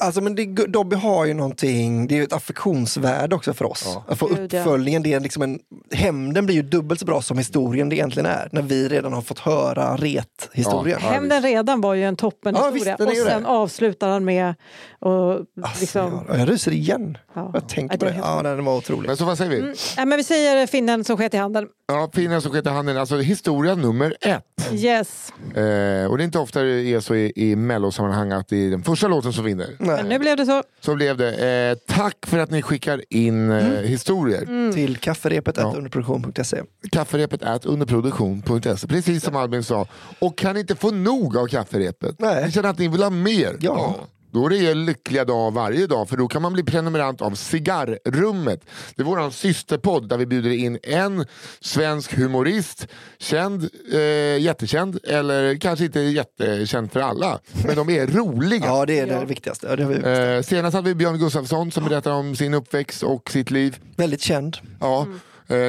[0.00, 3.82] Alltså, men det, Dobby har ju någonting, det är ju ett affektionsvärde också för oss.
[3.86, 4.04] Ja.
[4.08, 4.42] Att få ja.
[4.44, 5.58] uppföljningen, det är liksom en,
[5.92, 8.48] hämnden blir ju dubbelt så bra som historien det egentligen är.
[8.52, 10.98] När vi redan har fått höra ret-historien.
[11.02, 11.08] Ja.
[11.10, 12.72] Hämnden redan var ju en Ja, toppenhistoria.
[12.74, 13.48] visst, är och sen det.
[13.48, 14.54] avslutar han med
[14.98, 16.24] och Alltså, liksom...
[16.28, 17.18] jag, jag ryser igen.
[17.38, 17.50] Ja.
[17.54, 19.06] Jag tänkte Ja, på det Ja, den var otrolig.
[19.08, 19.60] Men så vad säger vi?
[19.96, 21.66] Nej, men vi säger finnen som sket i handen.
[21.88, 22.96] Ja, finnen som sket i handen.
[22.98, 24.44] Alltså historia nummer ett.
[24.72, 25.32] Yes.
[25.54, 28.70] Eh, och det är inte ofta det är så i, i mellosammanhang att det är
[28.70, 29.76] den första låten som vinner.
[29.78, 30.62] Men nu blev det så.
[30.80, 31.48] Så blev det.
[31.88, 34.72] Eh, tack för att ni skickar in eh, historier.
[34.72, 35.72] Till kafferepet Ja.
[35.76, 36.62] underproduktion.se.
[36.92, 38.86] Kafferepet underproduktion.se.
[38.88, 39.86] Precis som Albin sa.
[40.18, 42.14] Och kan inte få nog av kafferepet.
[42.18, 42.44] Nej.
[42.46, 43.56] Ni känner att ni vill ha mer.
[43.60, 43.96] Ja.
[44.30, 48.60] Då är det lyckliga dag varje dag för då kan man bli prenumerant av Cigarrummet.
[48.96, 51.24] Det är vår systerpodd där vi bjuder in en
[51.60, 52.86] svensk humorist,
[53.18, 57.38] känd, eh, jättekänd eller kanske inte jättekänd för alla.
[57.66, 58.66] Men de är roliga.
[58.66, 59.20] Ja, det är Ja.
[59.20, 59.66] det viktigaste.
[59.70, 63.02] Ja, det har vi Eh, senast hade vi Björn Gustafsson som berättar om sin uppväxt
[63.02, 63.78] och sitt liv.
[63.96, 64.56] Väldigt känd.
[64.80, 65.00] Ja.
[65.02, 65.06] Eh,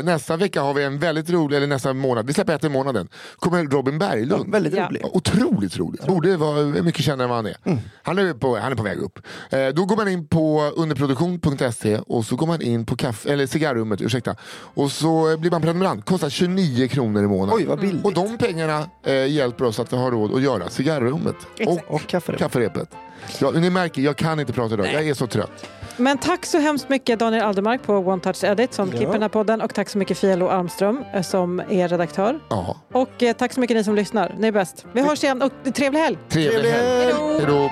[0.03, 3.07] nästa vecka har vi en väldigt rolig, eller nästa månad, vi släpper ett i månaden,
[3.39, 4.51] kommer Robin Ja, Berglund.
[4.51, 4.87] väldigt Ja.
[4.87, 5.05] rolig.
[5.05, 6.01] Otroligt rolig.
[6.07, 7.81] Borde vara mycket kändare än vad han är.
[8.03, 9.19] Han, är på, han är på väg upp.
[9.49, 13.45] Eh, då går man in på underproduktion.se och så går man in på kaffe, eller
[13.47, 14.35] cigarrummet, ursäkta.
[14.51, 16.05] Och så blir man prenumerant.
[16.05, 17.55] Kostar 29 kronor i månaden.
[17.55, 18.05] Oj, vad billigt.
[18.05, 21.35] Och de pengarna eh, hjälper oss att ha råd att göra cigarrummet.
[21.57, 21.87] Exakt.
[21.89, 22.39] Och Och kafferepet.
[22.39, 22.89] kafferepet.
[23.39, 24.87] Ja, ni märker, jag kan inte prata idag.
[24.93, 25.65] Jag är så trött.
[25.99, 28.97] Men tack så hemskt mycket Daniel Aldermark på One Touch Edit som Ja.
[28.97, 32.39] klipper den här podden och tack så mycket Fia Lo Armström eh, som är redaktör.
[32.49, 32.77] Ja.
[32.93, 34.35] Och eh, tack så mycket ni som lyssnar.
[34.39, 34.85] Ni är bäst.
[34.93, 36.17] Vi hörs igen och trevlig helg!
[36.29, 37.13] Trevlig helg.
[37.37, 37.69] Hej då.